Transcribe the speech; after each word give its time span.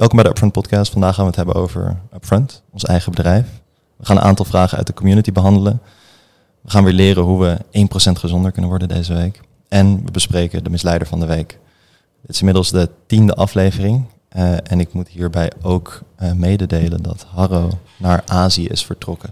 Welkom 0.00 0.18
bij 0.18 0.26
de 0.26 0.32
Upfront 0.34 0.52
Podcast. 0.52 0.92
Vandaag 0.92 1.14
gaan 1.14 1.24
we 1.24 1.30
het 1.30 1.36
hebben 1.36 1.54
over 1.54 1.96
Upfront, 2.14 2.62
ons 2.70 2.84
eigen 2.84 3.12
bedrijf. 3.12 3.46
We 3.96 4.06
gaan 4.06 4.16
een 4.16 4.22
aantal 4.22 4.44
vragen 4.44 4.78
uit 4.78 4.86
de 4.86 4.94
community 4.94 5.32
behandelen. 5.32 5.80
We 6.60 6.70
gaan 6.70 6.84
weer 6.84 6.92
leren 6.92 7.22
hoe 7.22 7.40
we 7.40 7.58
1% 7.58 8.12
gezonder 8.12 8.52
kunnen 8.52 8.70
worden 8.70 8.88
deze 8.88 9.14
week. 9.14 9.40
En 9.68 10.04
we 10.04 10.10
bespreken 10.10 10.64
de 10.64 10.70
misleider 10.70 11.06
van 11.06 11.20
de 11.20 11.26
week. 11.26 11.58
Dit 12.20 12.30
is 12.30 12.38
inmiddels 12.38 12.70
de 12.70 12.90
tiende 13.06 13.34
aflevering. 13.34 14.04
Uh, 14.36 14.52
en 14.62 14.80
ik 14.80 14.92
moet 14.92 15.08
hierbij 15.08 15.52
ook 15.62 16.02
uh, 16.22 16.32
mededelen 16.32 17.02
dat 17.02 17.26
Harro 17.32 17.70
naar 17.96 18.22
Azië 18.26 18.66
is 18.66 18.84
vertrokken. 18.84 19.30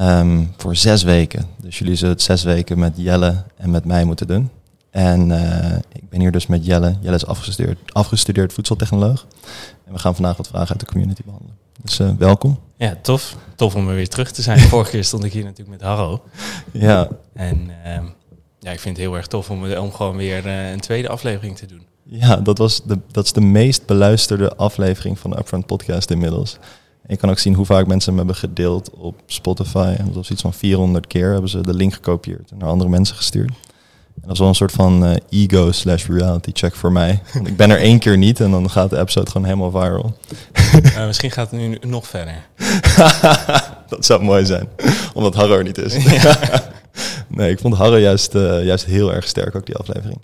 Um, 0.00 0.52
voor 0.56 0.76
zes 0.76 1.02
weken. 1.02 1.46
Dus 1.60 1.78
jullie 1.78 1.94
zullen 1.96 2.14
het 2.14 2.22
zes 2.22 2.42
weken 2.42 2.78
met 2.78 2.92
Jelle 2.96 3.42
en 3.56 3.70
met 3.70 3.84
mij 3.84 4.04
moeten 4.04 4.26
doen. 4.26 4.50
En 4.94 5.30
uh, 5.30 5.76
ik 5.92 6.08
ben 6.08 6.20
hier 6.20 6.32
dus 6.32 6.46
met 6.46 6.66
Jelle. 6.66 6.96
Jelle 7.00 7.16
is 7.16 7.26
afgestudeerd, 7.26 7.78
afgestudeerd 7.92 8.52
voedseltechnoloog. 8.52 9.26
En 9.84 9.92
we 9.92 9.98
gaan 9.98 10.14
vandaag 10.14 10.36
wat 10.36 10.46
vragen 10.46 10.68
uit 10.68 10.80
de 10.80 10.86
community 10.86 11.22
behandelen. 11.24 11.56
Dus 11.82 12.00
uh, 12.00 12.10
welkom. 12.18 12.58
Ja, 12.76 12.98
tof. 13.02 13.36
Tof 13.56 13.74
om 13.74 13.88
er 13.88 13.94
weer 13.94 14.08
terug 14.08 14.32
te 14.32 14.42
zijn. 14.42 14.58
Vorige 14.58 14.90
keer 14.90 15.04
stond 15.04 15.24
ik 15.24 15.32
hier 15.32 15.42
natuurlijk 15.44 15.70
met 15.70 15.88
Harro. 15.88 16.22
Ja. 16.72 17.08
En 17.32 17.70
uh, 17.86 17.98
ja, 18.58 18.70
ik 18.70 18.80
vind 18.80 18.96
het 18.96 19.06
heel 19.06 19.16
erg 19.16 19.26
tof 19.26 19.50
om, 19.50 19.72
om 19.72 19.92
gewoon 19.92 20.16
weer 20.16 20.46
uh, 20.46 20.70
een 20.70 20.80
tweede 20.80 21.08
aflevering 21.08 21.56
te 21.56 21.66
doen. 21.66 21.86
Ja, 22.02 22.36
dat, 22.36 22.58
was 22.58 22.82
de, 22.84 22.98
dat 23.10 23.24
is 23.24 23.32
de 23.32 23.40
meest 23.40 23.86
beluisterde 23.86 24.56
aflevering 24.56 25.18
van 25.18 25.30
de 25.30 25.38
Upfront 25.38 25.66
Podcast 25.66 26.10
inmiddels. 26.10 26.58
En 27.02 27.08
je 27.08 27.16
kan 27.16 27.30
ook 27.30 27.38
zien 27.38 27.54
hoe 27.54 27.66
vaak 27.66 27.86
mensen 27.86 28.08
hem 28.08 28.18
hebben 28.18 28.36
gedeeld 28.36 28.90
op 28.90 29.22
Spotify. 29.26 29.94
En 29.98 30.04
dat 30.04 30.14
was 30.14 30.30
iets 30.30 30.42
van 30.42 30.54
400 30.54 31.06
keer 31.06 31.32
hebben 31.32 31.50
ze 31.50 31.60
de 31.60 31.74
link 31.74 31.94
gekopieerd 31.94 32.50
en 32.50 32.58
naar 32.58 32.68
andere 32.68 32.90
mensen 32.90 33.16
gestuurd. 33.16 33.52
En 34.24 34.30
dat 34.30 34.38
is 34.38 34.38
wel 34.38 34.48
een 34.48 34.54
soort 34.54 34.72
van 34.72 35.04
uh, 35.04 35.16
ego 35.30 35.72
slash 35.72 36.06
reality 36.06 36.50
check 36.52 36.74
voor 36.74 36.92
mij. 36.92 37.22
Want 37.34 37.48
ik 37.52 37.56
ben 37.56 37.70
er 37.70 37.78
één 37.78 37.98
keer 37.98 38.18
niet 38.18 38.40
en 38.40 38.50
dan 38.50 38.70
gaat 38.70 38.90
de 38.90 38.98
episode 38.98 39.30
gewoon 39.30 39.46
helemaal 39.46 39.70
viral. 39.70 40.16
Uh, 40.84 41.06
misschien 41.06 41.30
gaat 41.30 41.50
het 41.50 41.60
nu 41.60 41.78
nog 41.80 42.06
verder. 42.06 42.34
dat 43.88 44.04
zou 44.04 44.22
mooi 44.22 44.44
zijn, 44.46 44.68
omdat 45.14 45.34
Harro 45.34 45.56
er 45.56 45.64
niet 45.64 45.78
is. 45.78 45.96
nee, 47.28 47.50
ik 47.50 47.58
vond 47.58 47.74
Harro 47.74 47.98
juist, 47.98 48.34
uh, 48.34 48.64
juist 48.64 48.84
heel 48.84 49.14
erg 49.14 49.28
sterk, 49.28 49.56
ook 49.56 49.66
die 49.66 49.76
aflevering. 49.76 50.18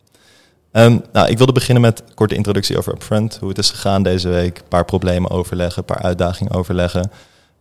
Um, 0.72 1.02
nou, 1.12 1.28
ik 1.28 1.36
wilde 1.36 1.52
beginnen 1.52 1.82
met 1.82 2.02
een 2.08 2.14
korte 2.14 2.34
introductie 2.34 2.78
over 2.78 2.92
Upfront. 2.92 3.36
Hoe 3.40 3.48
het 3.48 3.58
is 3.58 3.70
gegaan 3.70 4.02
deze 4.02 4.28
week. 4.28 4.58
Een 4.58 4.68
paar 4.68 4.84
problemen 4.84 5.30
overleggen, 5.30 5.78
een 5.78 5.94
paar 5.94 6.02
uitdagingen 6.02 6.52
overleggen. 6.52 7.10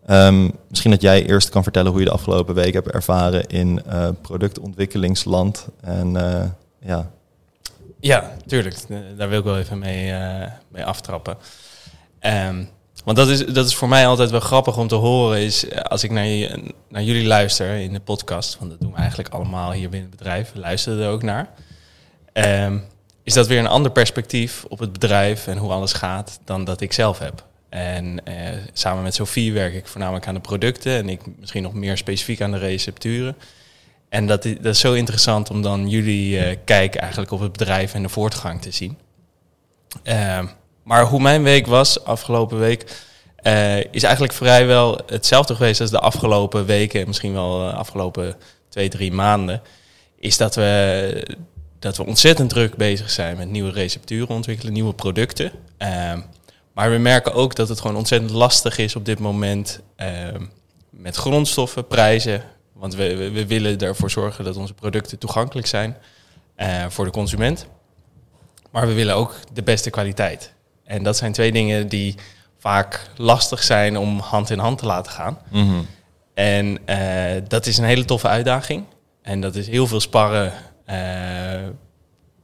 Um, 0.09 0.51
misschien 0.67 0.91
dat 0.91 1.01
jij 1.01 1.25
eerst 1.25 1.49
kan 1.49 1.63
vertellen 1.63 1.91
hoe 1.91 1.99
je 1.99 2.05
de 2.05 2.11
afgelopen 2.11 2.55
week 2.55 2.73
hebt 2.73 2.91
ervaren 2.91 3.47
in 3.47 3.81
uh, 3.87 4.09
productontwikkelingsland. 4.21 5.67
En 5.81 6.15
uh, 6.15 6.45
ja. 6.81 7.11
Ja, 7.99 8.31
tuurlijk. 8.45 8.75
Daar 9.17 9.29
wil 9.29 9.37
ik 9.37 9.43
wel 9.43 9.57
even 9.57 9.79
mee, 9.79 10.11
uh, 10.11 10.45
mee 10.67 10.85
aftrappen. 10.85 11.37
Um, 12.21 12.69
want 13.03 13.17
dat 13.17 13.27
is, 13.27 13.45
dat 13.45 13.65
is 13.65 13.75
voor 13.75 13.87
mij 13.87 14.07
altijd 14.07 14.29
wel 14.29 14.39
grappig 14.39 14.77
om 14.77 14.87
te 14.87 14.95
horen, 14.95 15.39
is 15.39 15.83
als 15.83 16.03
ik 16.03 16.11
naar, 16.11 16.59
naar 16.89 17.03
jullie 17.03 17.27
luister 17.27 17.75
in 17.75 17.93
de 17.93 17.99
podcast, 17.99 18.57
want 18.59 18.71
dat 18.71 18.79
doen 18.79 18.91
we 18.91 18.97
eigenlijk 18.97 19.29
allemaal 19.29 19.71
hier 19.71 19.89
binnen 19.89 20.09
het 20.09 20.17
bedrijf, 20.17 20.51
we 20.53 20.59
luisteren 20.59 21.03
er 21.03 21.09
ook 21.09 21.23
naar. 21.23 21.49
Um, 22.33 22.83
is 23.23 23.33
dat 23.33 23.47
weer 23.47 23.59
een 23.59 23.67
ander 23.67 23.91
perspectief 23.91 24.65
op 24.67 24.79
het 24.79 24.91
bedrijf 24.91 25.47
en 25.47 25.57
hoe 25.57 25.71
alles 25.71 25.93
gaat 25.93 26.39
dan 26.45 26.63
dat 26.63 26.81
ik 26.81 26.93
zelf 26.93 27.19
heb. 27.19 27.47
En 27.69 28.21
uh, 28.27 28.33
samen 28.73 29.03
met 29.03 29.13
Sophie 29.15 29.53
werk 29.53 29.73
ik 29.73 29.87
voornamelijk 29.87 30.27
aan 30.27 30.33
de 30.33 30.39
producten 30.39 30.91
en 30.91 31.09
ik 31.09 31.21
misschien 31.39 31.63
nog 31.63 31.73
meer 31.73 31.97
specifiek 31.97 32.41
aan 32.41 32.51
de 32.51 32.57
recepturen. 32.57 33.35
En 34.09 34.27
dat 34.27 34.45
is, 34.45 34.55
dat 34.55 34.73
is 34.73 34.79
zo 34.79 34.93
interessant 34.93 35.49
om 35.49 35.61
dan 35.61 35.89
jullie 35.89 36.37
uh, 36.37 36.55
kijk 36.65 36.95
eigenlijk 36.95 37.31
op 37.31 37.39
het 37.39 37.51
bedrijf 37.51 37.93
en 37.93 38.01
de 38.01 38.09
voortgang 38.09 38.61
te 38.61 38.71
zien. 38.71 38.97
Uh, 40.03 40.39
maar 40.83 41.05
hoe 41.05 41.21
mijn 41.21 41.43
week 41.43 41.67
was 41.67 42.03
afgelopen 42.03 42.59
week, 42.59 43.05
uh, 43.43 43.77
is 43.77 44.03
eigenlijk 44.03 44.33
vrijwel 44.33 44.99
hetzelfde 45.05 45.55
geweest 45.55 45.81
als 45.81 45.89
de 45.89 45.99
afgelopen 45.99 46.65
weken, 46.65 47.07
misschien 47.07 47.33
wel 47.33 47.57
de 47.57 47.73
afgelopen 47.73 48.35
twee, 48.69 48.89
drie 48.89 49.11
maanden. 49.11 49.61
Is 50.19 50.37
dat 50.37 50.55
we, 50.55 51.37
dat 51.79 51.97
we 51.97 52.05
ontzettend 52.05 52.49
druk 52.49 52.75
bezig 52.75 53.09
zijn 53.09 53.37
met 53.37 53.49
nieuwe 53.49 53.71
recepturen 53.71 54.27
ontwikkelen, 54.27 54.73
nieuwe 54.73 54.93
producten. 54.93 55.51
Maar 56.73 56.91
we 56.91 56.97
merken 56.97 57.33
ook 57.33 57.55
dat 57.55 57.69
het 57.69 57.81
gewoon 57.81 57.95
ontzettend 57.95 58.31
lastig 58.31 58.77
is 58.77 58.95
op 58.95 59.05
dit 59.05 59.19
moment 59.19 59.79
uh, 59.97 60.27
met 60.89 61.15
grondstoffen, 61.15 61.87
prijzen. 61.87 62.43
Want 62.73 62.95
we, 62.95 63.15
we, 63.15 63.31
we, 63.31 63.45
willen 63.45 63.77
ervoor 63.79 64.11
zorgen 64.11 64.43
dat 64.43 64.57
onze 64.57 64.73
producten 64.73 65.17
toegankelijk 65.17 65.67
zijn 65.67 65.97
uh, 66.57 66.85
voor 66.89 67.05
de 67.05 67.11
consument. 67.11 67.67
Maar 68.71 68.87
we 68.87 68.93
willen 68.93 69.15
ook 69.15 69.35
de 69.53 69.63
beste 69.63 69.89
kwaliteit. 69.89 70.53
En 70.83 71.03
dat 71.03 71.17
zijn 71.17 71.31
twee 71.31 71.51
dingen 71.51 71.87
die 71.87 72.15
vaak 72.57 73.09
lastig 73.15 73.63
zijn 73.63 73.97
om 73.97 74.19
hand 74.19 74.49
in 74.49 74.59
hand 74.59 74.77
te 74.77 74.85
laten 74.85 75.11
gaan. 75.11 75.39
Mm 75.51 75.69
-hmm. 75.69 75.87
En 76.33 76.77
uh, 76.85 77.41
dat 77.47 77.65
is 77.65 77.77
een 77.77 77.83
hele 77.83 78.05
toffe 78.05 78.27
uitdaging. 78.27 78.85
En 79.21 79.41
dat 79.41 79.55
is 79.55 79.67
heel 79.67 79.87
veel 79.87 79.99
sparren 79.99 80.53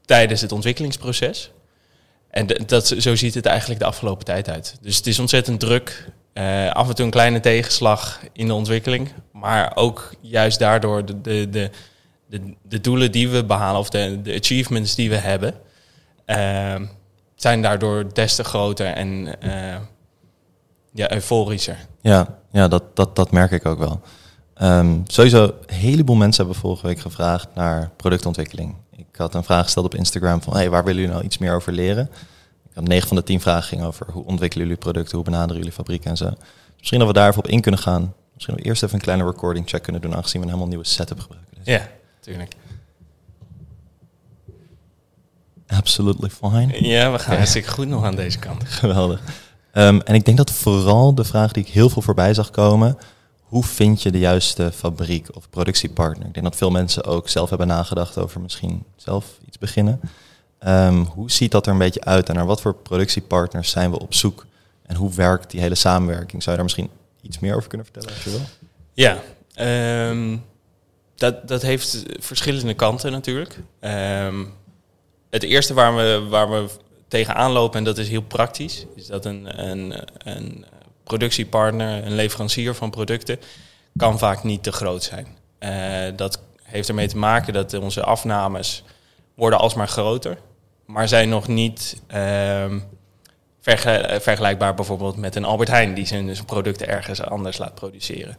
tijdens 0.06 0.42
het 0.42 0.52
ontwikkelingsproces. 0.52 1.52
En 2.36 2.48
dat, 2.66 2.88
zo 2.88 3.16
ziet 3.16 3.34
het 3.34 3.46
eigenlijk 3.46 3.80
de 3.80 3.86
afgelopen 3.86 4.26
tijd 4.26 4.50
uit. 4.50 4.78
Dus 4.82 4.98
het 4.98 5.08
is 5.08 5.20
ontzettend 5.20 5.60
druk. 5.60 6.12
Uh, 6.34 6.72
af 6.72 6.88
en 6.88 6.96
toe 6.96 7.06
een 7.06 7.12
kleine 7.12 7.40
tegenslag 7.40 8.20
in 8.34 8.48
de 8.48 8.54
ontwikkeling. 8.54 9.12
Maar 9.32 9.72
ook 9.76 10.14
juist 10.22 10.60
daardoor 10.60 11.06
de, 11.06 11.22
de, 11.22 11.70
de, 12.30 12.40
de, 12.64 12.82
doelen 12.82 13.12
die 13.12 13.30
we 13.30 13.46
behalen, 13.46 13.80
of 13.80 13.90
de, 13.90 14.22
de 14.22 14.34
achievements 14.34 14.96
die 14.96 15.10
we 15.10 15.16
hebben, 15.16 15.54
uh, 16.26 16.76
zijn 17.36 17.62
daardoor 17.62 18.14
des 18.14 18.36
te 18.36 18.44
groter 18.44 18.88
en 18.88 19.36
uh, 19.44 19.76
ja, 20.92 21.12
euforischer. 21.12 21.78
Ja, 22.02 22.40
ja 22.52 22.68
dat, 22.68 22.96
dat, 22.96 23.16
dat 23.16 23.32
merk 23.32 23.52
ik 23.52 23.66
ook 23.66 23.80
wel. 23.80 24.02
Um, 24.62 25.04
sowieso, 25.08 25.44
een 25.44 25.76
heleboel 25.76 26.16
mensen 26.16 26.44
hebben 26.44 26.62
vorige 26.62 26.88
week 26.88 27.00
gevraagd 27.00 27.48
naar 27.54 27.92
productontwikkeling. 27.96 28.76
Ik 28.92 29.06
had 29.16 29.36
een 29.36 29.44
vraag 29.44 29.64
gesteld 29.64 29.86
op 29.86 29.96
Instagram 29.96 30.42
van 30.42 30.56
hey, 30.56 30.70
waar 30.70 30.84
willen 30.84 31.00
jullie 31.00 31.14
nou 31.14 31.26
iets 31.26 31.38
meer 31.38 31.56
over 31.56 31.74
leren? 31.74 32.10
Ik 32.70 32.76
had 32.76 32.88
9 32.88 33.08
van 33.08 33.18
de 33.18 33.24
10 33.24 33.42
vragen 33.42 33.64
ging 33.64 33.84
over 33.84 34.06
hoe 34.12 34.26
ontwikkelen 34.26 34.66
jullie 34.68 34.82
producten, 34.82 35.16
hoe 35.16 35.26
benaderen 35.26 35.58
jullie 35.58 35.72
fabrieken 35.72 36.10
en 36.10 36.18
zo. 36.18 36.30
Dus 36.30 36.38
misschien 36.78 37.00
dat 37.00 37.08
we 37.08 37.14
daar 37.14 37.30
even 37.30 37.44
op 37.44 37.48
in 37.48 37.62
kunnen 37.62 37.80
gaan. 37.80 38.14
Misschien 38.34 38.56
dat 38.56 38.64
we 38.64 38.70
eerst 38.70 38.84
even 38.84 38.96
een 38.96 39.02
kleine 39.02 39.26
recording 39.26 39.70
check 39.70 39.84
kunnen 39.84 40.02
doen, 40.02 40.16
aangezien 40.16 40.42
we 40.42 40.48
een 40.48 40.54
helemaal 40.54 40.68
nieuwe 40.68 40.88
setup 40.88 41.20
gebruiken. 41.20 41.54
Dus. 41.58 41.66
Ja, 41.66 41.88
tuurlijk. 42.20 42.54
Absolutely 45.68 46.30
fine. 46.30 46.88
Ja, 46.88 47.12
we 47.12 47.20
gaan 47.20 47.36
hartstikke 47.36 47.70
goed 47.70 47.88
nog 47.88 48.04
aan 48.04 48.16
deze 48.16 48.40
kant. 48.40 48.64
Geweldig. 48.82 49.22
Um, 49.74 50.02
en 50.02 50.16
ik 50.16 50.26
denk 50.26 50.38
dat 50.38 50.52
vooral 50.52 51.16
de 51.16 51.24
vraag 51.24 51.52
die 51.52 51.64
ik 51.64 51.70
heel 51.70 51.90
veel 51.90 52.02
voorbij 52.02 52.34
zag 52.34 52.52
komen, 52.52 52.98
hoe 53.46 53.64
vind 53.64 54.02
je 54.02 54.12
de 54.12 54.20
juiste 54.20 54.72
fabriek 54.72 55.36
of 55.36 55.50
productiepartner? 55.50 56.28
Ik 56.28 56.34
denk 56.34 56.46
dat 56.46 56.56
veel 56.56 56.72
mensen 56.72 57.04
ook 57.04 57.30
zelf 57.30 57.50
hebben 57.50 57.68
nagedacht 57.68 58.18
over 58.18 58.42
misschien 58.42 58.84
zelf 58.96 59.38
iets 59.46 59.58
beginnen. 59.58 60.00
Um, 60.68 61.04
hoe 61.04 61.32
ziet 61.32 61.52
dat 61.52 61.66
er 61.66 61.72
een 61.72 61.78
beetje 61.78 62.04
uit 62.04 62.30
en 62.30 62.36
naar 62.36 62.46
wat 62.46 62.62
voor 62.62 62.76
productiepartners 62.76 63.70
zijn 63.70 63.92
we 63.92 64.00
op 64.00 64.14
zoek? 64.14 64.46
En 64.86 64.96
hoe 64.96 65.14
werkt 65.14 65.52
die 65.52 65.60
hele 65.60 65.76
samenwerking? 65.76 66.44
Zou 66.44 66.58
je 66.58 66.64
daar 66.64 66.76
misschien 66.76 66.90
iets 67.22 67.40
meer 67.40 67.56
over 67.56 67.70
kunnen 67.70 67.88
vertellen 67.88 68.10
als 68.10 68.24
je 68.24 68.30
wil? 68.30 68.42
Ja, 68.94 69.20
um, 70.10 70.44
dat, 71.16 71.48
dat 71.48 71.62
heeft 71.62 72.04
verschillende 72.20 72.74
kanten 72.74 73.12
natuurlijk. 73.12 73.60
Um, 73.80 74.54
het 75.30 75.44
eerste 75.44 75.74
waar 75.74 75.96
we, 75.96 76.26
waar 76.30 76.50
we 76.50 76.70
tegenaan 77.08 77.52
lopen, 77.52 77.78
en 77.78 77.84
dat 77.84 77.98
is 77.98 78.10
heel 78.10 78.22
praktisch, 78.22 78.86
is 78.96 79.08
dat 79.08 79.26
een, 79.26 79.70
een, 79.70 79.94
een 80.18 80.66
productiepartner, 81.06 82.06
een 82.06 82.16
leverancier 82.16 82.74
van 82.76 82.90
producten, 82.90 83.40
kan 83.98 84.20
vaak 84.20 84.44
niet 84.44 84.64
te 84.64 84.72
groot 84.72 85.04
zijn. 85.04 85.28
Uh, 85.60 86.18
dat 86.18 86.40
heeft 86.64 86.88
ermee 86.88 87.08
te 87.08 87.18
maken 87.18 87.54
dat 87.54 87.74
onze 87.74 88.04
afnames 88.04 88.84
worden 89.36 89.60
alsmaar 89.60 89.88
groter, 89.88 90.38
maar 90.86 91.08
zijn 91.08 91.30
nog 91.30 91.48
niet 91.48 92.02
vergel 93.62 94.20
vergelijkbaar 94.20 94.74
bijvoorbeeld 94.74 95.18
met 95.18 95.36
een 95.36 95.46
Albert 95.46 95.70
Heijn 95.70 95.94
die 95.94 96.06
zijn, 96.06 96.36
zijn 96.36 96.46
producten 96.46 96.88
ergens 96.88 97.22
anders 97.22 97.58
laat 97.58 97.76
produceren. 97.76 98.38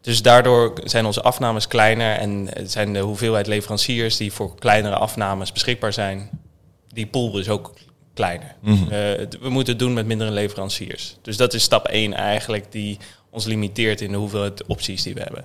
Dus 0.00 0.22
daardoor 0.22 0.72
zijn 0.84 1.06
onze 1.06 1.22
afnames 1.22 1.68
kleiner 1.68 2.16
en 2.16 2.48
zijn 2.64 2.92
de 2.92 2.98
hoeveelheid 2.98 3.46
leveranciers 3.46 4.16
die 4.16 4.32
voor 4.32 4.54
kleinere 4.58 4.96
afnames 4.96 5.52
beschikbaar 5.52 5.92
zijn, 5.92 6.30
die 6.88 7.06
pool 7.06 7.38
is 7.38 7.48
ook 7.48 7.72
kleiner. 8.18 8.54
Mm 8.60 8.74
-hmm. 8.74 8.82
uh, 8.82 8.90
we 9.40 9.48
moeten 9.48 9.72
het 9.72 9.82
doen 9.82 9.92
met 9.92 10.06
mindere 10.06 10.30
leveranciers. 10.30 11.16
Dus 11.22 11.36
dat 11.36 11.54
is 11.54 11.62
stap 11.62 11.86
1 11.86 12.12
eigenlijk 12.12 12.72
die 12.72 12.98
ons 13.30 13.44
limiteert 13.44 14.00
in 14.00 14.10
de 14.10 14.16
hoeveelheid 14.16 14.66
opties 14.66 15.02
die 15.02 15.14
we 15.14 15.20
hebben. 15.20 15.44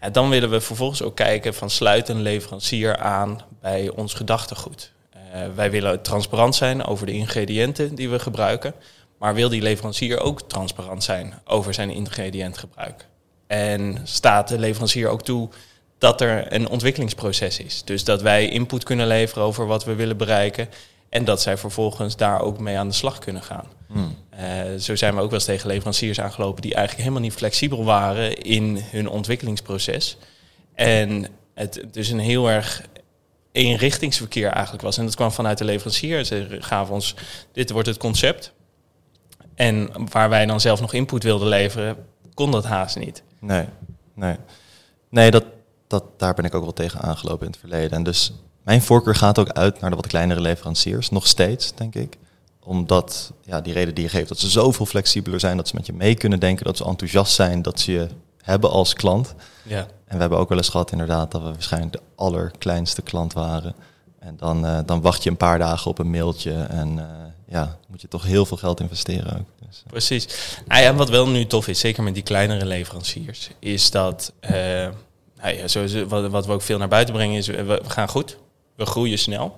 Ja, 0.00 0.10
dan 0.10 0.28
willen 0.28 0.50
we 0.50 0.60
vervolgens 0.60 1.02
ook 1.02 1.16
kijken 1.16 1.54
van 1.54 1.70
sluit 1.70 2.08
een 2.08 2.22
leverancier 2.22 2.96
aan 2.96 3.40
bij 3.60 3.90
ons 3.90 4.14
gedachtegoed. 4.14 4.92
Uh, 5.16 5.20
wij 5.54 5.70
willen 5.70 6.02
transparant 6.02 6.54
zijn 6.54 6.84
over 6.84 7.06
de 7.06 7.12
ingrediënten 7.12 7.94
die 7.94 8.08
we 8.08 8.18
gebruiken. 8.18 8.74
Maar 9.18 9.34
wil 9.34 9.48
die 9.48 9.62
leverancier 9.62 10.20
ook 10.20 10.42
transparant 10.42 11.04
zijn 11.04 11.34
over 11.44 11.74
zijn 11.74 11.90
ingrediëntgebruik? 11.90 13.06
En 13.46 13.98
staat 14.04 14.48
de 14.48 14.58
leverancier 14.58 15.08
ook 15.08 15.22
toe 15.22 15.48
dat 15.98 16.20
er 16.20 16.52
een 16.52 16.68
ontwikkelingsproces 16.68 17.58
is? 17.58 17.82
Dus 17.84 18.04
dat 18.04 18.22
wij 18.22 18.48
input 18.48 18.84
kunnen 18.84 19.06
leveren 19.06 19.44
over 19.44 19.66
wat 19.66 19.84
we 19.84 19.94
willen 19.94 20.16
bereiken. 20.16 20.68
En 21.14 21.24
dat 21.24 21.42
zij 21.42 21.56
vervolgens 21.56 22.16
daar 22.16 22.40
ook 22.40 22.58
mee 22.58 22.78
aan 22.78 22.88
de 22.88 22.94
slag 22.94 23.18
kunnen 23.18 23.42
gaan. 23.42 23.66
Hmm. 23.86 24.16
Uh, 24.40 24.78
zo 24.78 24.96
zijn 24.96 25.14
we 25.14 25.20
ook 25.20 25.30
wel 25.30 25.38
eens 25.38 25.44
tegen 25.44 25.68
leveranciers 25.68 26.20
aangelopen 26.20 26.62
die 26.62 26.74
eigenlijk 26.74 27.02
helemaal 27.02 27.28
niet 27.28 27.38
flexibel 27.38 27.84
waren 27.84 28.42
in 28.42 28.80
hun 28.90 29.08
ontwikkelingsproces. 29.08 30.16
En 30.74 31.26
het 31.54 31.84
dus 31.90 32.08
een 32.08 32.18
heel 32.18 32.50
erg 32.50 32.82
eenrichtingsverkeer 33.52 34.48
eigenlijk 34.48 34.82
was. 34.82 34.98
En 34.98 35.04
dat 35.04 35.14
kwam 35.14 35.32
vanuit 35.32 35.58
de 35.58 35.64
leverancier. 35.64 36.24
Ze 36.24 36.56
gaven 36.60 36.94
ons, 36.94 37.14
dit 37.52 37.70
wordt 37.70 37.88
het 37.88 37.98
concept. 37.98 38.52
En 39.54 39.90
waar 40.10 40.28
wij 40.28 40.46
dan 40.46 40.60
zelf 40.60 40.80
nog 40.80 40.92
input 40.92 41.22
wilden 41.22 41.48
leveren, 41.48 41.96
kon 42.34 42.50
dat 42.50 42.64
haast 42.64 42.96
niet. 42.96 43.22
Nee, 43.40 43.66
nee. 44.14 44.36
Nee, 45.10 45.30
dat, 45.30 45.44
dat, 45.86 46.04
daar 46.16 46.34
ben 46.34 46.44
ik 46.44 46.54
ook 46.54 46.62
wel 46.62 46.72
tegen 46.72 47.00
aangelopen 47.00 47.46
in 47.46 47.52
het 47.52 47.60
verleden. 47.60 47.90
En 47.90 48.02
dus 48.02 48.32
mijn 48.64 48.82
voorkeur 48.82 49.14
gaat 49.14 49.38
ook 49.38 49.48
uit 49.48 49.80
naar 49.80 49.90
de 49.90 49.96
wat 49.96 50.06
kleinere 50.06 50.40
leveranciers, 50.40 51.10
nog 51.10 51.26
steeds, 51.26 51.74
denk 51.74 51.94
ik. 51.94 52.16
Omdat, 52.60 53.32
ja, 53.42 53.60
die 53.60 53.72
reden 53.72 53.94
die 53.94 54.04
je 54.04 54.10
geeft, 54.10 54.28
dat 54.28 54.38
ze 54.38 54.50
zoveel 54.50 54.86
flexibeler 54.86 55.40
zijn, 55.40 55.56
dat 55.56 55.68
ze 55.68 55.74
met 55.74 55.86
je 55.86 55.92
mee 55.92 56.14
kunnen 56.14 56.40
denken, 56.40 56.64
dat 56.64 56.76
ze 56.76 56.84
enthousiast 56.84 57.34
zijn, 57.34 57.62
dat 57.62 57.80
ze 57.80 57.92
je 57.92 58.08
hebben 58.42 58.70
als 58.70 58.94
klant. 58.94 59.34
Ja. 59.62 59.78
En 59.78 60.14
we 60.14 60.20
hebben 60.20 60.38
ook 60.38 60.48
wel 60.48 60.58
eens 60.58 60.68
gehad 60.68 60.92
inderdaad 60.92 61.30
dat 61.30 61.42
we 61.42 61.50
waarschijnlijk 61.52 61.92
de 61.92 62.00
allerkleinste 62.14 63.02
klant 63.02 63.32
waren. 63.32 63.74
En 64.18 64.36
dan, 64.36 64.64
uh, 64.64 64.78
dan 64.86 65.00
wacht 65.00 65.22
je 65.22 65.30
een 65.30 65.36
paar 65.36 65.58
dagen 65.58 65.90
op 65.90 65.98
een 65.98 66.10
mailtje 66.10 66.52
en 66.52 66.96
uh, 66.96 67.04
ja, 67.48 67.78
moet 67.88 68.00
je 68.00 68.08
toch 68.08 68.24
heel 68.24 68.46
veel 68.46 68.56
geld 68.56 68.80
investeren 68.80 69.38
ook. 69.38 69.66
Dus, 69.66 69.82
uh. 69.84 69.90
Precies. 69.90 70.28
Nou 70.66 70.82
ja, 70.82 70.94
wat 70.94 71.08
wel 71.08 71.28
nu 71.28 71.46
tof 71.46 71.68
is, 71.68 71.78
zeker 71.78 72.02
met 72.02 72.14
die 72.14 72.22
kleinere 72.22 72.66
leveranciers, 72.66 73.50
is 73.58 73.90
dat, 73.90 74.32
nou 74.40 74.92
ja, 75.56 75.68
zoals, 75.68 76.02
wat, 76.02 76.30
wat 76.30 76.46
we 76.46 76.52
ook 76.52 76.62
veel 76.62 76.78
naar 76.78 76.88
buiten 76.88 77.14
brengen, 77.14 77.36
is 77.36 77.46
we, 77.46 77.64
we 77.64 77.80
gaan 77.86 78.08
goed, 78.08 78.36
we 78.74 78.86
groeien 78.86 79.18
snel. 79.18 79.56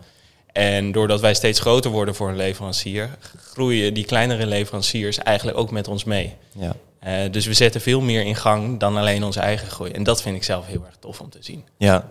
En 0.52 0.92
doordat 0.92 1.20
wij 1.20 1.34
steeds 1.34 1.60
groter 1.60 1.90
worden 1.90 2.14
voor 2.14 2.28
een 2.28 2.36
leverancier, 2.36 3.16
groeien 3.36 3.94
die 3.94 4.04
kleinere 4.04 4.46
leveranciers 4.46 5.18
eigenlijk 5.18 5.58
ook 5.58 5.70
met 5.70 5.88
ons 5.88 6.04
mee. 6.04 6.36
Ja. 6.52 6.76
Uh, 7.06 7.32
dus 7.32 7.46
we 7.46 7.54
zetten 7.54 7.80
veel 7.80 8.00
meer 8.00 8.24
in 8.24 8.36
gang 8.36 8.80
dan 8.80 8.96
alleen 8.96 9.24
onze 9.24 9.40
eigen 9.40 9.68
groei. 9.68 9.90
En 9.90 10.02
dat 10.02 10.22
vind 10.22 10.36
ik 10.36 10.44
zelf 10.44 10.66
heel 10.66 10.84
erg 10.86 10.96
tof 10.98 11.20
om 11.20 11.30
te 11.30 11.38
zien. 11.40 11.64
Ja, 11.76 12.08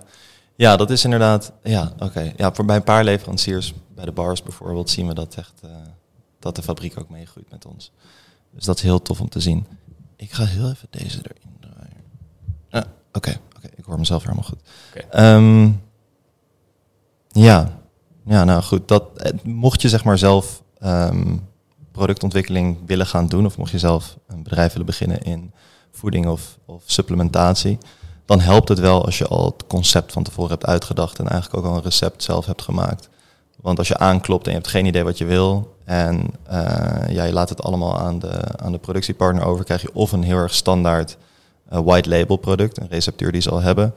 ja 0.55 0.77
dat 0.77 0.89
is 0.89 1.03
inderdaad. 1.03 1.51
Ja, 1.63 1.91
oké. 1.93 2.03
Okay. 2.03 2.33
Ja, 2.37 2.53
voor 2.53 2.65
bij 2.65 2.75
een 2.75 2.83
paar 2.83 3.03
leveranciers, 3.03 3.73
bij 3.95 4.05
de 4.05 4.11
bars 4.11 4.43
bijvoorbeeld, 4.43 4.89
zien 4.89 5.07
we 5.07 5.13
dat 5.13 5.35
echt 5.35 5.53
uh, 5.65 5.71
dat 6.39 6.55
de 6.55 6.61
fabriek 6.61 6.99
ook 6.99 7.09
meegroeit 7.09 7.49
met 7.49 7.65
ons. 7.65 7.91
Dus 8.51 8.65
dat 8.65 8.77
is 8.77 8.83
heel 8.83 9.01
tof 9.01 9.21
om 9.21 9.29
te 9.29 9.39
zien. 9.39 9.67
Ik 10.15 10.31
ga 10.31 10.45
heel 10.45 10.69
even 10.69 10.87
deze 10.89 11.17
erin 11.17 11.57
draaien. 11.59 12.03
Ah, 12.69 12.81
oké, 12.81 13.17
okay, 13.17 13.39
oké. 13.55 13.67
Ik 13.75 13.85
hoor 13.85 13.99
mezelf 13.99 14.23
helemaal 14.23 14.43
goed. 14.43 14.61
Um, 15.15 15.81
ja. 17.35 17.71
ja, 18.25 18.43
nou 18.43 18.63
goed. 18.63 18.87
Dat, 18.87 19.03
mocht 19.43 19.81
je 19.81 19.89
zeg 19.89 20.03
maar 20.03 20.17
zelf 20.17 20.61
um, 20.83 21.47
productontwikkeling 21.91 22.77
willen 22.85 23.07
gaan 23.07 23.27
doen, 23.27 23.45
of 23.45 23.57
mocht 23.57 23.71
je 23.71 23.79
zelf 23.79 24.17
een 24.27 24.43
bedrijf 24.43 24.71
willen 24.71 24.85
beginnen 24.85 25.21
in 25.21 25.51
voeding 25.91 26.27
of, 26.27 26.57
of 26.65 26.83
supplementatie, 26.85 27.77
dan 28.25 28.39
helpt 28.39 28.69
het 28.69 28.79
wel 28.79 29.05
als 29.05 29.17
je 29.17 29.27
al 29.27 29.45
het 29.45 29.67
concept 29.67 30.11
van 30.11 30.23
tevoren 30.23 30.51
hebt 30.51 30.65
uitgedacht 30.65 31.19
en 31.19 31.27
eigenlijk 31.27 31.65
ook 31.65 31.71
al 31.71 31.77
een 31.77 31.83
recept 31.83 32.23
zelf 32.23 32.45
hebt 32.45 32.61
gemaakt. 32.61 33.09
Want 33.61 33.77
als 33.77 33.87
je 33.87 33.97
aanklopt 33.97 34.45
en 34.45 34.51
je 34.51 34.57
hebt 34.57 34.69
geen 34.69 34.85
idee 34.85 35.03
wat 35.03 35.17
je 35.17 35.25
wil 35.25 35.75
en 35.83 36.27
uh, 36.51 36.53
ja, 37.09 37.23
je 37.23 37.33
laat 37.33 37.49
het 37.49 37.63
allemaal 37.63 37.97
aan 37.99 38.19
de, 38.19 38.57
aan 38.57 38.71
de 38.71 38.77
productiepartner 38.77 39.45
over, 39.45 39.65
krijg 39.65 39.81
je 39.81 39.93
of 39.93 40.11
een 40.11 40.23
heel 40.23 40.37
erg 40.37 40.53
standaard 40.53 41.17
uh, 41.73 41.79
white 41.79 42.09
label 42.09 42.37
product, 42.37 42.77
een 42.77 42.89
receptuur 42.89 43.31
die 43.31 43.41
ze 43.41 43.49
al 43.49 43.61
hebben, 43.61 43.93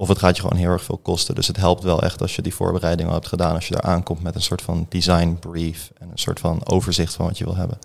of 0.00 0.08
het 0.08 0.18
gaat 0.18 0.36
je 0.36 0.42
gewoon 0.42 0.58
heel 0.58 0.70
erg 0.70 0.82
veel 0.82 1.00
kosten. 1.02 1.34
Dus 1.34 1.46
het 1.46 1.56
helpt 1.56 1.82
wel 1.82 2.02
echt 2.02 2.20
als 2.20 2.36
je 2.36 2.42
die 2.42 2.54
voorbereiding 2.54 3.08
al 3.08 3.14
hebt 3.14 3.26
gedaan. 3.26 3.54
Als 3.54 3.68
je 3.68 3.74
daar 3.74 3.82
aankomt 3.82 4.22
met 4.22 4.34
een 4.34 4.42
soort 4.42 4.62
van 4.62 4.86
design 4.88 5.36
brief. 5.40 5.90
En 5.98 6.08
een 6.10 6.18
soort 6.18 6.40
van 6.40 6.66
overzicht 6.66 7.14
van 7.14 7.26
wat 7.26 7.38
je 7.38 7.44
wil 7.44 7.56
hebben. 7.56 7.78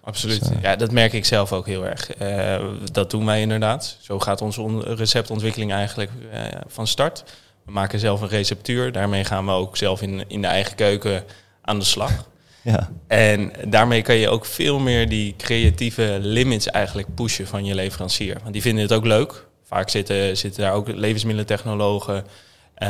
Absoluut. 0.00 0.40
Dus, 0.40 0.50
uh, 0.50 0.62
ja, 0.62 0.76
dat 0.76 0.92
merk 0.92 1.12
ik 1.12 1.24
zelf 1.24 1.52
ook 1.52 1.66
heel 1.66 1.86
erg. 1.86 2.20
Uh, 2.22 2.68
dat 2.92 3.10
doen 3.10 3.26
wij 3.26 3.40
inderdaad. 3.40 3.96
Zo 4.00 4.18
gaat 4.18 4.42
onze 4.42 4.60
on 4.60 4.82
receptontwikkeling 4.82 5.72
eigenlijk 5.72 6.10
uh, 6.32 6.40
van 6.66 6.86
start. 6.86 7.24
We 7.64 7.72
maken 7.72 7.98
zelf 7.98 8.20
een 8.20 8.28
receptuur. 8.28 8.92
Daarmee 8.92 9.24
gaan 9.24 9.46
we 9.46 9.52
ook 9.52 9.76
zelf 9.76 10.02
in, 10.02 10.24
in 10.28 10.40
de 10.40 10.48
eigen 10.48 10.74
keuken 10.74 11.24
aan 11.62 11.78
de 11.78 11.84
slag. 11.84 12.12
Ja. 12.62 12.90
En 13.06 13.52
daarmee 13.68 14.02
kan 14.02 14.14
je 14.14 14.28
ook 14.28 14.44
veel 14.44 14.78
meer 14.78 15.08
die 15.08 15.34
creatieve 15.36 16.18
limits 16.20 16.66
eigenlijk 16.66 17.14
pushen 17.14 17.46
van 17.46 17.64
je 17.64 17.74
leverancier. 17.74 18.36
Want 18.42 18.52
die 18.52 18.62
vinden 18.62 18.82
het 18.82 18.92
ook 18.92 19.04
leuk. 19.04 19.48
Vaak 19.70 19.88
zitten, 19.88 20.36
zitten 20.36 20.62
daar 20.62 20.72
ook 20.72 20.88
levensmiddelentechnologen 20.88 22.24
uh, 22.78 22.88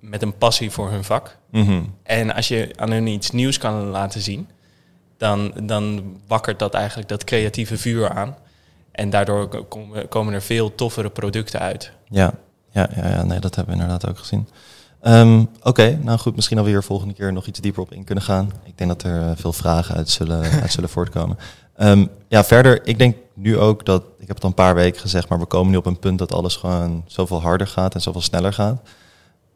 met 0.00 0.22
een 0.22 0.36
passie 0.36 0.70
voor 0.70 0.90
hun 0.90 1.04
vak. 1.04 1.36
Mm 1.50 1.64
-hmm. 1.64 1.94
En 2.02 2.34
als 2.34 2.48
je 2.48 2.70
aan 2.76 2.90
hun 2.90 3.06
iets 3.06 3.30
nieuws 3.30 3.58
kan 3.58 3.84
laten 3.84 4.20
zien, 4.20 4.48
dan, 5.16 5.52
dan 5.62 6.16
wakkert 6.26 6.58
dat 6.58 6.74
eigenlijk 6.74 7.08
dat 7.08 7.24
creatieve 7.24 7.78
vuur 7.78 8.08
aan. 8.08 8.36
En 8.92 9.10
daardoor 9.10 9.66
komen, 10.08 10.34
er 10.34 10.42
veel 10.42 10.74
toffere 10.74 11.10
producten 11.10 11.60
uit. 11.60 11.92
Ja, 12.08 12.34
ja, 12.70 12.88
ja, 12.96 13.08
ja 13.08 13.22
nee, 13.22 13.38
dat 13.38 13.54
hebben 13.54 13.74
we 13.74 13.80
inderdaad 13.80 14.10
ook 14.10 14.18
gezien. 14.18 14.48
Um, 15.02 15.40
Oké, 15.40 15.68
okay, 15.68 15.98
nou 16.02 16.18
goed, 16.18 16.36
misschien 16.36 16.58
alweer 16.58 16.82
volgende 16.82 17.14
keer 17.14 17.32
nog 17.32 17.46
iets 17.46 17.60
dieper 17.60 17.82
op 17.82 17.92
in 17.92 18.04
kunnen 18.04 18.24
gaan. 18.24 18.52
Ik 18.64 18.78
denk 18.78 18.90
dat 18.90 19.02
er 19.02 19.20
uh, 19.20 19.30
veel 19.34 19.52
vragen 19.52 19.94
uit 19.94 20.10
zullen, 20.10 20.60
uit 20.62 20.72
zullen 20.72 20.88
voortkomen. 20.88 21.38
Um, 21.76 22.08
ja, 22.28 22.44
verder, 22.44 22.86
ik 22.86 22.98
denk 22.98 23.16
nu 23.38 23.58
ook 23.58 23.84
dat, 23.84 24.02
ik 24.18 24.26
heb 24.26 24.36
het 24.36 24.42
al 24.42 24.48
een 24.48 24.54
paar 24.54 24.74
weken 24.74 25.00
gezegd, 25.00 25.28
maar 25.28 25.38
we 25.38 25.46
komen 25.46 25.70
nu 25.70 25.76
op 25.76 25.86
een 25.86 25.98
punt 25.98 26.18
dat 26.18 26.32
alles 26.32 26.56
gewoon 26.56 27.04
zoveel 27.06 27.40
harder 27.40 27.66
gaat 27.66 27.94
en 27.94 28.00
zoveel 28.00 28.20
sneller 28.20 28.52
gaat. 28.52 28.80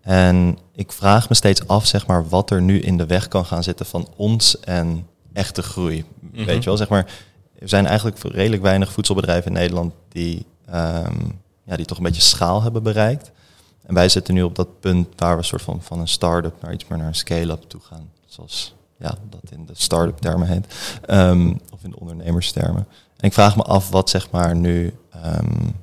En 0.00 0.58
ik 0.72 0.92
vraag 0.92 1.28
me 1.28 1.34
steeds 1.34 1.66
af, 1.66 1.86
zeg 1.86 2.06
maar, 2.06 2.28
wat 2.28 2.50
er 2.50 2.62
nu 2.62 2.80
in 2.80 2.96
de 2.96 3.06
weg 3.06 3.28
kan 3.28 3.44
gaan 3.44 3.62
zitten 3.62 3.86
van 3.86 4.08
ons 4.16 4.60
en 4.60 5.06
echte 5.32 5.62
groei. 5.62 6.04
Mm 6.20 6.30
-hmm. 6.32 6.44
Weet 6.44 6.62
je 6.62 6.68
wel, 6.68 6.76
zeg 6.76 6.88
maar, 6.88 7.12
er 7.58 7.68
zijn 7.68 7.86
eigenlijk 7.86 8.18
redelijk 8.18 8.62
weinig 8.62 8.92
voedselbedrijven 8.92 9.46
in 9.46 9.58
Nederland 9.58 9.92
die, 10.08 10.46
um, 10.68 11.40
ja, 11.64 11.76
die 11.76 11.86
toch 11.86 11.96
een 11.96 12.04
beetje 12.04 12.22
schaal 12.22 12.62
hebben 12.62 12.82
bereikt. 12.82 13.30
En 13.82 13.94
wij 13.94 14.08
zitten 14.08 14.34
nu 14.34 14.42
op 14.42 14.54
dat 14.54 14.80
punt 14.80 15.08
waar 15.16 15.32
we 15.32 15.38
een 15.38 15.44
soort 15.44 15.62
van, 15.62 15.82
van 15.82 16.00
een 16.00 16.08
start-up 16.08 16.54
naar 16.62 16.72
iets 16.72 16.86
meer 16.86 16.98
naar 16.98 17.06
een 17.06 17.14
scale-up 17.14 17.62
toe 17.62 17.80
gaan. 17.80 18.10
Zoals 18.26 18.74
ja, 18.98 19.14
dat 19.30 19.50
in 19.50 19.66
de 19.66 19.72
start-up 19.74 20.18
termen 20.18 20.48
heet. 20.48 20.66
Um, 21.10 21.60
of 21.72 21.84
in 21.84 21.90
de 21.90 22.00
ondernemerstermen. 22.00 22.86
En 23.22 23.28
ik 23.28 23.34
vraag 23.34 23.56
me 23.56 23.62
af 23.62 23.90
wat 23.90 24.10
zeg 24.10 24.30
maar 24.30 24.56
nu, 24.56 24.94
um, 25.26 25.74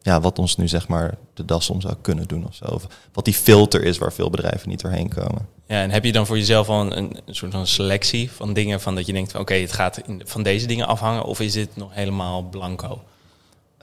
ja, 0.00 0.20
wat 0.20 0.38
ons 0.38 0.56
nu 0.56 0.68
zeg 0.68 0.88
maar 0.88 1.14
de 1.34 1.44
das 1.44 1.70
om 1.70 1.80
zou 1.80 1.94
kunnen 2.00 2.28
doen 2.28 2.46
of 2.46 2.54
zo. 2.54 2.64
Of 2.64 2.86
wat 3.12 3.24
die 3.24 3.34
filter 3.34 3.84
is 3.84 3.98
waar 3.98 4.12
veel 4.12 4.30
bedrijven 4.30 4.68
niet 4.68 4.80
doorheen 4.80 5.08
komen. 5.08 5.48
Ja, 5.66 5.82
en 5.82 5.90
heb 5.90 6.04
je 6.04 6.12
dan 6.12 6.26
voor 6.26 6.36
jezelf 6.38 6.68
al 6.68 6.80
een, 6.80 6.96
een 7.26 7.34
soort 7.34 7.52
van 7.52 7.66
selectie 7.66 8.30
van 8.30 8.52
dingen 8.52 8.80
van 8.80 8.94
dat 8.94 9.06
je 9.06 9.12
denkt 9.12 9.32
van 9.32 9.40
oké, 9.40 9.52
okay, 9.52 9.64
het 9.64 9.72
gaat 9.72 9.98
in, 9.98 10.22
van 10.24 10.42
deze 10.42 10.66
dingen 10.66 10.86
afhangen 10.86 11.24
of 11.24 11.40
is 11.40 11.52
dit 11.52 11.76
nog 11.76 11.94
helemaal 11.94 12.42
blanco? 12.42 13.02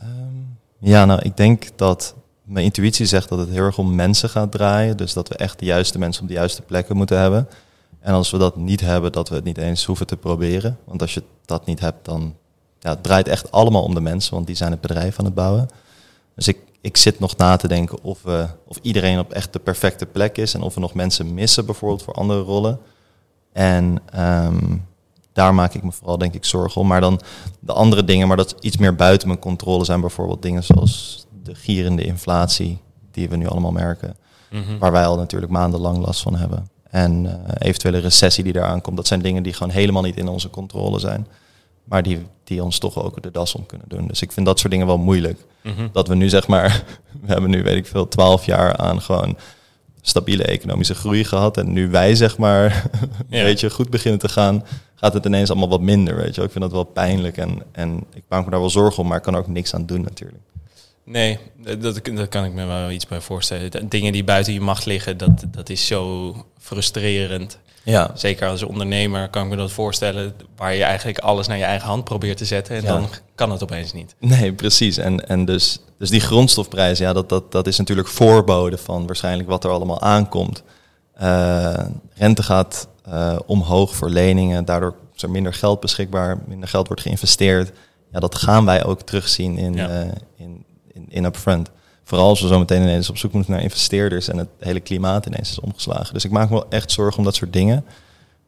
Um, 0.03 0.57
ja, 0.79 1.05
nou 1.05 1.21
ik 1.21 1.37
denk 1.37 1.67
dat 1.75 2.15
mijn 2.43 2.65
intuïtie 2.65 3.05
zegt 3.05 3.29
dat 3.29 3.39
het 3.39 3.49
heel 3.49 3.63
erg 3.63 3.77
om 3.77 3.95
mensen 3.95 4.29
gaat 4.29 4.51
draaien. 4.51 4.97
Dus 4.97 5.13
dat 5.13 5.27
we 5.27 5.35
echt 5.35 5.59
de 5.59 5.65
juiste 5.65 5.99
mensen 5.99 6.21
op 6.21 6.27
de 6.27 6.33
juiste 6.33 6.61
plekken 6.61 6.97
moeten 6.97 7.19
hebben. 7.19 7.47
En 7.99 8.13
als 8.13 8.31
we 8.31 8.37
dat 8.37 8.55
niet 8.55 8.81
hebben, 8.81 9.11
dat 9.11 9.29
we 9.29 9.35
het 9.35 9.43
niet 9.43 9.57
eens 9.57 9.85
hoeven 9.85 10.07
te 10.07 10.17
proberen. 10.17 10.77
Want 10.85 11.01
als 11.01 11.13
je 11.13 11.23
dat 11.45 11.65
niet 11.65 11.79
hebt, 11.79 12.05
dan 12.05 12.35
ja, 12.81 12.89
het 12.89 13.03
draait 13.03 13.27
echt 13.27 13.51
allemaal 13.51 13.83
om 13.83 13.93
de 13.93 14.01
mensen, 14.01 14.33
want 14.33 14.47
die 14.47 14.55
zijn 14.55 14.71
het 14.71 14.81
bedrijf 14.81 15.19
aan 15.19 15.25
het 15.25 15.33
bouwen. 15.33 15.69
Dus 16.35 16.47
ik, 16.47 16.57
ik 16.81 16.97
zit 16.97 17.19
nog 17.19 17.37
na 17.37 17.55
te 17.55 17.67
denken 17.67 18.03
of, 18.03 18.21
we, 18.21 18.47
of 18.67 18.77
iedereen 18.81 19.19
op 19.19 19.31
echt 19.31 19.53
de 19.53 19.59
perfecte 19.59 20.05
plek 20.05 20.37
is 20.37 20.53
en 20.53 20.61
of 20.61 20.73
we 20.73 20.79
nog 20.79 20.93
mensen 20.93 21.33
missen 21.33 21.65
bijvoorbeeld 21.65 22.03
voor 22.03 22.13
andere 22.13 22.41
rollen. 22.41 22.79
En 23.53 24.01
um, 24.15 24.85
daar 25.33 25.53
maak 25.53 25.73
ik 25.73 25.83
me 25.83 25.91
vooral 25.91 26.17
denk 26.17 26.33
ik 26.33 26.45
zorgen 26.45 26.81
om. 26.81 26.87
Maar 26.87 27.01
dan 27.01 27.21
de 27.59 27.73
andere 27.73 28.03
dingen, 28.03 28.27
maar 28.27 28.37
dat 28.37 28.55
iets 28.59 28.77
meer 28.77 28.95
buiten 28.95 29.27
mijn 29.27 29.39
controle 29.39 29.85
zijn 29.85 30.01
bijvoorbeeld 30.01 30.41
dingen 30.41 30.63
zoals 30.63 31.25
de 31.43 31.55
gierende 31.55 32.03
inflatie 32.03 32.81
die 33.11 33.29
we 33.29 33.35
nu 33.35 33.47
allemaal 33.47 33.71
merken. 33.71 34.15
Mm 34.51 34.63
-hmm. 34.63 34.79
Waar 34.79 34.91
wij 34.91 35.05
al 35.05 35.17
natuurlijk 35.17 35.51
maandenlang 35.51 35.97
last 35.97 36.21
van 36.21 36.35
hebben. 36.35 36.69
En 36.89 37.25
uh, 37.25 37.33
eventuele 37.57 37.97
recessie 37.97 38.43
die 38.43 38.55
eraan 38.55 38.81
komt. 38.81 38.97
Dat 38.97 39.07
zijn 39.07 39.21
dingen 39.21 39.43
die 39.43 39.53
gewoon 39.53 39.73
helemaal 39.73 40.01
niet 40.01 40.17
in 40.17 40.27
onze 40.27 40.49
controle 40.49 40.99
zijn. 40.99 41.27
Maar 41.83 42.03
die, 42.03 42.19
die 42.43 42.63
ons 42.63 42.79
toch 42.79 43.03
ook 43.03 43.21
de 43.21 43.31
das 43.31 43.55
om 43.55 43.65
kunnen 43.65 43.89
doen. 43.89 44.07
Dus 44.07 44.21
ik 44.21 44.31
vind 44.31 44.45
dat 44.45 44.59
soort 44.59 44.71
dingen 44.71 44.87
wel 44.87 44.97
moeilijk. 44.97 45.39
Mm 45.63 45.73
-hmm. 45.73 45.89
Dat 45.93 46.07
we 46.07 46.15
nu 46.15 46.29
zeg 46.29 46.47
maar, 46.47 46.83
we 47.21 47.31
hebben 47.31 47.49
nu 47.49 47.63
weet 47.63 47.75
ik 47.75 47.85
veel, 47.85 48.07
twaalf 48.07 48.45
jaar 48.45 48.77
aan 48.77 49.01
gewoon 49.01 49.37
stabiele 50.01 50.43
economische 50.43 50.95
groei 50.95 51.23
gehad. 51.23 51.57
En 51.57 51.73
nu 51.73 51.89
wij 51.89 52.15
zeg 52.15 52.37
maar, 52.37 52.89
Ja. 53.29 53.43
weet 53.43 53.59
je, 53.59 53.69
goed 53.69 53.89
beginnen 53.89 54.19
te 54.19 54.29
gaan, 54.29 54.65
gaat 54.95 55.13
het 55.13 55.25
ineens 55.25 55.49
allemaal 55.49 55.69
wat 55.69 55.81
minder. 55.81 56.15
Weet 56.15 56.35
je, 56.35 56.41
ik 56.41 56.51
vind 56.51 56.63
dat 56.63 56.73
wel 56.73 56.83
pijnlijk 56.83 57.37
en, 57.37 57.61
en 57.71 58.03
ik 58.13 58.23
maak 58.27 58.45
me 58.45 58.51
daar 58.51 58.59
wel 58.59 58.69
zorgen 58.69 59.03
om, 59.03 59.07
maar 59.07 59.17
ik 59.17 59.23
kan 59.23 59.33
er 59.33 59.39
ook 59.39 59.47
niks 59.47 59.73
aan 59.73 59.85
doen 59.85 60.01
natuurlijk. 60.01 60.43
Nee, 61.03 61.39
dat, 61.79 62.01
dat 62.03 62.29
kan 62.29 62.45
ik 62.45 62.53
me 62.53 62.65
wel 62.65 62.91
iets 62.91 63.07
bij 63.07 63.21
voorstellen. 63.21 63.89
Dingen 63.89 64.11
die 64.11 64.23
buiten 64.23 64.53
je 64.53 64.61
macht 64.61 64.85
liggen, 64.85 65.17
dat, 65.17 65.45
dat 65.51 65.69
is 65.69 65.87
zo 65.87 66.35
frustrerend. 66.59 67.59
Ja, 67.83 68.11
Zeker 68.13 68.47
als 68.47 68.63
ondernemer 68.63 69.29
kan 69.29 69.43
ik 69.43 69.49
me 69.49 69.55
dat 69.55 69.71
voorstellen, 69.71 70.33
waar 70.55 70.75
je 70.75 70.83
eigenlijk 70.83 71.19
alles 71.19 71.47
naar 71.47 71.57
je 71.57 71.63
eigen 71.63 71.87
hand 71.87 72.03
probeert 72.03 72.37
te 72.37 72.45
zetten 72.45 72.75
en 72.75 72.83
Ja. 72.83 72.87
dan 72.87 73.07
kan 73.35 73.51
het 73.51 73.63
opeens 73.63 73.93
niet. 73.93 74.15
Nee, 74.19 74.53
precies. 74.53 74.97
En, 74.97 75.27
en 75.27 75.45
dus, 75.45 75.79
dus 75.97 76.09
die 76.09 76.19
grondstofprijs, 76.19 76.97
ja, 76.99 77.13
dat, 77.13 77.29
dat, 77.29 77.51
dat 77.51 77.67
is 77.67 77.77
natuurlijk 77.77 78.07
voorbode 78.07 78.77
van 78.77 79.05
waarschijnlijk 79.05 79.49
wat 79.49 79.63
er 79.63 79.69
allemaal 79.71 80.01
aankomt. 80.01 80.63
Eh, 81.13 81.73
rente 82.13 82.43
gaat 82.43 82.87
eh, 83.03 83.39
omhoog 83.45 83.95
voor 83.95 84.09
leningen. 84.09 84.65
Daardoor 84.65 84.95
is 85.15 85.23
er 85.23 85.29
minder 85.29 85.53
geld 85.53 85.79
beschikbaar, 85.79 86.37
minder 86.47 86.69
geld 86.69 86.87
wordt 86.87 87.01
geïnvesteerd. 87.01 87.71
Ja, 88.11 88.19
dat 88.19 88.35
gaan 88.35 88.65
wij 88.65 88.83
ook 88.85 89.01
terugzien 89.01 89.57
in, 89.57 89.73
Ja. 89.73 89.89
eh, 89.89 90.07
in, 90.37 90.65
in, 90.93 91.05
in 91.09 91.23
upfront. 91.25 91.69
Vooral 92.11 92.29
als 92.29 92.41
we 92.41 92.47
zo 92.47 92.59
meteen 92.59 92.81
ineens 92.81 93.09
op 93.09 93.17
zoek 93.17 93.31
moeten 93.31 93.51
naar 93.51 93.61
investeerders 93.61 94.27
en 94.27 94.37
het 94.37 94.47
hele 94.59 94.79
klimaat 94.79 95.25
ineens 95.25 95.49
is 95.49 95.59
omgeslagen. 95.59 96.13
Dus 96.13 96.25
ik 96.25 96.31
maak 96.31 96.49
me 96.49 96.55
wel 96.55 96.69
echt 96.69 96.91
zorgen 96.91 97.17
om 97.17 97.23
dat 97.23 97.35
soort 97.35 97.53
dingen. 97.53 97.85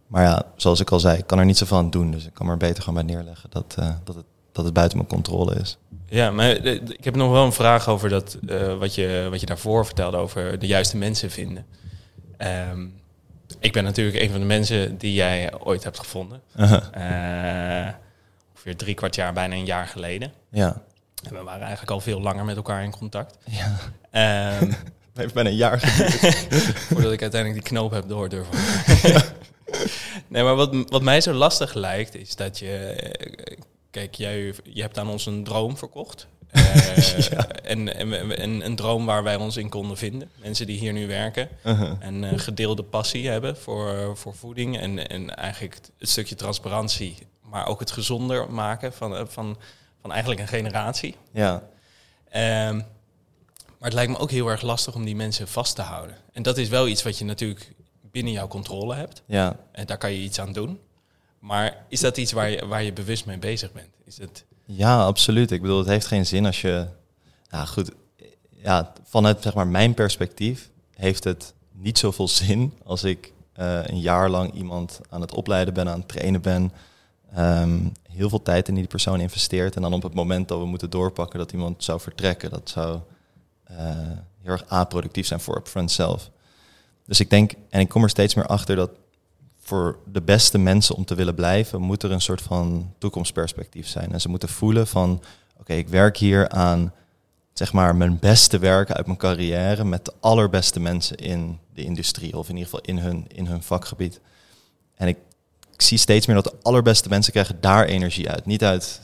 Maar 0.08 0.24
ja, 0.24 0.43
zoals 0.55 0.79
ik 0.79 0.91
al 0.91 1.00
zei, 1.00 1.17
ik 1.17 1.27
kan 1.27 1.39
er 1.39 1.46
niet 1.46 1.58
zoveel 1.58 1.77
aan 1.77 1.89
doen. 1.89 2.12
Dus 2.12 2.25
ik 2.25 2.34
kan 2.34 2.46
maar 2.46 2.58
beter 2.58 2.84
gewoon 2.84 3.05
bij 3.05 3.15
neerleggen 3.15 3.50
dat, 3.50 3.75
eh, 3.79 3.89
dat, 4.03 4.15
het, 4.15 4.25
dat 4.51 4.65
het 4.65 4.74
buiten 4.74 4.98
mijn 4.98 5.10
controle 5.10 5.55
is. 5.55 5.77
Ja, 6.10 6.32
maar 6.32 6.50
eh, 6.50 6.74
ik 6.74 7.03
heb 7.03 7.15
nog 7.15 7.32
wel 7.32 7.46
een 7.46 7.53
vraag 7.53 7.88
over 7.88 8.10
dat, 8.10 8.38
eh, 8.48 8.77
wat, 8.77 8.96
je, 8.96 9.27
wat 9.29 9.39
je 9.39 9.46
daarvoor 9.46 9.86
vertelde 9.86 10.17
over 10.17 10.60
de 10.60 10.67
juiste 10.67 10.98
mensen 10.98 11.32
vinden. 11.32 11.65
Ehm, 12.38 12.86
ik 13.60 13.74
ben 13.74 13.84
natuurlijk 13.84 14.22
een 14.22 14.32
van 14.32 14.39
de 14.39 14.46
mensen 14.46 14.98
die 14.98 15.13
jij 15.13 15.53
ooit 15.60 15.84
hebt 15.84 16.00
gevonden. 16.00 16.41
Ongeveer 18.53 18.75
drie 18.75 18.96
kwart 18.96 19.15
jaar, 19.15 19.34
bijna 19.34 19.55
een 19.55 19.65
jaar 19.65 19.88
geleden. 19.88 20.32
ja. 20.50 20.82
En 21.27 21.34
we 21.34 21.44
waren 21.44 21.62
eigenlijk 21.62 21.92
al 21.92 22.00
veel 22.00 22.22
langer 22.22 22.46
met 22.46 22.56
elkaar 22.56 22.84
in 22.84 22.92
contact. 22.92 23.38
ja. 23.44 23.75
Het 24.12 25.22
heeft 25.24 25.34
bijna 25.34 25.50
een 25.50 25.56
jaar 25.56 25.80
geduurd. 25.80 26.36
voordat 26.94 27.12
ik 27.12 27.22
uiteindelijk 27.22 27.62
die 27.63 27.72
knoop 27.74 27.92
heb 27.92 28.08
door 28.08 28.30
durven. 28.30 28.58
nee, 30.27 30.44
maar 30.44 30.56
wat, 30.56 30.75
wat 30.89 31.01
mij 31.01 31.22
zo 31.22 31.34
lastig 31.34 31.74
lijkt, 31.74 32.15
is 32.15 32.36
dat 32.36 32.60
je... 32.60 32.75
eh, 32.75 33.58
Kijk, 33.92 34.15
jij, 34.15 34.53
je 34.63 34.82
hebt 34.82 34.98
aan 34.98 35.10
ons 35.10 35.25
een 35.25 35.44
droom 35.44 35.77
verkocht. 35.77 36.27
Eh, 36.51 37.38
en, 37.63 37.96
en, 37.96 38.38
en 38.38 38.65
een 38.65 38.75
droom 38.75 39.06
waar 39.06 39.24
wij 39.24 39.36
ons 39.36 39.58
in 39.58 39.70
konden 39.70 39.98
vinden. 39.98 40.30
Mensen 40.36 40.65
die 40.68 40.80
hier 40.80 40.94
nu 40.94 41.08
werken. 41.08 41.50
Uh-huh. 41.65 41.92
En 42.00 42.22
een 42.22 42.39
gedeelde 42.39 42.84
passie 42.84 43.30
hebben 43.30 43.58
voor, 43.58 44.18
voor 44.18 44.36
voeding. 44.36 44.80
En, 44.80 45.08
en 45.08 45.36
eigenlijk 45.36 45.80
het 46.00 46.10
stukje 46.10 46.36
transparantie. 46.36 47.18
Maar 47.42 47.68
ook 47.68 47.80
het 47.80 47.92
gezonder 47.92 48.51
maken 48.51 48.94
van, 48.94 49.27
van, 49.30 49.58
van 50.03 50.12
eigenlijk 50.12 50.41
een 50.41 50.48
generatie. 50.48 51.15
Ja, 51.31 51.63
Ehm, 52.29 52.75
maar 53.79 53.91
het 53.91 53.93
lijkt 53.93 54.12
me 54.12 54.17
ook 54.17 54.31
heel 54.31 54.48
erg 54.48 54.62
lastig 54.62 54.95
om 54.95 55.05
die 55.05 55.15
mensen 55.15 55.48
vast 55.48 55.75
te 55.75 55.81
houden. 55.81 56.15
En 56.31 56.43
dat 56.43 56.57
is 56.57 56.69
wel 56.69 56.88
iets 56.88 57.03
wat 57.03 57.17
je 57.17 57.25
natuurlijk 57.25 57.74
binnen 58.12 58.33
jouw 58.33 58.48
controle 58.48 58.95
hebt. 58.95 59.22
ja. 59.25 59.55
En 59.72 59.86
daar 59.86 59.98
kan 59.98 60.12
je 60.12 60.19
iets 60.24 60.39
aan 60.39 60.53
doen. 60.53 60.79
Maar 61.39 61.86
is 61.88 62.00
dat 62.00 62.17
iets 62.17 62.31
waar 62.31 62.50
je, 62.50 62.65
waar 62.65 62.83
je 62.83 62.93
bewust 62.93 63.25
mee 63.25 63.38
bezig 63.38 63.72
bent? 63.72 63.89
Is 64.05 64.17
het, 64.17 64.45
Ja, 64.65 65.03
absoluut. 65.05 65.51
Ik 65.51 65.62
bedoel, 65.62 65.77
het 65.77 65.88
heeft 65.88 66.05
geen 66.05 66.25
zin 66.25 66.45
als 66.45 66.62
je. 66.62 66.88
Nou 67.50 67.67
goed, 67.67 67.91
ja, 68.50 68.93
vanuit 69.03 69.41
zeg 69.41 69.53
maar 69.53 69.67
mijn 69.67 69.93
perspectief 69.93 70.69
heeft 70.95 71.24
het 71.24 71.53
niet 71.72 71.98
zoveel 71.98 72.27
zin 72.43 72.74
als 72.83 73.03
ik 73.03 73.31
eh, 73.53 73.79
een 73.86 74.00
jaar 74.00 74.29
lang 74.29 74.53
iemand 74.53 75.00
aan 75.10 75.22
het 75.22 75.33
opleiden 75.33 75.74
ben, 75.74 75.89
aan 75.89 76.00
het 76.00 76.07
trainen 76.07 76.41
ben. 76.41 76.72
ehm, 77.33 77.79
heel 78.15 78.29
veel 78.29 78.41
tijd 78.41 78.67
in 78.67 78.75
die 78.75 78.88
persoon 78.88 79.20
investeert. 79.20 79.75
En 79.75 79.82
dan 79.82 79.93
op 79.93 80.03
het 80.03 80.13
moment 80.13 80.48
dat 80.48 80.60
we 80.60 80.65
moeten 80.65 80.89
doorpakken 80.89 81.39
dat 81.39 81.51
iemand 81.51 81.84
zou 81.84 82.00
vertrekken, 82.00 82.50
dat 82.50 82.70
zou 82.70 83.00
eh, 83.63 83.77
heel 84.41 84.51
erg 84.51 84.65
aproductief 84.67 85.27
zijn 85.27 85.39
voor 85.39 85.58
Upfront 85.58 85.91
zelf. 85.91 86.29
Dus 87.05 87.20
ik 87.20 87.29
denk, 87.29 87.53
en 87.70 87.79
ik 87.79 87.89
kom 87.89 88.03
er 88.03 88.10
steeds 88.10 88.34
meer 88.34 88.48
achter 88.48 88.75
dat 88.75 88.89
voor 89.60 90.00
de 90.05 90.22
beste 90.22 90.58
mensen 90.58 90.96
om 90.96 91.05
te 91.05 91.15
willen 91.15 91.36
blijven, 91.36 91.82
moet 91.82 92.03
er 92.03 92.12
een 92.12 92.22
soort 92.22 92.41
van 92.41 92.93
toekomstperspectief 92.98 93.88
zijn. 93.88 94.12
En 94.12 94.22
ze 94.22 94.29
moeten 94.29 94.50
voelen 94.50 94.88
van, 94.88 95.24
oké, 95.60 95.74
ik 95.74 95.88
werk 95.88 96.17
hier 96.17 96.50
aan, 96.50 96.93
zeg 97.53 97.74
maar, 97.74 97.96
mijn 97.96 98.20
beste 98.20 98.58
werk 98.58 98.91
uit 98.91 99.05
mijn 99.05 99.17
carrière 99.17 99.84
met 99.84 100.05
de 100.05 100.13
allerbeste 100.20 100.79
mensen 100.79 101.17
in 101.17 101.60
de 101.74 101.84
industrie, 101.84 102.38
of 102.38 102.50
in 102.50 102.58
ieder 102.58 102.70
geval 102.70 102.86
in 102.86 102.98
hun, 102.98 103.25
in 103.27 103.46
hun 103.46 103.63
vakgebied. 103.63 104.20
En 104.96 105.08
ik, 105.08 105.17
ik 105.74 105.82
zie 105.82 105.98
steeds 105.98 106.25
meer 106.25 106.36
dat 106.36 106.44
de 106.44 106.58
allerbeste 106.62 107.10
mensen 107.10 107.32
krijgen 107.32 107.62
daar 107.62 107.86
energie 107.86 108.30
uit. 108.30 108.46
Niet 108.46 108.63
uit 108.63 109.01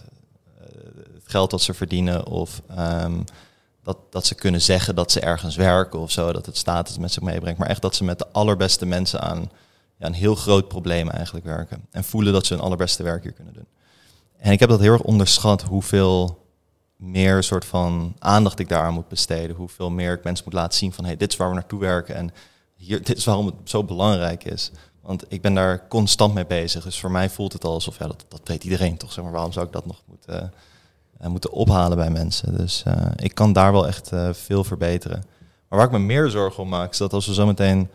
eh, 0.59 0.65
het 1.13 1.23
geld 1.23 1.51
dat 1.51 1.61
ze 1.61 1.73
verdienen 1.73 2.25
of 2.25 2.61
ehm, 2.67 3.21
dat, 3.83 3.97
dat 4.09 4.25
ze 4.25 4.35
kunnen 4.35 4.61
zeggen 4.61 4.95
dat 4.95 5.11
ze 5.11 5.19
ergens 5.19 5.55
werken 5.55 5.99
of 5.99 6.11
zo, 6.11 6.31
dat 6.31 6.45
het 6.45 6.57
status 6.57 6.97
met 6.97 7.11
zich 7.11 7.23
meebrengt. 7.23 7.59
Maar 7.59 7.69
echt 7.69 7.81
dat 7.81 7.95
ze 7.95 8.03
met 8.03 8.19
de 8.19 8.27
allerbeste 8.31 8.85
mensen 8.85 9.21
aan 9.21 9.51
ja, 9.97 10.05
een 10.05 10.13
heel 10.13 10.35
groot 10.35 10.67
probleem 10.67 11.09
eigenlijk 11.09 11.45
werken. 11.45 11.85
En 11.91 12.03
voelen 12.03 12.33
dat 12.33 12.45
ze 12.45 12.53
hun 12.53 12.63
allerbeste 12.63 13.03
werk 13.03 13.23
hier 13.23 13.31
kunnen 13.31 13.53
doen. 13.53 13.67
En 14.37 14.51
ik 14.51 14.59
heb 14.59 14.69
dat 14.69 14.79
heel 14.79 14.93
erg 14.93 15.01
onderschat 15.01 15.61
hoeveel 15.61 16.47
meer 16.95 17.43
soort 17.43 17.65
van 17.65 18.15
aandacht 18.19 18.59
ik 18.59 18.69
daaraan 18.69 18.93
moet 18.93 19.07
besteden. 19.07 19.55
Hoeveel 19.55 19.89
meer 19.89 20.13
ik 20.13 20.23
mensen 20.23 20.45
moet 20.45 20.53
laten 20.53 20.77
zien 20.77 20.93
van 20.93 21.05
hey, 21.05 21.17
dit 21.17 21.31
is 21.31 21.37
waar 21.37 21.49
we 21.49 21.55
naartoe 21.55 21.79
werken. 21.79 22.15
En 22.15 22.31
hier, 22.75 23.03
dit 23.03 23.17
is 23.17 23.25
waarom 23.25 23.45
het 23.45 23.55
zo 23.63 23.83
belangrijk 23.83 24.43
is. 24.43 24.71
Want 25.01 25.25
ik 25.27 25.41
ben 25.41 25.53
daar 25.53 25.87
constant 25.87 26.33
mee 26.33 26.45
bezig. 26.45 26.83
Dus 26.83 26.99
voor 26.99 27.11
mij 27.11 27.29
voelt 27.29 27.53
het 27.53 27.63
al 27.65 27.73
alsof, 27.73 27.97
ja, 27.99 28.07
dat, 28.07 28.25
dat 28.27 28.41
weet 28.43 28.63
iedereen 28.63 28.97
toch. 28.97 29.11
Zeg 29.11 29.23
maar, 29.23 29.33
waarom 29.33 29.51
zou 29.51 29.65
ik 29.65 29.71
dat 29.71 29.85
nog 29.85 30.01
moeten, 30.07 30.53
eh, 31.17 31.27
moeten 31.27 31.51
ophalen 31.51 31.97
bij 31.97 32.09
mensen? 32.09 32.57
Dus 32.57 32.83
eh, 32.85 33.05
ik 33.15 33.35
kan 33.35 33.53
daar 33.53 33.71
wel 33.71 33.87
echt 33.87 34.11
eh, 34.11 34.29
veel 34.33 34.63
verbeteren. 34.63 35.23
Maar 35.69 35.79
waar 35.79 35.87
ik 35.87 35.93
me 35.93 35.99
meer 35.99 36.29
zorgen 36.29 36.63
om 36.63 36.69
maak, 36.69 36.91
is 36.91 36.97
dat 36.97 37.13
als 37.13 37.27
we 37.27 37.33
zometeen, 37.33 37.89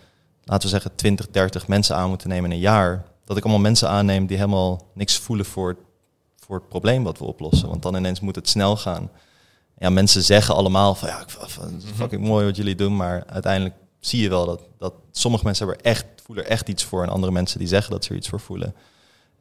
laten 0.45 0.63
we 0.63 0.69
zeggen, 0.75 0.95
20, 0.95 1.29
30 1.31 1.69
mensen 1.69 1.97
aan 1.97 2.09
moeten 2.09 2.29
nemen 2.29 2.51
in 2.51 2.57
een 2.57 2.63
jaar, 2.63 3.05
dat 3.25 3.37
ik 3.37 3.43
allemaal 3.43 3.63
mensen 3.63 3.89
aanneem 3.89 4.27
die 4.27 4.37
helemaal 4.37 4.87
niks 4.95 5.19
voelen 5.19 5.47
voor, 5.47 5.69
het- 5.69 5.79
voor 6.47 6.57
het 6.57 6.69
probleem 6.69 7.03
wat 7.05 7.19
we 7.19 7.25
oplossen. 7.25 7.69
Want 7.69 7.83
dan 7.83 7.97
ineens 7.97 8.21
moet 8.21 8.35
het 8.35 8.49
snel 8.49 8.77
gaan. 8.77 9.11
Ja, 9.79 9.91
mensen 9.91 10.23
zeggen 10.23 10.55
allemaal 10.55 10.95
van 10.95 11.09
ja, 11.09 11.25
is 11.27 11.85
fucking 11.95 12.23
mooi 12.23 12.45
wat 12.47 12.57
jullie 12.57 12.75
doen, 12.75 12.97
maar 12.97 13.25
uiteindelijk 13.27 13.75
zie 14.07 14.23
je 14.23 14.29
wel 14.29 14.47
dat, 14.47 14.61
dat 14.79 14.95
sommige 15.13 15.45
mensen 15.45 15.67
hebben 15.67 15.85
er 15.85 15.91
echt, 15.91 16.05
voelen 16.25 16.45
er 16.45 16.51
echt 16.51 16.69
iets 16.69 16.85
voor 16.85 17.03
en 17.03 17.09
andere 17.09 17.33
mensen 17.33 17.59
die 17.59 17.69
zeggen 17.69 17.93
dat 17.93 18.05
ze 18.05 18.11
er 18.11 18.17
iets 18.17 18.29
voor 18.29 18.41
voelen. 18.41 18.75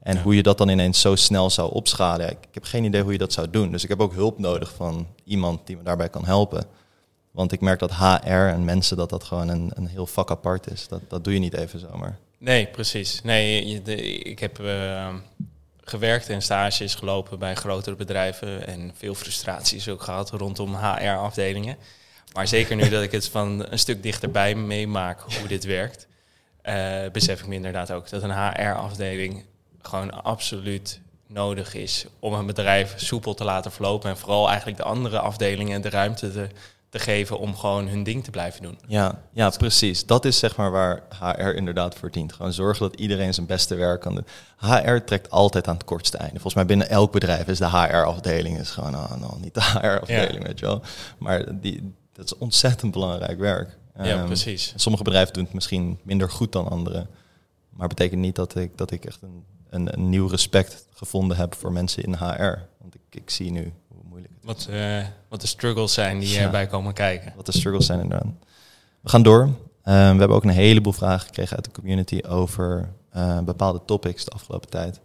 En 0.01 0.15
Ja. 0.15 0.21
hoe 0.21 0.35
je 0.35 0.43
dat 0.43 0.57
dan 0.57 0.69
ineens 0.69 1.01
zo 1.01 1.15
snel 1.15 1.49
zou 1.49 1.71
opschalen, 1.73 2.29
ik 2.29 2.37
heb 2.51 2.63
geen 2.63 2.83
idee 2.83 3.01
hoe 3.01 3.11
je 3.11 3.17
dat 3.17 3.33
zou 3.33 3.49
doen. 3.49 3.71
Dus 3.71 3.83
ik 3.83 3.89
heb 3.89 3.99
ook 4.01 4.13
hulp 4.13 4.39
nodig 4.39 4.73
van 4.75 5.07
iemand 5.23 5.67
die 5.67 5.77
me 5.77 5.83
daarbij 5.83 6.09
kan 6.09 6.25
helpen. 6.25 6.65
Want 7.31 7.51
ik 7.51 7.61
merk 7.61 7.79
dat 7.79 7.93
HR 7.95 8.29
en 8.31 8.65
mensen, 8.65 8.97
dat 8.97 9.09
dat 9.09 9.23
gewoon 9.23 9.47
een, 9.47 9.71
een 9.73 9.87
heel 9.87 10.07
vak 10.07 10.31
apart 10.31 10.71
is. 10.71 10.87
Dat, 10.87 11.01
dat 11.07 11.23
doe 11.23 11.33
je 11.33 11.39
niet 11.39 11.53
even 11.53 11.79
zomaar. 11.79 12.17
Nee, 12.37 12.67
precies. 12.67 13.21
Nee, 13.23 13.67
je- 13.67 13.81
de- 13.81 14.01
ik 14.19 14.39
heb 14.39 14.59
eh, 14.59 15.15
gewerkt 15.83 16.29
en 16.29 16.41
stages 16.41 16.95
gelopen 16.95 17.39
bij 17.39 17.55
grotere 17.55 17.95
bedrijven 17.95 18.67
en 18.67 18.91
veel 18.95 19.15
frustraties 19.15 19.89
ook 19.89 20.01
gehad 20.01 20.29
rondom 20.29 20.75
HR-afdelingen. 20.75 21.77
Maar 22.33 22.47
zeker 22.47 22.75
nu 22.75 22.89
dat 22.89 23.03
ik 23.03 23.11
het 23.11 23.27
van 23.27 23.65
een 23.69 23.79
stuk 23.79 24.03
dichterbij 24.03 24.55
meemaak 24.55 25.21
hoe 25.39 25.47
dit 25.47 25.63
werkt, 25.63 26.07
eh, 26.61 27.01
besef 27.11 27.39
ik 27.39 27.47
me 27.47 27.55
inderdaad 27.55 27.91
ook 27.91 28.09
dat 28.09 28.23
een 28.23 28.31
HR-afdeling 28.31 29.45
gewoon 29.81 30.23
absoluut 30.23 31.01
nodig 31.27 31.73
is 31.73 32.05
om 32.19 32.33
een 32.33 32.45
bedrijf 32.45 32.93
soepel 32.95 33.33
te 33.33 33.43
laten 33.43 33.71
verlopen 33.71 34.09
en 34.09 34.17
vooral 34.17 34.47
eigenlijk 34.47 34.77
de 34.77 34.83
andere 34.83 35.19
afdelingen 35.19 35.81
de 35.81 35.89
ruimte 35.89 36.31
te, 36.31 36.47
te 36.89 36.99
geven 36.99 37.39
om 37.39 37.55
gewoon 37.55 37.87
hun 37.87 38.03
ding 38.03 38.23
te 38.23 38.31
blijven 38.31 38.61
doen. 38.61 38.79
Ja, 38.87 39.19
ja, 39.31 39.49
precies. 39.49 40.05
Dat 40.05 40.25
is 40.25 40.39
zeg 40.39 40.55
maar 40.55 40.71
waar 40.71 41.03
HR 41.19 41.41
inderdaad 41.41 41.95
voor 41.95 42.11
dient. 42.11 42.33
Gewoon 42.33 42.53
zorgen 42.53 42.89
dat 42.89 42.99
iedereen 42.99 43.33
zijn 43.33 43.45
beste 43.45 43.75
werk 43.75 44.01
kan 44.01 44.15
doen. 44.15 44.25
HR 44.57 44.97
trekt 45.05 45.29
altijd 45.29 45.67
aan 45.67 45.73
het 45.73 45.83
kortste 45.83 46.17
einde. 46.17 46.33
Volgens 46.33 46.53
mij 46.53 46.65
binnen 46.65 46.89
elk 46.89 47.11
bedrijf 47.11 47.47
is 47.47 47.57
de 47.57 47.69
HR-afdeling 47.69 48.59
is 48.59 48.69
gewoon, 48.69 48.95
oh, 48.95 49.15
nou, 49.15 49.33
niet 49.39 49.53
de 49.53 49.61
HR-afdeling, 49.61 50.43
weet 50.43 50.59
je 50.59 50.65
wel. 50.65 50.81
Maar 51.17 51.59
die, 51.61 51.93
dat 52.13 52.25
is 52.25 52.37
ontzettend 52.37 52.91
belangrijk 52.91 53.39
werk. 53.39 53.77
Ja, 53.97 54.03
Ehm, 54.03 54.25
precies. 54.25 54.73
Sommige 54.75 55.03
bedrijven 55.03 55.33
doen 55.33 55.43
het 55.43 55.53
misschien 55.53 55.99
minder 56.03 56.29
goed 56.29 56.51
dan 56.51 56.67
andere. 56.69 57.07
Maar 57.69 57.87
betekent 57.87 58.21
niet 58.21 58.35
dat 58.35 58.55
ik, 58.55 58.77
dat 58.77 58.91
ik 58.91 59.05
echt 59.05 59.21
een, 59.21 59.43
een, 59.69 59.93
een 59.93 60.09
nieuw 60.09 60.27
respect 60.27 60.87
gevonden 60.93 61.37
heb 61.37 61.55
voor 61.55 61.71
mensen 61.71 62.03
in 62.03 62.13
HR. 62.13 62.57
Want 62.81 62.95
ik, 62.95 63.01
ik 63.21 63.29
zie 63.29 63.51
nu 63.51 63.73
hoe 63.87 64.01
moeilijk 64.09 64.33
het 64.41 64.57
is. 64.57 64.65
Wat, 64.65 64.75
eh, 64.75 65.05
wat 65.29 65.41
de 65.41 65.47
struggles 65.47 65.93
zijn 65.93 66.19
die 66.19 66.29
Ja. 66.29 66.41
erbij 66.41 66.67
komen 66.67 66.93
kijken. 66.93 67.33
Wat 67.35 67.45
de 67.45 67.51
struggles 67.51 67.85
zijn 67.85 67.99
inderdaad. 68.01 68.27
We 69.01 69.09
gaan 69.09 69.23
door. 69.23 69.41
Ehm, 69.83 70.11
we 70.13 70.19
hebben 70.19 70.29
ook 70.29 70.43
een 70.43 70.49
heleboel 70.49 70.93
vragen 70.93 71.25
gekregen 71.25 71.55
uit 71.55 71.65
de 71.65 71.71
community 71.71 72.21
over 72.27 72.89
eh, 73.09 73.39
bepaalde 73.39 73.81
topics 73.85 74.25
de 74.25 74.31
afgelopen 74.31 74.69
tijd. 74.69 74.99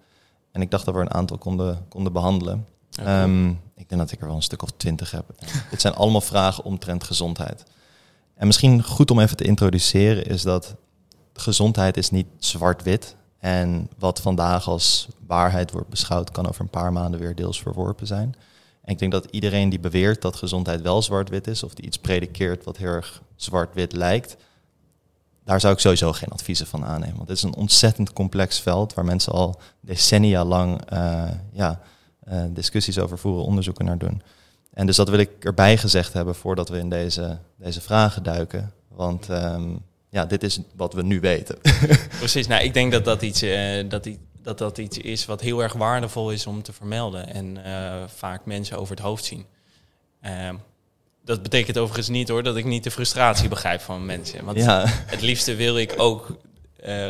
En 0.52 0.60
ik 0.60 0.70
dacht 0.70 0.84
dat 0.84 0.94
we 0.94 1.00
een 1.00 1.14
aantal 1.14 1.38
konden, 1.38 1.84
konden 1.88 2.12
behandelen. 2.12 2.66
Ehm, 2.90 3.52
ik 3.78 3.88
denk 3.88 4.00
dat 4.00 4.12
ik 4.12 4.20
er 4.20 4.26
wel 4.26 4.36
een 4.36 4.42
stuk 4.42 4.62
of 4.62 4.70
twintig 4.76 5.10
heb. 5.10 5.24
Dit 5.70 5.80
zijn 5.80 5.94
allemaal 5.94 6.20
vragen 6.20 6.64
omtrent 6.64 7.04
gezondheid. 7.04 7.64
En 8.34 8.46
misschien 8.46 8.82
goed 8.82 9.10
om 9.10 9.20
even 9.20 9.36
te 9.36 9.44
introduceren 9.44 10.26
is 10.26 10.42
dat 10.42 10.74
gezondheid 11.32 11.96
is 11.96 12.10
niet 12.10 12.26
zwart-wit. 12.38 13.16
En 13.38 13.90
wat 13.98 14.20
vandaag 14.20 14.68
als 14.68 15.08
waarheid 15.26 15.70
wordt 15.70 15.88
beschouwd, 15.88 16.30
kan 16.30 16.48
over 16.48 16.60
een 16.60 16.70
paar 16.70 16.92
maanden 16.92 17.20
weer 17.20 17.34
deels 17.34 17.62
verworpen 17.62 18.06
zijn. 18.06 18.34
En 18.82 18.92
ik 18.92 18.98
denk 18.98 19.12
dat 19.12 19.26
iedereen 19.30 19.68
die 19.68 19.80
beweert 19.80 20.22
dat 20.22 20.36
gezondheid 20.36 20.80
wel 20.80 21.02
zwart-wit 21.02 21.46
is, 21.46 21.62
of 21.62 21.74
die 21.74 21.86
iets 21.86 21.98
predikeert 21.98 22.64
wat 22.64 22.76
heel 22.76 22.88
erg 22.88 23.22
zwart-wit 23.36 23.92
lijkt, 23.92 24.36
daar 25.44 25.60
zou 25.60 25.74
ik 25.74 25.80
sowieso 25.80 26.12
geen 26.12 26.28
adviezen 26.28 26.66
van 26.66 26.84
aannemen. 26.84 27.16
Want 27.16 27.28
het 27.28 27.36
is 27.36 27.42
een 27.42 27.54
ontzettend 27.54 28.12
complex 28.12 28.60
veld 28.60 28.94
waar 28.94 29.04
mensen 29.04 29.32
al 29.32 29.60
decennia 29.80 30.44
lang 30.44 30.84
eh, 30.84 31.30
ja, 31.52 31.80
eh, 32.28 32.44
discussies 32.48 32.98
over 32.98 33.18
voeren, 33.18 33.44
onderzoeken 33.44 33.84
naar 33.84 33.98
doen. 33.98 34.22
En 34.74 34.86
dus 34.86 34.96
dat 34.96 35.08
wil 35.08 35.18
ik 35.18 35.30
erbij 35.44 35.76
gezegd 35.76 36.12
hebben 36.12 36.34
voordat 36.34 36.68
we 36.68 36.78
in 36.78 36.88
deze, 36.88 37.38
deze 37.56 37.80
vragen 37.80 38.22
duiken. 38.22 38.72
Want 38.88 39.28
ehm, 39.28 39.70
ja, 40.10 40.24
dit 40.24 40.42
is 40.42 40.60
wat 40.76 40.94
we 40.94 41.02
nu 41.02 41.20
weten. 41.20 41.58
Precies, 42.18 42.46
nou 42.46 42.62
ik 42.62 42.74
denk 42.74 42.92
dat 42.92 43.04
dat 43.04 43.22
iets, 43.22 43.42
uh, 43.42 43.88
dat, 43.88 44.04
die, 44.04 44.18
dat 44.42 44.58
dat 44.58 44.78
iets 44.78 44.98
is 44.98 45.26
wat 45.26 45.40
heel 45.40 45.62
erg 45.62 45.72
waardevol 45.72 46.30
is 46.30 46.46
om 46.46 46.62
te 46.62 46.72
vermelden 46.72 47.34
en 47.34 47.58
uh, 47.66 47.94
vaak 48.06 48.44
mensen 48.44 48.78
over 48.78 48.96
het 48.96 49.04
hoofd 49.04 49.24
zien. 49.24 49.44
Uh, 50.22 50.48
dat 51.24 51.42
betekent 51.42 51.78
overigens 51.78 52.08
niet 52.08 52.28
hoor 52.28 52.42
dat 52.42 52.56
ik 52.56 52.64
niet 52.64 52.84
de 52.84 52.90
frustratie 52.90 53.48
begrijp 53.48 53.80
van 53.80 54.06
mensen. 54.06 54.44
Want 54.44 54.58
ja. 54.58 54.84
het 54.86 55.20
liefste 55.20 55.54
wil 55.54 55.78
ik 55.78 55.94
ook 55.96 56.36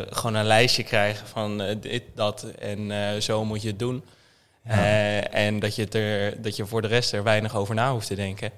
gewoon 0.09 0.35
een 0.35 0.45
lijstje 0.45 0.83
krijgen 0.83 1.27
van 1.27 1.77
dit, 1.81 2.03
dat 2.15 2.43
en 2.43 3.21
zo 3.21 3.45
moet 3.45 3.61
je 3.61 3.67
het 3.67 3.79
doen. 3.79 4.03
Ja. 4.75 5.21
en 5.21 5.59
dat 5.59 5.75
je, 5.75 5.87
er, 5.87 6.41
dat 6.41 6.55
je 6.55 6.65
voor 6.65 6.81
de 6.81 6.87
rest 6.87 7.13
er 7.13 7.23
weinig 7.23 7.55
over 7.55 7.75
na 7.75 7.91
hoeft 7.91 8.07
te 8.07 8.15
denken. 8.15 8.51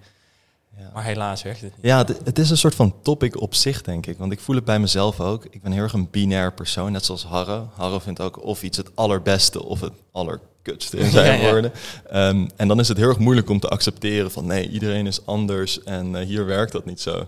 Ja. 0.77 0.89
Maar 0.93 1.03
helaas 1.03 1.43
werkt 1.43 1.61
het 1.61 1.75
niet. 1.75 1.85
Ja, 1.85 2.05
het, 2.23 2.39
is 2.39 2.49
een 2.49 2.57
soort 2.57 2.75
van 2.75 2.95
topic 3.01 3.41
op 3.41 3.55
zich, 3.55 3.81
denk 3.81 4.05
ik. 4.05 4.17
Want 4.17 4.31
ik 4.31 4.39
voel 4.39 4.55
het 4.55 4.65
bij 4.65 4.79
mezelf 4.79 5.19
ook. 5.19 5.45
Ik 5.49 5.61
ben 5.61 5.71
heel 5.71 5.83
erg 5.83 5.93
een 5.93 6.09
binair 6.11 6.53
persoon, 6.53 6.91
net 6.91 7.05
zoals 7.05 7.23
Harre. 7.23 7.63
Harre 7.73 8.01
vindt 8.01 8.19
ook 8.19 8.43
of 8.43 8.63
iets 8.63 8.77
het 8.77 8.95
allerbeste 8.95 9.65
of 9.65 9.81
het 9.81 9.93
allerkutste 10.11 10.97
in 10.97 11.11
zijn 11.11 11.41
woorden. 11.41 11.71
Um, 12.13 12.49
en 12.55 12.67
dan 12.67 12.79
is 12.79 12.87
het 12.87 12.97
heel 12.97 13.07
erg 13.07 13.19
moeilijk 13.19 13.49
om 13.49 13.59
te 13.59 13.67
accepteren 13.67 14.31
van 14.31 14.45
nee, 14.45 14.69
iedereen 14.69 15.07
is 15.07 15.25
anders 15.25 15.83
en 15.83 16.11
uh, 16.11 16.19
hier 16.19 16.45
werkt 16.45 16.71
dat 16.71 16.85
niet 16.85 17.01
zo. 17.01 17.27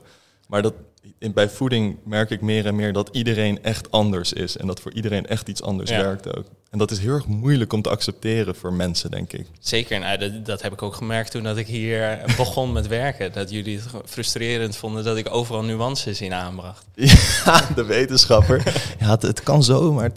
Maar 0.54 0.62
dat, 0.62 0.74
in, 1.18 1.34
bij 1.34 1.50
voeding 1.50 1.98
merk 2.06 2.30
ik 2.30 2.42
meer 2.42 2.66
en 2.66 2.76
meer 2.76 2.94
dat 2.94 3.10
iedereen 3.12 3.64
echt 3.64 3.92
anders 3.92 4.34
is. 4.34 4.58
En 4.58 4.68
dat 4.68 4.80
voor 4.80 4.94
iedereen 4.94 5.26
echt 5.26 5.48
iets 5.48 5.62
anders 5.62 5.90
werkt 5.90 6.38
ook. 6.38 6.46
En 6.70 6.78
dat 6.78 6.92
is 6.92 7.00
heel 7.00 7.14
erg 7.14 7.26
moeilijk 7.26 7.74
om 7.74 7.82
te 7.82 7.90
accepteren 7.90 8.56
voor 8.56 8.74
mensen, 8.74 9.12
denk 9.12 9.34
ik. 9.34 9.48
Zeker, 9.60 10.00
nou, 10.00 10.18
dat, 10.18 10.46
dat 10.46 10.62
heb 10.62 10.74
ik 10.74 10.82
ook 10.82 10.96
gemerkt 10.96 11.32
toen 11.32 11.44
dat 11.44 11.58
ik 11.58 11.68
hier 11.68 12.20
begon 12.38 12.72
met 12.72 12.88
werken. 12.88 13.32
Dat 13.32 13.50
jullie 13.50 13.80
het 13.80 13.90
frustrerend 14.06 14.76
vonden 14.76 15.04
dat 15.04 15.18
ik 15.18 15.34
overal 15.34 15.64
nuances 15.64 16.22
in 16.22 16.34
aanbracht. 16.34 16.86
Ja, 17.46 17.70
de 17.76 17.86
wetenschapper. 17.86 18.64
Ja, 19.00 19.10
het, 19.10 19.22
het 19.22 19.44
kan 19.44 19.64
zo, 19.64 19.94
maar 19.94 20.12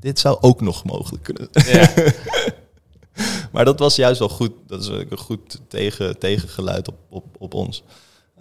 dit 0.00 0.18
zou 0.18 0.38
ook 0.40 0.60
nog 0.60 0.84
mogelijk 0.84 1.22
kunnen. 1.22 1.48
Ja. 1.52 1.92
maar 3.52 3.64
dat 3.64 3.78
was 3.78 3.96
juist 3.96 4.18
wel 4.18 4.28
goed. 4.28 4.52
Dat 4.66 4.82
is 4.82 4.88
een 4.88 5.18
goed 5.18 5.60
tegen, 5.68 6.18
tegengeluid 6.18 6.88
op, 6.88 6.96
op, 7.08 7.24
op 7.38 7.54
ons. 7.54 7.82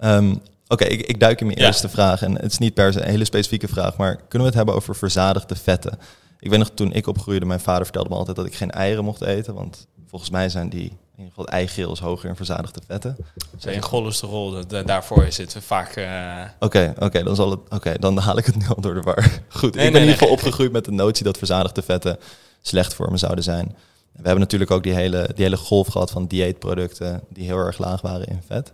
Um, 0.04 0.42
Oké, 0.72 0.84
ik, 0.84 1.02
ik, 1.02 1.20
duik 1.20 1.40
in 1.40 1.46
mijn 1.46 1.58
eerste 1.58 1.90
vraag. 1.90 2.22
En 2.22 2.36
het 2.36 2.52
is 2.52 2.58
niet 2.58 2.74
per 2.74 2.94
se 2.94 3.02
een 3.02 3.10
hele 3.10 3.26
specifieke 3.26 3.68
vraag, 3.68 3.98
maar 3.98 4.16
kunnen 4.16 4.40
we 4.40 4.46
het 4.46 4.54
hebben 4.54 4.76
over 4.76 4.96
verzadigde 4.96 5.56
vetten? 5.56 6.00
Ik 6.40 6.50
weet 6.50 6.60
nog, 6.60 6.70
toen 6.74 6.94
ik 6.94 7.08
opgroeide, 7.08 7.46
mijn 7.46 7.60
vader 7.60 7.84
vertelde 7.84 8.10
me 8.10 8.16
altijd 8.16 8.36
dat 8.36 8.46
ik 8.46 8.56
geen 8.56 8.72
eieren 8.72 9.04
mocht 9.04 9.22
eten. 9.22 9.54
Want 9.54 9.88
volgens 10.08 10.32
mij 10.32 10.50
zijn 10.50 10.70
die, 10.70 10.82
in 10.82 11.18
ieder 11.18 11.28
geval 11.28 11.46
het 11.46 11.54
eigeel 11.54 11.92
is 11.92 12.00
hoger 12.00 12.30
in 12.30 12.36
verzadigde 12.36 12.82
vetten. 12.88 13.18
Zijn 13.58 13.82
cholesterol, 13.82 14.68
daarvoor 14.86 15.26
is 15.26 15.38
het 15.38 15.56
vaak... 15.60 15.96
Eh, 15.96 16.44
oké, 16.60 16.94
oké, 17.00 17.24
dan 17.24 17.36
zal 17.36 17.52
het. 17.52 17.60
Oké, 17.70 17.94
dan 18.00 18.18
haal 18.18 18.38
ik 18.38 18.46
het 18.46 18.56
nu 18.56 18.66
al 18.68 18.82
door 18.82 18.94
de 18.94 19.02
war. 19.02 19.30
Goed, 19.50 19.76
ik 19.76 19.82
ben 19.82 19.94
in 19.94 20.00
ieder 20.00 20.14
geval 20.14 20.30
opgegroeid 20.30 20.72
met 20.72 20.86
de 20.86 20.92
notie 20.92 21.24
dat 21.24 21.38
verzadigde 21.38 21.82
vetten 21.82 22.18
slecht 22.62 22.94
voor 22.94 23.12
me 23.12 23.18
zouden 23.18 23.44
zijn. 23.44 23.76
We 24.12 24.22
hebben 24.24 24.40
natuurlijk 24.40 24.72
ook 24.72 24.84
die 24.84 24.94
hele, 24.94 25.30
die 25.36 25.44
hele 25.44 25.58
golf 25.58 25.88
gehad 25.88 26.12
van 26.12 26.28
dieetproducten 26.28 27.22
die 27.30 27.46
heel 27.46 27.58
erg 27.58 27.78
laag 27.78 28.02
waren 28.02 28.28
in 28.28 28.42
vet. 28.48 28.72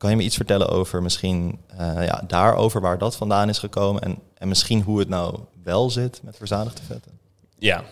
Kan 0.00 0.10
je 0.10 0.16
me 0.16 0.22
iets 0.22 0.36
vertellen 0.36 0.68
over 0.68 1.02
misschien 1.02 1.58
uh, 1.80 2.06
ja, 2.06 2.22
daarover 2.26 2.80
waar 2.80 2.98
dat 2.98 3.16
vandaan 3.16 3.48
is 3.48 3.58
gekomen 3.58 4.02
en, 4.02 4.18
en 4.34 4.48
misschien 4.48 4.82
hoe 4.82 4.98
het 4.98 5.08
nou 5.08 5.38
wel 5.62 5.90
zit 5.90 6.20
met 6.22 6.36
verzadigde 6.36 6.82
vetten? 6.82 7.12
Ja. 7.58 7.84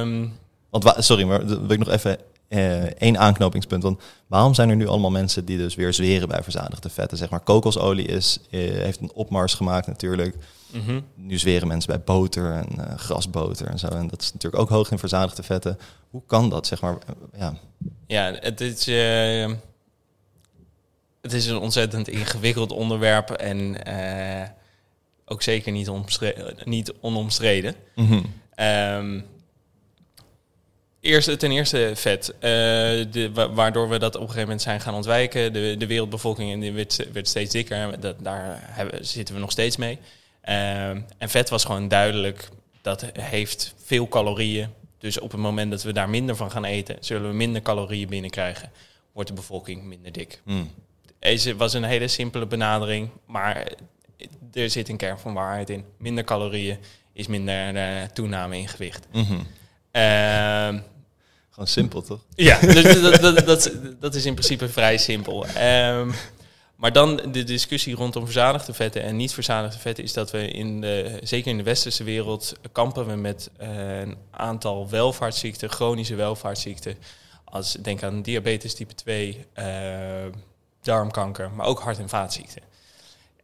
Um... 0.00 0.32
Want 0.70 0.94
sorry, 0.98 1.24
maar 1.24 1.46
wil 1.46 1.70
ik 1.70 1.78
nog 1.78 1.88
even 1.88 2.18
uh, 2.48 2.82
één 2.82 3.18
aanknopingspunt. 3.18 3.82
Want 3.82 4.02
waarom 4.26 4.54
zijn 4.54 4.70
er 4.70 4.76
nu 4.76 4.86
allemaal 4.86 5.10
mensen 5.10 5.44
die 5.44 5.58
dus 5.58 5.74
weer 5.74 5.94
zweren 5.94 6.28
bij 6.28 6.42
verzadigde 6.42 6.88
vetten? 6.88 7.18
Zeg 7.18 7.30
maar, 7.30 7.40
kokosolie 7.40 8.06
is, 8.06 8.40
uh, 8.50 8.70
heeft 8.70 9.00
een 9.00 9.12
opmars 9.14 9.54
gemaakt 9.54 9.86
natuurlijk. 9.86 10.36
Mm 10.72 10.80
-hmm. 10.80 11.04
Nu 11.14 11.38
zweren 11.38 11.68
mensen 11.68 11.90
bij 11.90 12.02
boter 12.02 12.52
en 12.52 12.68
uh, 12.78 12.84
grasboter 12.96 13.66
en 13.66 13.78
zo. 13.78 13.86
En 13.86 14.08
dat 14.08 14.22
is 14.22 14.32
natuurlijk 14.32 14.62
ook 14.62 14.68
hoog 14.68 14.90
in 14.90 14.98
verzadigde 14.98 15.42
vetten. 15.42 15.78
Hoe 16.10 16.22
kan 16.26 16.50
dat, 16.50 16.66
zeg 16.66 16.80
maar? 16.80 16.98
ja, 17.38 17.54
ja 18.06 18.32
het 18.40 18.60
is 18.60 18.86
het 21.32 21.36
is 21.42 21.46
een 21.46 21.58
ontzettend 21.58 22.08
ingewikkeld 22.08 22.72
onderwerp 22.72 23.30
en 23.30 23.76
uh, 23.88 24.48
ook 25.24 25.42
zeker 25.42 25.72
niet, 25.72 25.90
niet 26.64 26.92
onomstreden. 27.00 27.74
Mm 27.94 28.06
-hmm. 28.06 28.24
um, 28.66 29.26
eerst, 31.00 31.38
ten 31.38 31.50
eerste 31.50 31.92
vet, 31.94 32.34
uh, 32.34 32.40
de, 32.40 33.30
waardoor 33.54 33.88
we 33.88 33.98
dat 33.98 34.14
op 34.14 34.20
een 34.20 34.26
gegeven 34.26 34.42
moment 34.42 34.62
zijn 34.62 34.80
gaan 34.80 34.94
ontwijken. 34.94 35.52
De, 35.52 35.74
de 35.78 35.86
wereldbevolking 35.86 36.74
werd, 36.74 37.12
werd 37.12 37.28
steeds 37.28 37.52
dikker, 37.52 38.00
dat, 38.00 38.16
daar 38.18 38.58
hebben, 38.60 39.06
zitten 39.06 39.34
we 39.34 39.40
nog 39.40 39.50
steeds 39.50 39.76
mee. 39.76 39.98
Um, 40.48 41.06
en 41.18 41.28
vet 41.28 41.48
was 41.48 41.64
gewoon 41.64 41.88
duidelijk, 41.88 42.48
dat 42.82 43.04
heeft 43.20 43.74
veel 43.84 44.08
calorieën. 44.08 44.68
Dus 44.98 45.20
op 45.20 45.30
het 45.30 45.40
moment 45.40 45.70
dat 45.70 45.82
we 45.82 45.92
daar 45.92 46.08
minder 46.08 46.36
van 46.36 46.50
gaan 46.50 46.64
eten, 46.64 46.96
zullen 47.00 47.28
we 47.28 47.36
minder 47.36 47.62
calorieën 47.62 48.08
binnenkrijgen. 48.08 48.70
Wordt 49.12 49.28
de 49.28 49.34
bevolking 49.34 49.82
minder 49.82 50.12
dik. 50.12 50.40
Mm. 50.44 50.70
Deze 51.18 51.56
was 51.56 51.72
een 51.72 51.84
hele 51.84 52.08
simpele 52.08 52.46
benadering, 52.46 53.10
maar 53.26 53.72
er 54.52 54.70
zit 54.70 54.88
een 54.88 54.96
kern 54.96 55.18
van 55.18 55.34
waarheid 55.34 55.70
in. 55.70 55.84
Minder 55.98 56.24
calorieën 56.24 56.78
is 57.12 57.26
minder 57.26 57.74
uh, 57.74 58.02
toename 58.02 58.58
in 58.58 58.68
gewicht. 58.68 59.06
Mm 59.12 59.24
-hmm. 59.24 59.46
uh, 59.92 60.80
Gewoon 61.50 61.68
simpel, 61.68 62.02
toch? 62.02 62.20
Ja, 62.34 62.60
dus 62.60 63.00
dat, 63.00 63.20
dat, 63.20 63.46
dat, 63.46 63.72
dat, 64.00 64.14
is 64.14 64.24
in 64.24 64.34
principe 64.34 64.68
vrij 64.68 64.96
simpel. 64.96 65.46
Um, 65.46 66.14
maar 66.76 66.92
dan 66.92 67.16
de 67.16 67.44
discussie 67.44 67.94
rondom 67.94 68.24
verzadigde 68.24 68.74
vetten 68.74 69.02
en 69.02 69.16
niet 69.16 69.32
verzadigde 69.32 69.78
vetten 69.78 70.04
is 70.04 70.12
dat 70.12 70.30
we 70.30 70.48
in 70.48 70.80
de, 70.80 71.18
zeker 71.22 71.50
in 71.50 71.56
de 71.56 71.62
westerse 71.62 72.04
wereld, 72.04 72.54
kampen 72.72 73.06
we 73.06 73.14
met 73.14 73.50
uh, 73.60 74.00
een 74.00 74.16
aantal 74.30 74.88
welvaartsziekten, 74.88 75.70
chronische 75.70 76.14
welvaartsziekten. 76.14 76.96
Als 77.44 77.72
denk 77.72 78.02
aan 78.02 78.22
diabetes 78.22 78.74
type 78.74 78.94
2, 78.94 79.46
darmkanker, 80.82 81.50
maar 81.50 81.66
ook 81.66 81.80
hart- 81.80 81.98
en 81.98 82.08
vaatziekten. 82.08 82.62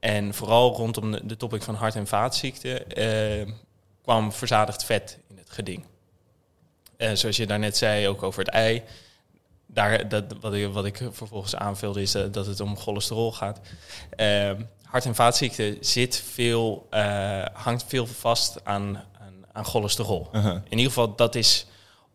En 0.01 0.35
vooral 0.35 0.75
rondom 0.75 1.11
de, 1.11 1.27
de 1.27 1.37
topic 1.37 1.62
van 1.62 1.75
hart- 1.75 1.94
en 1.94 2.07
vaatziekten 2.07 2.99
uh, 2.99 3.53
kwam 4.03 4.33
verzadigd 4.33 4.85
vet 4.85 5.18
in 5.29 5.38
het 5.38 5.51
geding. 5.51 5.85
Uh, 6.99 7.11
zoals 7.12 7.37
je 7.37 7.47
daarnet 7.47 7.77
zei, 7.77 8.09
ook 8.09 8.23
over 8.23 8.44
het 8.44 8.49
ei. 8.49 8.83
Daar, 9.66 10.09
dat, 10.09 10.25
wat, 10.40 10.55
ik, 10.55 10.73
wat 10.73 10.85
ik 10.85 11.09
vervolgens 11.11 11.57
aanvulde 11.57 12.03
is 12.03 12.14
uh, 12.14 12.23
dat 12.31 12.47
het 12.47 12.61
om 12.61 12.77
cholesterol 12.77 13.33
gaat. 13.33 13.61
Ehm, 14.11 14.62
hart- 14.83 15.05
en 15.05 15.14
vaatziekten 15.14 15.77
zit 15.81 16.16
veel, 16.33 16.87
hangt 17.53 17.85
veel 17.87 18.07
vast 18.07 18.64
aan, 18.64 18.97
aan, 18.97 19.44
aan 19.53 19.64
cholesterol. 19.64 20.29
-huh. 20.33 20.44
In 20.55 20.79
ieder 20.79 20.87
geval, 20.87 21.14
dat 21.14 21.35
is 21.35 21.66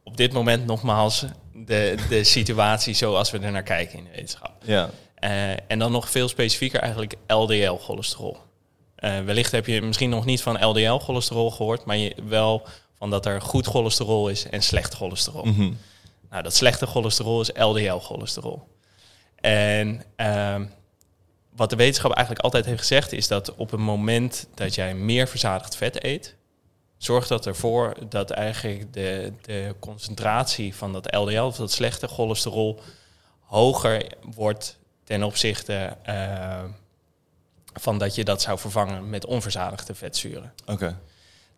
op 0.04 0.18
dit 0.18 0.34
moment 0.34 0.66
nogmaals 0.66 1.26
de, 1.54 1.96
de 2.10 2.24
situatie 2.24 2.94
zoals 2.94 3.32
we 3.32 3.40
er 3.40 3.52
naar 3.52 3.64
kijken 3.64 3.98
in 3.98 4.04
de 4.04 4.10
wetenschap. 4.10 4.52
Ja. 4.64 4.90
Uh, 5.22 5.52
en 5.52 5.80
dan 5.80 5.92
nog 5.92 6.10
veel 6.10 6.28
specifieker 6.28 6.80
eigenlijk 6.80 7.16
LDL-cholesterol. 7.28 8.38
Uh, 9.00 9.20
wellicht 9.20 9.52
heb 9.52 9.66
je 9.66 9.82
misschien 9.82 10.10
nog 10.10 10.26
niet 10.26 10.42
van 10.42 10.66
LDL-cholesterol 10.66 11.52
gehoord, 11.52 11.86
maar 11.86 11.98
je 11.98 12.16
wel 12.24 12.68
van 12.98 13.10
dat 13.10 13.26
er 13.26 13.42
goed 13.42 13.66
cholesterol 13.66 14.30
is 14.30 14.50
en 14.50 14.62
slecht 14.62 14.94
cholesterol. 14.94 15.46
Mm 15.46 15.56
-hmm. 15.56 15.78
Nou, 16.30 16.44
dat 16.44 16.56
slechte 16.56 16.86
cholesterol 16.86 17.42
is 17.42 17.52
LDL-cholesterol. 17.54 18.68
En 19.36 20.04
uh, 20.18 20.56
wat 21.56 21.70
de 21.70 21.76
wetenschap 21.76 22.12
eigenlijk 22.12 22.46
altijd 22.46 22.66
heeft 22.66 22.80
gezegd 22.80 23.12
is 23.12 23.28
dat 23.28 23.56
op 23.56 23.72
het 23.72 23.80
moment 23.80 24.48
dat 24.54 24.76
jij 24.76 24.96
meer 24.96 25.28
verzadigd 25.28 25.76
vet 25.76 26.04
eet, 26.04 26.36
zorgt 26.98 27.30
dat 27.30 27.46
ervoor 27.46 27.94
dat 28.10 28.30
eigenlijk 28.30 28.94
de, 28.94 29.34
de 29.42 29.76
concentratie 29.80 30.76
van 30.76 30.94
dat 30.94 31.16
LDL, 31.16 31.42
of 31.42 31.56
dat 31.56 31.72
slechte 31.72 32.08
cholesterol, 32.08 32.80
hoger 33.40 34.12
wordt 34.36 34.79
ten 35.10 35.24
opzichte 35.24 35.98
uh, 36.10 36.64
van 37.74 37.98
dat 37.98 38.16
je 38.16 38.24
dat 38.24 38.42
zou 38.42 38.60
vervangen 38.60 39.10
met 39.10 39.26
onverzadigde 39.26 39.96
vetzuren. 39.96 40.54
Oké. 40.66 41.00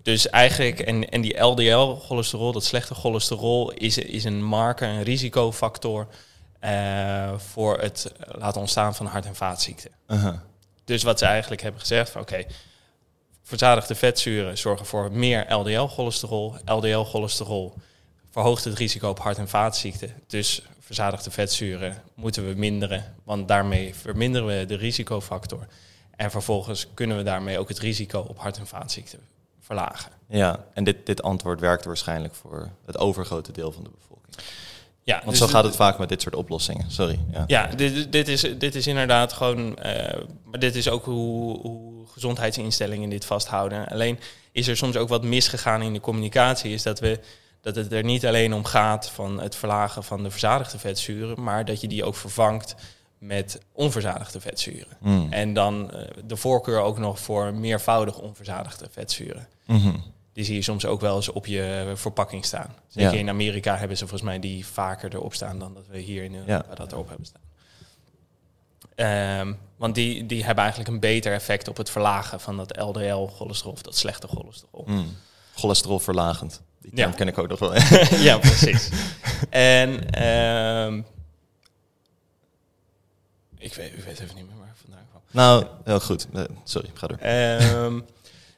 Dus 0.02 0.30
eigenlijk, 0.30 0.80
en, 0.80 1.10
en 1.10 1.22
die 1.22 1.40
LDL-cholesterol, 1.40 2.52
dat 2.52 2.64
slechte 2.64 2.96
cholesterol, 2.96 3.72
is, 3.72 3.98
is 3.98 4.24
een 4.24 4.44
marker, 4.44 4.88
een 4.88 5.04
risicofactor 5.04 6.08
uh, 6.62 7.34
voor 7.38 7.80
het 7.80 8.12
laten 8.18 8.62
ontstaan 8.62 8.96
van 8.96 9.06
hart- 9.06 9.26
en 9.26 9.36
vaatziekten. 9.36 9.92
Uh 10.08 10.24
-huh. 10.24 10.36
Dus 10.86 11.04
wat 11.04 11.20
ze 11.20 11.26
eigenlijk 11.26 11.62
hebben 11.62 11.82
gezegd, 11.82 12.10
oké, 12.10 12.20
okay, 12.20 12.48
verzadigde 13.44 13.96
vetzuren 13.96 14.58
zorgen 14.58 14.86
voor 14.86 15.12
meer 15.12 15.54
LDL-cholesterol. 15.54 16.56
LDL-cholesterol 16.66 17.74
verhoogt 18.30 18.64
het 18.64 18.78
risico 18.78 19.10
op 19.10 19.20
hart- 19.20 19.38
en 19.38 19.50
vaatziekten. 19.50 20.16
Dus 20.28 20.62
verzadigde 20.92 21.32
vetzuren 21.32 22.02
moeten 22.14 22.48
we 22.48 22.54
minderen, 22.54 23.16
want 23.24 23.48
daarmee 23.48 23.96
verminderen 23.96 24.48
we 24.48 24.66
de 24.66 24.76
risicofactor. 24.76 25.68
En 26.16 26.32
vervolgens 26.32 26.88
kunnen 26.94 27.18
we 27.18 27.24
daarmee 27.24 27.60
ook 27.60 27.68
het 27.70 27.80
risico 27.80 28.20
op 28.20 28.40
hart- 28.40 28.58
en 28.58 28.68
vaatziekten 28.68 29.20
verlagen. 29.60 30.12
Ja, 30.30 30.66
en 30.74 30.84
dit, 30.84 31.06
dit 31.06 31.22
antwoord 31.22 31.60
werkt 31.60 31.86
waarschijnlijk 31.86 32.36
voor 32.36 32.70
het 32.86 32.98
overgrote 32.98 33.52
deel 33.52 33.72
van 33.72 33.84
de 33.84 33.90
bevolking. 33.90 34.36
Ja, 35.04 35.16
Want 35.16 35.30
dus 35.30 35.38
zo 35.38 35.48
gaat 35.48 35.64
het 35.64 35.76
vaak 35.76 35.98
met 35.98 36.10
dit 36.10 36.22
soort 36.22 36.36
oplossingen. 36.36 36.92
Sorry. 36.92 37.20
Ja, 37.32 37.44
ja 37.48 37.68
dit, 37.68 38.12
dit, 38.12 38.28
is, 38.28 38.42
dit 38.58 38.76
is 38.76 38.88
inderdaad 38.88 39.34
gewoon. 39.34 39.78
Uh, 39.86 39.94
maar 40.44 40.60
dit 40.60 40.76
is 40.76 40.90
ook 40.90 41.06
hoe, 41.06 41.60
hoe 41.60 41.92
hoe 42.02 42.12
gezondheidsinstellingen 42.12 43.10
dit 43.10 43.26
vasthouden. 43.26 43.88
Alleen 43.88 44.20
is 44.52 44.68
er 44.68 44.78
soms 44.78 44.96
ook 44.96 45.10
wat 45.10 45.24
misgegaan 45.24 45.82
in 45.82 45.94
de 45.94 46.00
communicatie. 46.00 46.74
Is 46.74 46.84
dat, 46.84 47.00
we, 47.00 47.20
dat 47.62 47.76
het 47.76 47.92
er 47.92 48.04
niet 48.04 48.26
alleen 48.26 48.54
om 48.54 48.64
gaat 48.66 49.10
van 49.10 49.42
het 49.42 49.56
verlagen 49.56 50.04
van 50.04 50.24
de 50.24 50.32
verzadigde 50.32 50.80
vetzuren, 50.80 51.44
maar 51.44 51.66
dat 51.66 51.82
je 51.82 51.88
die 51.88 52.04
ook 52.04 52.16
vervangt 52.16 52.76
met 53.18 53.60
onverzadigde 53.72 54.40
vetzuren. 54.42 54.98
Mm. 55.00 55.28
En 55.34 55.54
dan 55.54 55.92
eh, 55.92 56.08
de 56.26 56.36
voorkeur 56.36 56.80
ook 56.80 56.98
nog 56.98 57.20
voor 57.20 57.54
meervoudig 57.54 58.18
onverzadigde 58.18 58.88
vetzuren. 58.92 59.48
Mhm. 59.66 59.96
Die 60.34 60.44
zie 60.44 60.56
je 60.56 60.62
soms 60.62 60.86
ook 60.86 61.02
wel 61.02 61.16
eens 61.16 61.30
op 61.30 61.46
je 61.46 61.92
verpakking 61.96 62.46
staan. 62.46 62.76
Zeker 62.88 63.14
Ja. 63.14 63.20
in 63.20 63.30
Amerika 63.30 63.78
hebben 63.78 63.98
ze 63.98 64.08
volgens 64.08 64.30
mij 64.30 64.40
die 64.40 64.66
vaker 64.66 65.14
erop 65.16 65.34
staan 65.34 65.60
dan 65.60 65.74
dat 65.74 65.88
we 65.88 66.00
hier 66.00 66.24
in 66.24 66.34
Europa 66.36 66.66
Ja. 66.70 66.76
dat 66.76 66.92
erop 66.92 67.08
hebben 67.08 67.26
staan. 67.26 67.42
Ehm, 68.96 69.54
want 69.78 69.96
die, 69.96 70.26
die 70.26 70.44
hebben 70.44 70.64
eigenlijk 70.64 70.94
een 70.94 71.00
beter 71.00 71.34
effect 71.34 71.68
op 71.68 71.78
het 71.78 71.90
verlagen 71.90 72.40
van 72.40 72.58
dat 72.58 72.78
LDL-cholesterol 72.78 73.72
of 73.74 73.82
dat 73.82 73.98
slechte 73.98 74.28
cholesterol. 74.28 74.84
Mm. 74.88 75.18
Cholesterolverlagend. 75.62 76.62
Die 76.82 76.92
Ja. 76.96 77.08
ken 77.10 77.28
ik 77.28 77.38
ook 77.38 77.48
nog 77.48 77.60
wel. 77.60 77.74
ja, 78.28 78.38
precies. 78.38 78.90
en 79.50 80.10
ehm, 80.10 81.02
ik, 83.58 83.74
weet, 83.74 83.94
ik 83.94 84.04
weet 84.04 84.20
even 84.20 84.36
niet 84.36 84.46
meer 84.48 84.58
waar 84.60 84.76
vandaan 84.82 85.06
kwam. 85.10 85.22
nou, 85.32 85.66
heel 85.84 86.00
goed. 86.00 86.28
Eh, 86.34 86.44
sorry, 86.64 86.90
ga 86.94 87.08
door. 87.08 87.18
Ehm, 87.18 88.00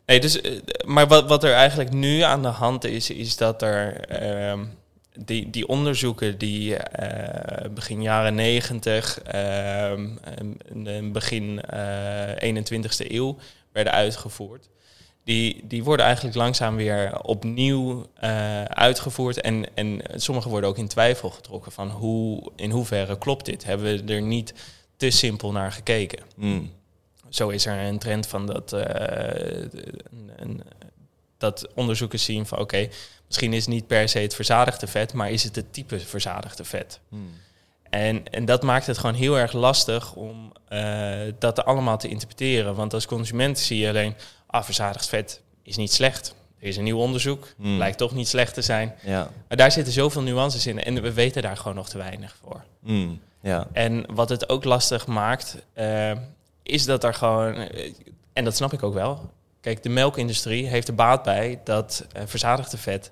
nee, 0.05 0.19
dus, 0.19 0.41
eh, 0.41 0.51
maar 0.85 1.07
wat, 1.07 1.27
wat 1.27 1.43
er 1.43 1.53
eigenlijk 1.53 1.91
nu 1.91 2.19
aan 2.21 2.41
de 2.41 2.47
hand 2.47 2.83
is, 2.83 3.09
is 3.09 3.37
dat 3.37 3.61
er 3.61 3.99
ehm, 4.09 4.65
die, 5.15 5.49
die 5.49 5.67
onderzoeken 5.67 6.37
die 6.37 6.75
eh, 6.75 7.69
begin 7.71 8.01
jaren 8.01 8.35
90 8.35 9.19
en- 9.21 10.19
en 10.85 11.11
begin 11.11 11.61
eh 11.61 12.53
21ste 12.53 13.11
eeuw 13.11 13.37
werden 13.71 13.93
uitgevoerd. 13.93 14.69
Die, 15.23 15.67
die 15.67 15.83
worden 15.83 16.05
eigenlijk 16.05 16.35
langzaam 16.35 16.75
weer 16.75 17.21
opnieuw 17.21 18.07
eh, 18.13 18.63
uitgevoerd. 18.63 19.41
En, 19.41 19.75
en 19.75 20.01
sommige 20.15 20.49
worden 20.49 20.69
ook 20.69 20.77
in 20.77 20.87
twijfel 20.87 21.29
getrokken 21.29 21.71
van 21.71 21.89
hoe, 21.89 22.51
in 22.55 22.71
hoeverre 22.71 23.17
klopt 23.17 23.45
dit? 23.45 23.63
Hebben 23.63 24.05
we 24.05 24.13
er 24.13 24.21
niet 24.21 24.53
te 24.97 25.09
simpel 25.09 25.51
naar 25.51 25.71
gekeken? 25.71 26.23
Mm. 26.35 26.71
zo 27.29 27.49
is 27.49 27.65
er 27.65 27.77
een 27.77 27.99
trend 27.99 28.27
van 28.27 28.45
dat, 28.45 28.73
eh, 28.73 29.61
een, 30.35 30.63
dat 31.37 31.67
onderzoekers 31.73 32.23
zien 32.23 32.45
van 32.45 32.59
oké, 32.59 32.87
misschien 33.27 33.53
is 33.53 33.65
het 33.65 33.73
niet 33.73 33.87
per 33.87 34.09
se 34.09 34.19
het 34.19 34.35
verzadigde 34.35 34.87
vet, 34.87 35.13
maar 35.13 35.31
is 35.31 35.43
het 35.43 35.55
het 35.55 35.73
type 35.73 35.99
verzadigde 35.99 36.63
vet. 36.63 36.99
Mm. 37.09 37.29
En, 37.93 38.27
en 38.31 38.45
dat 38.45 38.63
maakt 38.63 38.87
het 38.87 38.97
gewoon 38.97 39.15
heel 39.15 39.37
erg 39.37 39.53
lastig 39.53 40.13
om 40.13 40.51
eh, 40.67 41.19
dat 41.39 41.65
allemaal 41.65 41.97
te 41.97 42.07
interpreteren. 42.07 42.75
Want 42.75 42.93
als 42.93 43.05
consument 43.05 43.59
zie 43.59 43.77
je 43.77 43.89
alleen, 43.89 44.15
ah, 44.53 44.63
verzadigd 44.63 45.07
vet 45.07 45.41
is 45.63 45.75
niet 45.75 45.91
slecht. 45.93 46.35
Er 46.59 46.67
is 46.67 46.77
een 46.77 46.83
nieuw 46.83 46.97
onderzoek, 46.97 47.47
Mm. 47.57 47.75
blijkt 47.75 47.97
toch 47.97 48.13
niet 48.13 48.27
slecht 48.27 48.53
te 48.53 48.61
zijn. 48.61 48.95
Ja. 49.01 49.29
Maar 49.47 49.57
daar 49.57 49.71
zitten 49.71 49.93
zoveel 49.93 50.21
nuances 50.21 50.67
in 50.67 50.83
en 50.83 51.01
we 51.01 51.13
weten 51.13 51.41
daar 51.41 51.57
gewoon 51.57 51.75
nog 51.75 51.89
te 51.89 51.97
weinig 51.97 52.35
voor. 52.41 52.63
Mm. 52.79 53.21
Ja. 53.41 53.67
En 53.71 54.05
wat 54.13 54.29
het 54.29 54.49
ook 54.49 54.63
lastig 54.63 55.07
maakt, 55.07 55.57
eh, 55.73 56.11
is 56.63 56.85
dat 56.85 57.03
er 57.03 57.13
gewoon, 57.13 57.55
eh, 57.55 57.93
en 58.33 58.43
dat 58.43 58.55
snap 58.55 58.73
ik 58.73 58.83
ook 58.83 58.93
wel. 58.93 59.31
Kijk, 59.61 59.83
de 59.83 59.89
melkindustrie 59.89 60.67
heeft 60.67 60.87
er 60.87 60.95
baat 60.95 61.23
bij 61.23 61.61
dat 61.63 62.05
eh, 62.11 62.21
verzadigde 62.25 62.77
vet, 62.77 63.11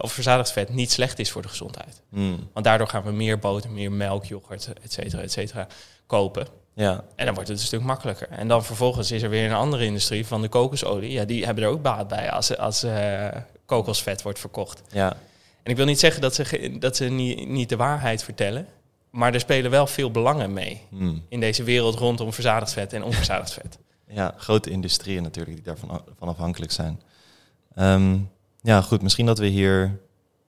of 0.00 0.12
verzadigd 0.12 0.52
vet 0.52 0.68
niet 0.68 0.92
slecht 0.92 1.18
is 1.18 1.30
voor 1.30 1.42
de 1.42 1.48
gezondheid. 1.48 2.02
Mm. 2.08 2.48
Want 2.52 2.64
daardoor 2.64 2.88
gaan 2.88 3.02
we 3.02 3.12
meer 3.12 3.38
boter, 3.38 3.70
meer 3.70 3.92
melk, 3.92 4.24
yoghurt, 4.24 4.68
et 4.82 4.92
cetera, 4.92 5.22
et 5.22 5.32
cetera, 5.32 5.66
kopen. 6.06 6.46
Ja. 6.76 7.04
En 7.14 7.24
dan 7.26 7.34
wordt 7.34 7.48
het 7.50 7.58
een 7.58 7.64
stuk 7.66 7.80
makkelijker. 7.82 8.28
En 8.28 8.48
dan 8.48 8.64
vervolgens 8.64 9.10
is 9.10 9.22
er 9.22 9.30
weer 9.30 9.44
een 9.44 9.56
andere 9.56 9.84
industrie 9.84 10.26
van 10.26 10.42
de 10.42 10.48
kokosolie. 10.48 11.10
Ja, 11.10 11.24
die 11.24 11.44
hebben 11.44 11.64
er 11.64 11.70
ook 11.70 11.82
baat 11.82 12.08
bij 12.08 12.30
als, 12.30 12.56
als 12.56 12.82
eh, 12.82 13.28
kokosvet 13.66 14.22
wordt 14.22 14.38
verkocht. 14.38 14.82
Ja. 14.92 15.16
En 15.62 15.70
ik 15.70 15.76
wil 15.76 15.86
niet 15.86 15.98
zeggen 16.00 16.20
dat 16.20 16.34
ze, 16.34 16.76
dat 16.78 16.96
ze 16.96 17.04
niet, 17.04 17.48
niet 17.48 17.68
de 17.68 17.76
waarheid 17.76 18.22
vertellen. 18.22 18.66
Maar 19.10 19.34
er 19.34 19.40
spelen 19.40 19.70
wel 19.70 19.86
veel 19.86 20.10
belangen 20.10 20.52
mee 20.52 20.80
Mm. 20.90 21.22
in 21.28 21.40
deze 21.40 21.62
wereld 21.62 21.94
rondom 21.94 22.32
verzadigd 22.32 22.72
vet 22.72 22.92
en 22.92 23.02
onverzadigd 23.02 23.52
vet. 23.52 23.78
Ja, 24.08 24.34
grote 24.36 24.70
industrieën 24.70 25.22
natuurlijk 25.22 25.56
die 25.56 25.64
daarvan 25.64 26.02
van 26.18 26.28
afhankelijk 26.28 26.72
zijn. 26.72 27.02
Ehm, 27.74 28.18
ja, 28.62 28.80
goed. 28.80 29.02
Misschien 29.02 29.26
dat 29.26 29.38
we 29.38 29.46
hier 29.46 29.98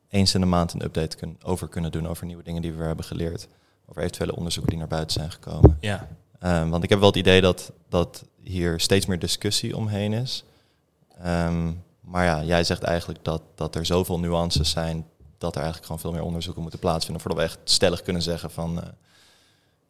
eens 0.09 0.35
in 0.35 0.41
de 0.41 0.47
maand 0.47 0.73
een 0.73 0.85
update 0.85 1.17
kun, 1.17 1.39
over 1.45 1.69
kunnen 1.69 1.91
doen 1.93 2.09
over 2.09 2.27
nieuwe 2.27 2.43
dingen 2.43 2.63
die 2.63 2.73
we 2.73 2.85
hebben 2.85 3.05
geleerd. 3.05 3.49
Over 3.89 4.03
eventuele 4.03 4.37
onderzoeken 4.37 4.71
die 4.71 4.79
naar 4.81 4.89
buiten 4.89 5.13
zijn 5.21 5.31
gekomen. 5.33 5.77
Ja, 5.81 6.09
Ehm, 6.41 6.69
want 6.69 6.83
ik 6.85 6.89
heb 6.89 6.99
wel 6.99 7.09
het 7.09 7.17
idee 7.17 7.41
dat, 7.41 7.73
dat 7.89 8.25
hier 8.43 8.81
steeds 8.81 9.07
meer 9.07 9.19
discussie 9.19 9.77
omheen 9.77 10.13
is. 10.13 10.45
Ehm, 11.23 11.73
maar 12.01 12.25
ja, 12.25 12.43
jij 12.43 12.65
zegt 12.65 12.83
eigenlijk 12.83 13.25
dat, 13.25 13.43
dat 13.55 13.75
er 13.75 13.87
zoveel 13.87 14.19
nuances 14.19 14.71
zijn 14.71 15.07
dat 15.39 15.51
er 15.55 15.63
eigenlijk 15.63 15.87
gewoon 15.87 16.01
veel 16.01 16.13
meer 16.13 16.23
onderzoeken 16.27 16.63
moeten 16.63 16.81
plaatsvinden 16.81 17.23
voordat 17.23 17.41
we 17.41 17.47
echt 17.49 17.59
stellig 17.65 18.03
kunnen 18.03 18.23
zeggen 18.23 18.51
van 18.51 18.83
eh, 18.83 18.89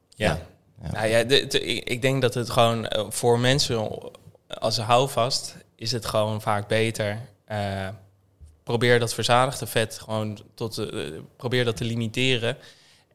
ja. 0.09 0.39
ja. 0.83 0.91
Nou 0.93 1.07
ja, 1.07 1.25
de- 1.25 1.47
de- 1.47 1.61
ik 1.65 2.03
denk 2.03 2.23
dat 2.23 2.35
het 2.35 2.51
gewoon 2.51 2.87
eh, 2.87 3.05
voor 3.09 3.39
mensen 3.39 3.89
als 4.49 4.77
een 4.77 4.85
houvast 4.85 5.57
is 5.75 5.93
het 5.93 6.07
gewoon 6.07 6.41
vaak 6.41 6.69
beter. 6.69 7.21
eh, 7.45 7.89
probeer 8.63 8.99
dat 8.99 9.15
verzadigde 9.15 9.67
vet 9.67 9.99
gewoon 9.99 10.39
tot 10.55 10.87
probeer 11.37 11.65
dat 11.65 11.77
te 11.77 11.85
limiteren. 11.85 12.57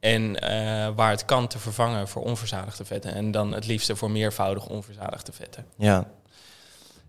En 0.03 0.39
eh, 0.39 0.89
waar 0.95 1.09
het 1.09 1.25
kan 1.25 1.47
te 1.47 1.59
vervangen 1.59 2.07
voor 2.07 2.23
onverzadigde 2.23 2.85
vetten. 2.85 3.13
En 3.13 3.31
dan 3.31 3.53
het 3.53 3.67
liefste 3.67 3.95
voor 3.95 4.11
meervoudig 4.11 4.67
onverzadigde 4.67 5.31
vetten. 5.31 5.65
Ja. 5.77 6.07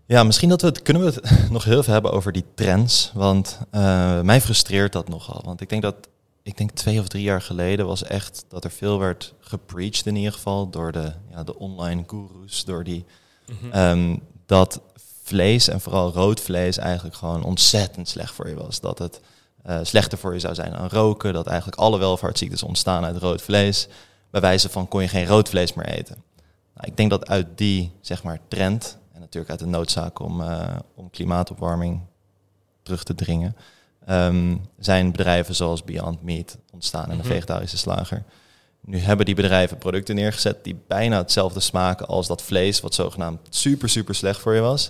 Ja, 0.05 0.23
misschien 0.23 0.49
dat 0.49 0.61
we 0.61 0.67
het, 0.67 0.81
kunnen 0.81 1.03
we 1.05 1.11
het 1.11 1.49
nog 1.49 1.63
heel 1.63 1.83
veel 1.83 1.93
hebben 1.93 2.11
over 2.11 2.31
die 2.31 2.45
trends. 2.55 3.11
Want 3.13 3.59
eh, 3.71 4.21
mij 4.21 4.41
frustreert 4.41 4.93
dat 4.93 5.09
nogal. 5.09 5.41
Want 5.45 5.61
ik 5.61 5.69
denk 5.69 5.81
dat, 5.81 5.95
ik 6.43 6.57
denk 6.57 6.71
twee 6.71 6.99
of 6.99 7.07
drie 7.07 7.23
jaar 7.23 7.41
geleden 7.41 7.85
was 7.85 8.03
echt 8.03 8.45
dat 8.49 8.63
er 8.63 8.71
veel 8.71 8.99
werd 8.99 9.33
gepreached 9.39 10.05
in 10.05 10.15
ieder 10.15 10.33
geval 10.33 10.69
door 10.69 10.91
de, 10.91 11.11
ja, 11.31 11.43
de 11.43 11.59
online 11.59 12.03
gurus, 12.07 12.63
door 12.65 12.83
die, 12.83 13.05
ehm, 13.71 14.17
dat 14.45 14.81
vlees 15.23 15.67
en 15.67 15.81
vooral 15.81 16.11
rood 16.11 16.41
vlees 16.41 16.77
eigenlijk 16.77 17.15
gewoon 17.15 17.43
ontzettend 17.43 18.09
slecht 18.09 18.33
voor 18.33 18.49
je 18.49 18.55
was. 18.55 18.79
Dat 18.79 18.99
het 18.99 19.21
eh, 19.65 19.79
slechter 19.83 20.17
voor 20.17 20.33
je 20.33 20.39
zou 20.39 20.53
zijn 20.55 20.71
dan 20.71 20.87
roken, 20.89 21.33
dat 21.33 21.47
eigenlijk 21.47 21.77
alle 21.79 21.97
welvaartsziektes 21.97 22.63
ontstaan 22.63 23.05
uit 23.05 23.17
rood 23.17 23.41
vlees. 23.41 23.87
Bij 24.29 24.41
wijze 24.41 24.69
van 24.69 24.87
kon 24.87 25.01
je 25.01 25.07
geen 25.07 25.25
rood 25.25 25.49
vlees 25.49 25.73
meer 25.73 25.85
eten. 25.87 26.15
Nou, 26.75 26.87
ik 26.87 26.97
denk 26.97 27.09
dat 27.09 27.27
uit 27.27 27.47
die 27.55 27.91
zeg 28.01 28.23
maar, 28.23 28.39
trend, 28.47 28.97
en 29.13 29.19
natuurlijk 29.19 29.49
uit 29.51 29.59
de 29.59 29.65
noodzaak 29.65 30.19
om, 30.19 30.41
eh, 30.41 30.75
om 30.95 31.09
klimaatopwarming 31.09 32.01
terug 32.83 33.03
te 33.03 33.15
dringen, 33.15 33.55
ehm, 34.05 34.55
zijn 34.79 35.11
bedrijven 35.11 35.55
zoals 35.55 35.83
Beyond 35.83 36.23
Meat 36.23 36.57
ontstaan 36.73 37.03
en 37.09 37.17
de 37.17 37.23
Mhm. 37.23 37.27
vegetarische 37.27 37.77
slager. 37.77 38.23
Nu 38.81 38.97
hebben 38.99 39.25
die 39.25 39.35
bedrijven 39.35 39.77
producten 39.77 40.15
neergezet 40.15 40.63
die 40.63 40.79
bijna 40.87 41.17
hetzelfde 41.17 41.59
smaken 41.59 42.07
als 42.07 42.27
dat 42.27 42.41
vlees, 42.41 42.81
wat 42.81 42.93
zogenaamd 42.93 43.39
super, 43.49 43.89
super 43.89 44.15
slecht 44.15 44.39
voor 44.39 44.53
je 44.53 44.61
was. 44.61 44.89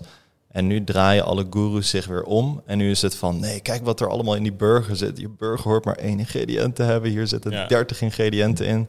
En 0.55 0.67
nu 0.67 0.83
draaien 0.83 1.25
alle 1.25 1.47
gurus 1.49 1.89
zich 1.89 2.05
weer 2.05 2.23
om. 2.23 2.61
En 2.65 2.77
nu 2.77 2.89
is 2.89 3.01
het 3.01 3.15
van, 3.15 3.39
nee, 3.39 3.59
kijk 3.59 3.83
wat 3.85 3.99
er 3.99 4.09
allemaal 4.09 4.35
in 4.35 4.43
die 4.43 4.53
burger 4.53 4.95
zit. 4.95 5.17
Je 5.17 5.29
burger 5.29 5.69
hoort 5.71 5.85
maar 5.85 5.95
één 5.95 6.19
ingrediënt 6.19 6.75
te 6.75 6.83
hebben. 6.83 7.09
Hier 7.11 7.27
zitten 7.27 7.51
Ja. 7.51 7.67
30 7.67 8.01
ingrediënten 8.01 8.65
in. 8.65 8.87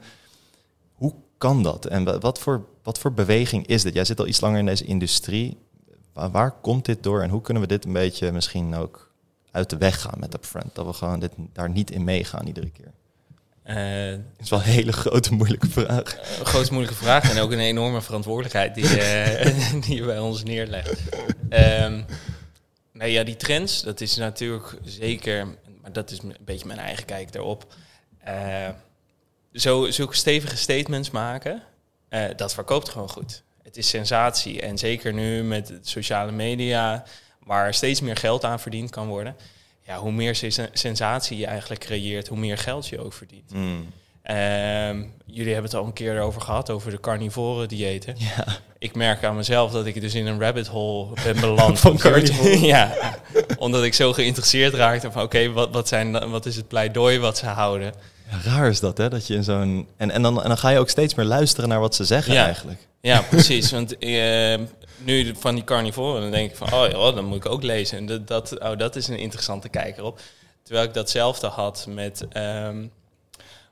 Hoe 0.94 1.14
kan 1.38 1.62
dat? 1.62 1.86
En 1.86 2.04
wa- 2.04 2.18
wat 2.18 2.38
voor, 2.38 2.64
wat 2.82 2.98
voor 2.98 3.12
beweging 3.12 3.66
is 3.66 3.82
dit? 3.82 3.94
Jij 3.94 4.04
zit 4.04 4.20
al 4.20 4.26
iets 4.26 4.40
langer 4.40 4.58
in 4.58 4.66
deze 4.66 4.84
industrie. 4.84 5.56
Waar, 6.12 6.30
waar 6.30 6.50
komt 6.60 6.84
dit 6.84 7.02
door? 7.02 7.20
En 7.22 7.30
hoe 7.30 7.40
kunnen 7.40 7.62
we 7.62 7.68
dit 7.68 7.84
een 7.84 7.92
beetje 7.92 8.32
misschien 8.32 8.74
ook 8.74 9.12
uit 9.50 9.70
de 9.70 9.76
weg 9.76 10.00
gaan 10.00 10.18
met 10.18 10.34
Upfront? 10.34 10.74
Dat 10.74 10.86
we 10.86 10.92
gewoon 10.92 11.20
dit, 11.20 11.32
daar 11.52 11.70
niet 11.70 11.90
in 11.90 12.04
meegaan 12.04 12.46
iedere 12.46 12.70
keer. 12.70 12.92
Eh, 13.66 13.76
Het 14.10 14.20
is 14.40 14.50
wel 14.50 14.58
een 14.58 14.64
hele 14.64 14.92
grote, 14.92 15.34
moeilijke 15.34 15.70
vraag. 15.70 16.16
Een 16.38 16.46
grote 16.46 16.72
moeilijke 16.72 16.98
vraag 16.98 17.30
en 17.30 17.40
ook 17.40 17.50
een 17.50 17.58
enorme 17.58 18.02
verantwoordelijkheid 18.02 18.74
die, 18.74 18.98
eh, 18.98 19.52
die 19.86 19.96
je 19.96 20.04
bij 20.04 20.18
ons 20.18 20.42
neerlegt. 20.42 21.00
Ehm 21.48 22.00
nou 22.96 23.10
ja, 23.10 23.22
die 23.22 23.36
trends, 23.36 23.82
dat 23.82 24.00
is 24.00 24.16
natuurlijk 24.16 24.74
zeker, 24.84 25.46
maar 25.82 25.92
dat 25.92 26.10
is 26.10 26.18
een 26.22 26.36
beetje 26.40 26.66
mijn 26.66 26.78
eigen 26.78 27.04
kijk 27.04 27.32
daarop. 27.32 27.74
Eh, 28.18 28.68
zo, 29.52 29.90
zulke 29.90 30.16
stevige 30.16 30.56
statements 30.56 31.10
maken, 31.10 31.62
eh, 32.08 32.24
dat 32.36 32.54
verkoopt 32.54 32.88
gewoon 32.88 33.08
goed. 33.08 33.42
Het 33.62 33.76
is 33.76 33.88
sensatie 33.88 34.60
en 34.60 34.78
zeker 34.78 35.12
nu 35.12 35.42
met 35.42 35.72
sociale 35.82 36.32
media, 36.32 37.04
waar 37.44 37.74
steeds 37.74 38.00
meer 38.00 38.16
geld 38.16 38.44
aan 38.44 38.60
verdiend 38.60 38.90
kan 38.90 39.06
worden. 39.06 39.36
Ja, 39.86 39.98
hoe 39.98 40.12
meer 40.12 40.34
sen- 40.34 40.68
sensatie 40.72 41.38
je 41.38 41.46
eigenlijk 41.46 41.80
creëert, 41.80 42.28
hoe 42.28 42.38
meer 42.38 42.58
geld 42.58 42.88
je 42.88 43.04
ook 43.04 43.12
verdient. 43.12 43.50
Hmm. 43.52 43.86
Ehm, 44.22 45.02
jullie 45.26 45.52
hebben 45.52 45.70
het 45.70 45.74
al 45.80 45.86
een 45.86 45.92
keer 45.92 46.20
over 46.20 46.40
gehad, 46.40 46.70
over 46.70 46.90
de 46.90 47.00
carnivore 47.00 47.66
diëten. 47.66 48.14
Ja. 48.18 48.44
Ik 48.78 48.94
merk 48.94 49.24
aan 49.24 49.36
mezelf 49.36 49.72
dat 49.72 49.86
ik 49.86 50.00
dus 50.00 50.14
in 50.14 50.26
een 50.26 50.40
rabbit 50.40 50.66
hole 50.66 51.08
ben 51.24 51.40
beland. 51.40 51.78
Van 51.80 51.90
Om- 51.90 51.98
carnivore. 51.98 52.60
ja, 52.74 52.94
omdat 53.58 53.84
ik 53.84 53.94
zo 53.94 54.12
geïnteresseerd 54.12 54.74
raakte 54.74 55.12
van 55.12 55.22
oké, 55.22 55.52
wat, 55.52 55.70
wat, 55.72 55.88
zijn 55.88 56.30
wat 56.30 56.46
is 56.46 56.56
het 56.56 56.68
pleidooi 56.68 57.18
wat 57.18 57.38
ze 57.38 57.46
houden? 57.46 57.92
Ja, 58.30 58.50
raar 58.50 58.68
is 58.68 58.80
dat, 58.80 58.98
hè? 58.98 59.08
Dat 59.08 59.26
je 59.26 59.34
in 59.34 59.44
zo'n. 59.44 59.88
En, 59.96 60.10
en, 60.10 60.22
dan, 60.22 60.42
en 60.42 60.48
dan 60.48 60.58
ga 60.58 60.68
je 60.68 60.78
ook 60.78 60.88
steeds 60.88 61.14
meer 61.14 61.26
luisteren 61.26 61.68
naar 61.68 61.80
wat 61.80 61.94
ze 61.94 62.04
zeggen 62.04 62.34
Ja. 62.34 62.44
eigenlijk. 62.44 62.85
Ja, 63.06 63.22
precies. 63.22 63.70
Want 63.70 64.04
uh, 64.04 64.58
nu 64.98 65.34
van 65.38 65.54
die 65.54 65.64
carnivoren, 65.64 66.20
dan 66.20 66.30
denk 66.30 66.50
ik 66.50 66.56
van, 66.56 66.72
oh 66.72 66.88
ja, 66.88 67.12
dan 67.12 67.24
moet 67.24 67.36
ik 67.36 67.46
ook 67.46 67.62
lezen. 67.62 67.98
En 67.98 68.06
dat, 68.06 68.26
dat, 68.26 68.60
oh, 68.60 68.78
dat 68.78 68.96
is 68.96 69.08
een 69.08 69.18
interessante 69.18 69.68
kijker 69.68 70.04
op. 70.04 70.20
Terwijl 70.62 70.86
ik 70.86 70.94
datzelfde 70.94 71.46
had 71.46 71.86
met, 71.88 72.20
um, 72.36 72.90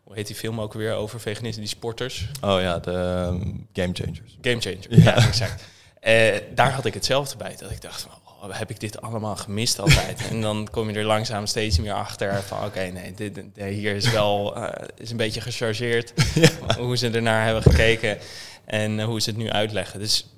hoe 0.03 0.15
heet 0.15 0.27
die 0.27 0.37
film 0.37 0.61
ook 0.61 0.73
weer 0.73 0.95
over 0.95 1.21
veganisten, 1.21 1.63
die 1.63 1.71
sporters? 1.71 2.29
Oh 2.41 2.61
ja, 2.61 2.79
de 2.79 3.27
um, 3.29 3.67
Game 3.73 3.93
Changers. 3.93 4.39
Game 4.41 4.61
Changers, 4.61 4.87
ja, 4.89 5.17
exact. 5.17 5.65
Uh, 6.03 6.55
daar 6.55 6.73
had 6.73 6.85
ik 6.85 6.95
hetzelfde 6.95 7.37
bij, 7.37 7.57
dat 7.59 7.71
ik 7.71 7.81
dacht 7.81 8.01
van, 8.01 8.11
oh, 8.43 8.59
heb 8.59 8.71
ik 8.71 8.81
dit 8.81 9.01
allemaal 9.01 9.37
gemist 9.37 9.79
altijd? 9.79 10.29
en 10.31 10.41
dan 10.41 10.69
kom 10.71 10.91
je 10.91 10.99
er 10.99 11.05
langzaam 11.05 11.47
steeds 11.47 11.79
meer 11.79 11.93
achter 11.93 12.43
van, 12.43 12.65
oké, 12.65 12.81
nee, 12.85 13.15
dit, 13.15 13.41
hier 13.55 13.95
is 13.95 14.11
wel 14.11 14.57
uh, 14.57 14.69
is 14.97 15.11
een 15.11 15.17
beetje 15.17 15.41
gechargeerd. 15.41 16.13
Ja. 16.35 16.77
Hoe 16.79 16.97
ze 16.97 17.11
ernaar 17.11 17.45
hebben 17.45 17.63
gekeken 17.63 18.19
en 18.65 19.03
hoe 19.03 19.21
ze 19.21 19.31
het 19.31 19.39
nu 19.39 19.51
uitleggen. 19.51 19.99
Dus 20.01 20.29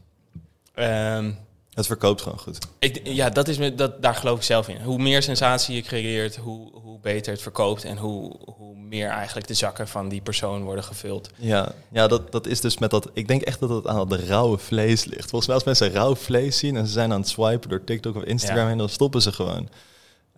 Um, 0.79 1.39
het 1.75 1.87
verkoopt 1.87 2.23
gewoon 2.23 2.39
goed. 2.39 2.59
Ik, 2.79 3.01
ja, 3.05 3.31
dat 3.31 3.49
is 3.49 3.59
me, 3.59 3.75
dat, 3.75 4.03
daar 4.03 4.15
geloof 4.15 4.37
ik 4.37 4.45
zelf 4.45 4.69
in. 4.69 4.83
Hoe 4.83 4.99
meer 4.99 5.23
sensatie 5.23 5.75
je 5.75 5.83
creëert, 5.83 6.37
hoe, 6.37 6.71
hoe 6.73 6.99
beter 7.01 7.33
het 7.33 7.43
verkoopt 7.43 7.85
en 7.85 7.97
hoe, 7.97 8.37
hoe 8.45 8.77
meer 8.77 9.09
eigenlijk 9.09 9.47
de 9.47 9.55
zakken 9.55 9.89
van 9.89 10.09
die 10.09 10.21
persoon 10.21 10.62
worden 10.62 10.85
gevuld. 10.85 11.31
Ja, 11.37 11.73
ja 11.93 12.07
dat, 12.07 12.33
dat 12.33 12.47
is 12.47 12.61
dus 12.61 12.79
met 12.79 12.91
dat. 12.91 13.11
Ik 13.12 13.29
denk 13.29 13.43
echt 13.43 13.61
dat 13.61 13.69
het 13.69 13.87
aan 13.87 14.09
de 14.09 14.27
rauwe 14.27 14.59
vlees 14.59 15.05
ligt. 15.05 15.31
Volgens 15.31 15.47
mij, 15.47 15.55
als 15.55 15.65
mensen 15.65 15.91
rauw 15.91 16.15
vlees 16.15 16.59
zien 16.59 16.77
en 16.77 16.87
ze 16.87 16.93
zijn 16.93 17.12
aan 17.12 17.21
het 17.21 17.29
swipen 17.29 17.69
door 17.69 17.85
TikTok 17.85 18.17
of 18.17 18.23
Instagram 18.23 18.69
en 18.69 18.79
dan 18.79 18.89
stoppen 18.89 19.23
ze 19.23 19.33
gewoon. 19.33 19.69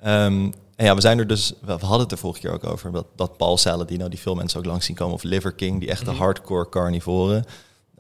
Um, 0.05 0.55
en 0.77 0.85
ja, 0.85 0.95
we 0.95 1.01
zijn 1.01 1.19
er 1.19 1.27
dus, 1.27 1.53
we 1.61 1.71
hadden 1.71 2.01
het 2.01 2.13
er 2.13 2.19
vorige 2.19 2.41
keer 2.41 2.53
ook 2.53 2.65
over, 2.65 2.93
dat, 2.93 3.07
dat 3.17 3.37
Paul 3.37 3.57
Saladino, 3.57 4.09
die 4.09 4.19
veel 4.19 4.35
mensen 4.35 4.59
ook 4.59 4.65
langs 4.65 4.87
zien 4.87 4.97
komen, 4.97 5.15
of 5.15 5.23
Liver 5.23 5.53
King, 5.53 5.81
die 5.81 5.89
echte 5.89 6.11
mm 6.11 6.17
hardcore 6.17 6.69
carnivoren. 6.69 7.45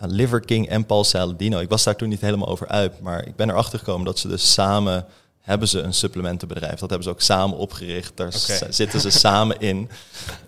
Liver 0.00 0.40
King 0.40 0.68
en 0.68 0.86
Paul 0.86 1.04
Saladino. 1.04 1.58
Ik 1.58 1.68
was 1.68 1.84
daar 1.84 1.96
toen 1.96 2.08
niet 2.08 2.20
helemaal 2.20 2.48
over 2.48 2.68
uit, 2.68 3.00
maar 3.00 3.26
ik 3.26 3.36
ben 3.36 3.50
erachter 3.50 3.78
gekomen 3.78 4.06
dat 4.06 4.18
ze 4.18 4.28
dus 4.28 4.52
samen 4.52 5.06
hebben 5.48 5.68
ze 5.68 5.80
een 5.80 5.94
supplementenbedrijf. 5.94 6.78
Dat 6.78 6.90
hebben 6.90 7.02
ze 7.02 7.10
ook 7.10 7.20
samen 7.20 7.58
opgericht. 7.58 8.12
Daar 8.16 8.32
zitten 8.68 9.00
ze 9.00 9.10
samen 9.10 9.60
in. 9.60 9.90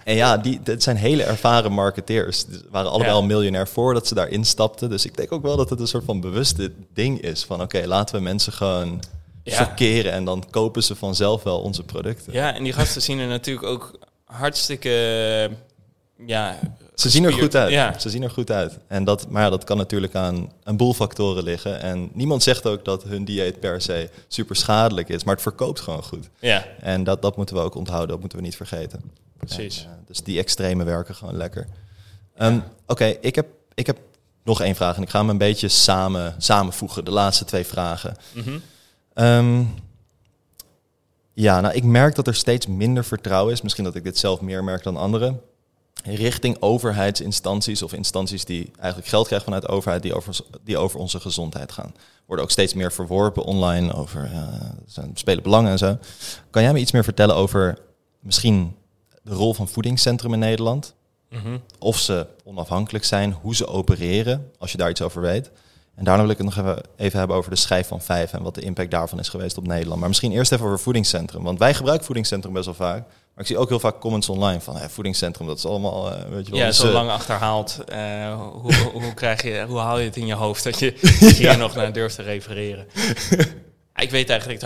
En 0.05 0.15
ja, 0.15 0.37
die, 0.37 0.61
dit 0.63 0.83
zijn 0.83 0.97
hele 0.97 1.23
ervaren 1.23 1.73
marketeers. 1.73 2.45
Die 2.45 2.61
waren 2.71 2.91
allebei 2.91 3.13
al 3.13 3.23
miljonair 3.23 3.69
voordat 3.69 4.07
ze 4.07 4.15
daarin 4.15 4.45
stapten. 4.45 4.91
Dus 4.91 5.05
ik 5.05 5.17
denk 5.17 5.33
ook 5.33 5.43
wel 5.43 5.57
dat 5.57 5.71
het 5.71 5.81
een 5.81 5.89
soort 5.89 6.05
van 6.05 6.21
bewuste 6.21 6.73
ding 6.95 7.21
is. 7.21 7.45
Van 7.45 7.63
oké, 7.63 7.87
laten 7.87 8.15
we 8.15 8.23
mensen 8.23 8.53
gewoon 8.53 9.03
ja. 9.45 9.77
en 10.11 10.25
dan 10.25 10.45
kopen 10.51 10.83
ze 10.83 10.97
vanzelf 10.97 11.43
wel 11.43 11.61
onze 11.61 11.83
producten. 11.83 12.33
Ja, 12.33 12.55
en 12.55 12.63
die 12.63 12.73
gasten 12.73 13.03
zien 13.03 13.19
er 13.19 13.27
natuurlijk 13.27 13.67
ook 13.67 13.99
hartstikke 14.25 15.51
ja, 16.27 16.59
ze 17.01 17.11
zien 17.11 17.25
er 17.25 17.33
goed 17.33 17.57
uit. 17.57 17.71
Ja. 17.71 17.99
Ze 17.99 18.11
zien 18.11 18.23
er 18.23 18.31
goed 18.31 18.51
uit. 18.51 18.79
En 18.87 19.05
dat, 19.05 19.29
maar 19.29 19.51
dat 19.51 19.65
kan 19.65 19.77
natuurlijk 19.77 20.15
aan 20.15 20.53
een 20.63 20.77
boel 20.77 20.95
factoren 20.95 21.43
liggen. 21.43 21.81
En 21.81 22.11
niemand 22.13 22.43
zegt 22.43 22.67
ook 22.67 22.85
dat 22.85 23.03
hun 23.03 23.25
dieet 23.25 23.61
per 23.61 23.81
se 23.81 24.11
super 24.29 24.57
schadelijk 24.57 25.09
is, 25.09 25.25
maar 25.25 25.35
het 25.35 25.43
verkoopt 25.43 25.81
gewoon 25.81 26.03
goed. 26.03 26.29
Ja. 26.39 26.67
En 26.81 27.05
dat, 27.05 27.23
dat 27.23 27.37
moeten 27.37 27.57
we 27.57 27.63
ook 27.63 27.75
onthouden, 27.75 28.09
dat 28.09 28.21
moeten 28.21 28.39
we 28.39 28.45
niet 28.45 28.57
vergeten. 28.57 29.03
Precies. 29.37 29.85
En, 29.85 29.91
uh, 29.91 30.07
dus 30.07 30.23
die 30.23 30.39
extreme 30.39 30.85
werken 30.85 31.15
gewoon 31.15 31.37
lekker. 31.37 31.67
Um, 32.39 32.63
Oké, 32.87 33.05
ik, 33.05 33.35
heb, 33.35 33.47
ik 33.75 33.87
heb 33.87 33.99
nog 34.45 34.61
één 34.61 34.75
vraag 34.75 34.97
en 34.97 35.03
ik 35.03 35.11
ga 35.11 35.19
hem 35.19 35.29
een 35.29 35.39
beetje 35.39 35.69
samen, 35.69 36.35
samenvoegen, 36.39 37.05
de 37.05 37.11
laatste 37.11 37.45
twee 37.45 37.65
vragen. 37.65 38.17
Mm 38.35 38.43
-hmm. 38.43 38.63
um, 39.25 39.75
ja, 41.33 41.61
nou, 41.61 41.75
ik 41.75 41.85
merk 41.85 42.15
dat 42.15 42.27
er 42.27 42.35
steeds 42.35 42.67
minder 42.67 43.05
vertrouwen 43.05 43.53
is. 43.53 43.63
Misschien 43.63 43.85
dat 43.85 43.95
ik 43.95 44.05
dit 44.05 44.19
zelf 44.19 44.41
meer 44.41 44.65
merk 44.65 44.83
dan 44.83 44.97
anderen 44.97 45.41
richting 46.05 46.57
overheidsinstanties 46.61 47.83
of 47.83 47.93
instanties 47.93 48.45
die 48.45 48.71
eigenlijk 48.79 49.11
geld 49.11 49.27
krijgen 49.27 49.47
vanuit 49.47 49.67
de 49.67 49.73
overheid, 49.73 50.03
die 50.03 50.15
over, 50.15 50.37
die 50.65 50.79
over 50.79 51.01
onze 51.01 51.21
gezondheid 51.21 51.73
gaan. 51.73 51.95
Worden 52.27 52.45
ook 52.45 52.51
steeds 52.51 52.75
meer 52.75 52.93
verworpen 52.93 53.45
online 53.45 53.93
over 53.93 54.31
uh, 54.33 54.49
zijn, 54.87 55.11
spelen 55.15 55.43
belangen 55.43 55.71
en 55.71 55.79
zo. 55.79 55.99
Kan 56.51 56.63
jij 56.63 56.73
me 56.73 56.79
iets 56.79 56.93
meer 56.93 57.05
vertellen 57.05 57.35
over 57.35 57.79
misschien 58.21 58.77
de 59.23 59.35
rol 59.35 59.55
van 59.55 59.69
voedingscentrum 59.69 60.33
in 60.33 60.39
Nederland? 60.39 60.95
Mm 61.29 61.61
Of 61.79 61.99
ze 61.99 62.27
onafhankelijk 62.45 63.05
zijn, 63.05 63.33
hoe 63.33 63.57
ze 63.57 63.67
opereren, 63.67 64.51
als 64.59 64.73
je 64.73 64.79
daar 64.79 64.91
iets 64.91 65.03
over 65.03 65.23
weet. 65.23 65.51
En 65.95 66.05
daarna 66.05 66.23
wil 66.23 66.31
ik 66.31 66.39
het 66.39 66.47
nog 66.47 66.57
even, 66.57 66.83
even 66.97 67.19
hebben 67.19 67.37
over 67.37 67.51
de 67.51 67.57
schijf 67.57 67.87
van 67.89 68.01
vijf 68.01 68.33
en 68.33 68.43
wat 68.43 68.55
de 68.55 68.61
impact 68.61 68.91
daarvan 68.91 69.19
is 69.19 69.29
geweest 69.29 69.59
op 69.59 69.67
Nederland. 69.67 69.99
Maar 69.99 70.09
misschien 70.09 70.33
eerst 70.33 70.53
even 70.53 70.67
over 70.67 70.79
voedingscentrum. 70.79 71.43
Want 71.43 71.59
wij 71.59 71.75
gebruiken 71.75 72.07
voedingscentrum 72.07 72.53
best 72.53 72.65
wel 72.65 72.75
vaak. 72.75 73.09
Maar 73.35 73.45
ik 73.45 73.47
zie 73.47 73.59
ook 73.59 73.69
heel 73.69 73.81
vaak 73.81 74.01
comments 74.01 74.29
online 74.29 74.61
van 74.61 74.77
hè, 74.77 74.89
voedingscentrum, 74.89 75.47
dat 75.47 75.59
is 75.59 75.67
allemaal, 75.67 76.13
uh, 76.13 76.23
weet 76.29 76.47
je 76.47 76.53
wel. 76.53 76.61
Ja, 76.61 76.73
zo 76.73 76.87
uh, 76.87 76.93
lang 76.93 77.11
achterhaald. 77.11 77.79
Uh, 77.93 78.41
hoe, 78.63 78.75
hoe, 78.93 79.15
krijg 79.15 79.43
je, 79.43 79.65
hoe 79.69 79.79
haal 79.79 79.99
je 79.99 80.05
het 80.05 80.17
in 80.17 80.27
je 80.27 80.35
hoofd 80.35 80.65
dat 80.65 80.79
je, 80.79 80.93
dat 81.21 81.37
je 81.37 81.49
hier 81.49 81.59
nog 81.59 81.75
naar 81.75 81.93
durft 81.93 82.15
te 82.15 82.23
refereren? 82.23 82.87
ik 83.97 84.11
weet 84.11 84.31
eigenlijk, 84.31 84.61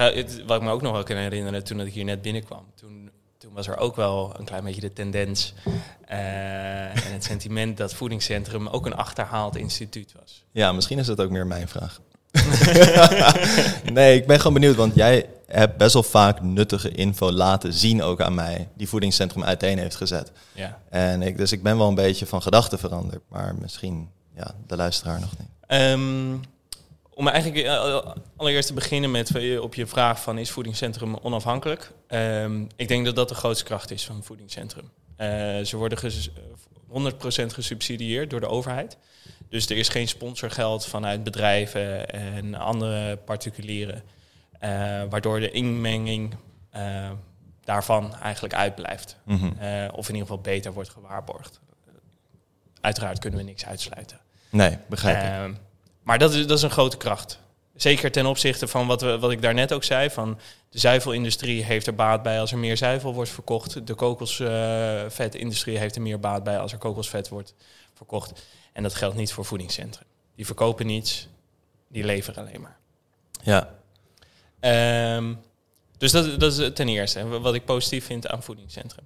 wat 0.46 0.56
ik 0.56 0.62
me 0.62 0.70
ook 0.70 0.82
nog 0.82 0.92
wel 0.92 1.02
kan 1.02 1.16
herinneren 1.16 1.64
toen 1.64 1.80
ik 1.80 1.92
hier 1.92 2.04
net 2.04 2.22
binnenkwam. 2.22 2.64
Toen, 2.74 3.10
toen 3.38 3.52
was 3.52 3.68
er 3.68 3.76
ook 3.76 3.96
wel 3.96 4.34
een 4.38 4.44
klein 4.44 4.64
beetje 4.64 4.80
de 4.80 4.92
tendens 4.92 5.54
en 6.06 7.12
het 7.12 7.24
sentiment 7.24 7.76
dat 7.76 7.94
voedingscentrum 7.94 8.68
ook 8.68 8.86
een 8.86 8.96
achterhaald 8.96 9.56
instituut 9.56 10.14
was. 10.20 10.44
Ja, 10.50 10.72
misschien 10.72 10.98
is 10.98 11.06
dat 11.06 11.20
ook 11.20 11.30
meer 11.30 11.46
mijn 11.46 11.68
vraag. 11.68 12.00
nee, 13.92 14.16
ik 14.16 14.26
ben 14.26 14.36
gewoon 14.36 14.52
benieuwd, 14.52 14.76
want 14.76 14.94
jij 14.94 15.26
hebt 15.58 15.76
best 15.76 15.92
wel 15.92 16.02
vaak 16.02 16.42
nuttige 16.42 16.90
info 16.90 17.32
laten 17.32 17.72
zien 17.72 18.02
ook 18.02 18.20
aan 18.20 18.34
mij, 18.34 18.68
die 18.76 18.88
voedingscentrum 18.88 19.44
uiteen 19.44 19.78
heeft 19.78 19.96
gezet. 19.96 20.32
Ja. 20.52 20.80
En 20.90 21.22
ik, 21.22 21.36
dus 21.36 21.52
ik 21.52 21.62
ben 21.62 21.78
wel 21.78 21.88
een 21.88 21.94
beetje 21.94 22.26
van 22.26 22.42
gedachten 22.42 22.78
veranderd, 22.78 23.22
maar 23.28 23.54
misschien 23.60 24.08
ja, 24.36 24.54
de 24.66 24.76
luisteraar 24.76 25.20
nog 25.20 25.30
niet. 25.38 25.48
Um, 25.80 26.40
om 27.14 27.28
eigenlijk 27.28 27.66
uh, 27.66 28.00
allereerst 28.36 28.68
te 28.68 28.74
beginnen 28.74 29.10
met 29.10 29.36
uh, 29.36 29.60
op 29.60 29.74
je 29.74 29.86
vraag 29.86 30.22
van 30.22 30.38
is 30.38 30.50
voedingscentrum 30.50 31.16
onafhankelijk? 31.16 31.92
Um, 32.08 32.68
ik 32.76 32.88
denk 32.88 33.04
dat 33.04 33.16
dat 33.16 33.28
de 33.28 33.34
grootste 33.34 33.64
kracht 33.64 33.90
is 33.90 34.04
van 34.04 34.24
voedingscentrum. 34.24 34.90
Uh, 35.18 35.26
ze 35.64 35.76
worden 35.76 35.98
ges 35.98 36.30
100% 36.30 36.34
gesubsidieerd 37.46 38.30
door 38.30 38.40
de 38.40 38.48
overheid. 38.48 38.96
Dus 39.48 39.68
er 39.68 39.76
is 39.76 39.88
geen 39.88 40.08
sponsorgeld 40.08 40.86
vanuit 40.86 41.24
bedrijven 41.24 42.10
en 42.10 42.54
andere 42.54 43.16
particulieren. 43.16 44.02
Uh, 44.60 45.02
waardoor 45.10 45.40
de 45.40 45.50
inmenging 45.50 46.34
uh, 46.76 47.10
daarvan 47.64 48.14
eigenlijk 48.14 48.54
uitblijft. 48.54 49.16
Mm 49.24 49.36
-hmm. 49.36 49.56
uh, 49.62 49.88
of 49.92 50.08
in 50.08 50.14
ieder 50.14 50.28
geval 50.28 50.40
beter 50.40 50.72
wordt 50.72 50.90
gewaarborgd. 50.90 51.60
Uiteraard 52.80 53.18
kunnen 53.18 53.38
we 53.38 53.44
niks 53.44 53.66
uitsluiten. 53.66 54.20
Nee, 54.50 54.78
begrijp 54.86 55.50
ik. 55.50 55.56
maar 56.02 56.18
dat 56.18 56.34
is, 56.34 56.46
dat 56.46 56.56
is 56.56 56.62
een 56.62 56.70
grote 56.70 56.96
kracht. 56.96 57.38
Zeker 57.74 58.12
ten 58.12 58.26
opzichte 58.26 58.68
van 58.68 58.86
wat, 58.86 59.00
we, 59.00 59.18
wat 59.18 59.30
ik 59.30 59.42
daarnet 59.42 59.72
ook 59.72 59.84
zei. 59.84 60.10
Van 60.10 60.38
de 60.68 60.78
zuivelindustrie 60.78 61.64
heeft 61.64 61.86
er 61.86 61.94
baat 61.94 62.22
bij 62.22 62.40
als 62.40 62.52
er 62.52 62.58
meer 62.58 62.76
zuivel 62.76 63.14
wordt 63.14 63.30
verkocht. 63.30 63.86
De 63.86 63.94
kokosvetindustrie 63.94 65.78
heeft 65.78 65.96
er 65.96 66.02
meer 66.02 66.20
baat 66.20 66.44
bij 66.44 66.58
als 66.58 66.72
er 66.72 66.78
kokosvet 66.78 67.28
wordt 67.28 67.54
verkocht. 67.94 68.42
En 68.72 68.82
dat 68.82 68.94
geldt 68.94 69.16
niet 69.16 69.32
voor 69.32 69.44
voedingscentra. 69.44 70.02
Die 70.34 70.46
verkopen 70.46 70.86
niets, 70.86 71.28
die 71.88 72.04
leveren 72.04 72.46
alleen 72.46 72.60
maar. 72.60 72.76
Ja. 73.42 73.74
Um, 74.64 75.38
dus 75.98 76.12
dat, 76.12 76.40
dat 76.40 76.58
is 76.58 76.70
ten 76.74 76.88
eerste 76.88 77.28
wat 77.28 77.54
ik 77.54 77.64
positief 77.64 78.06
vind 78.06 78.28
aan 78.28 78.42
voedingscentrum. 78.42 79.04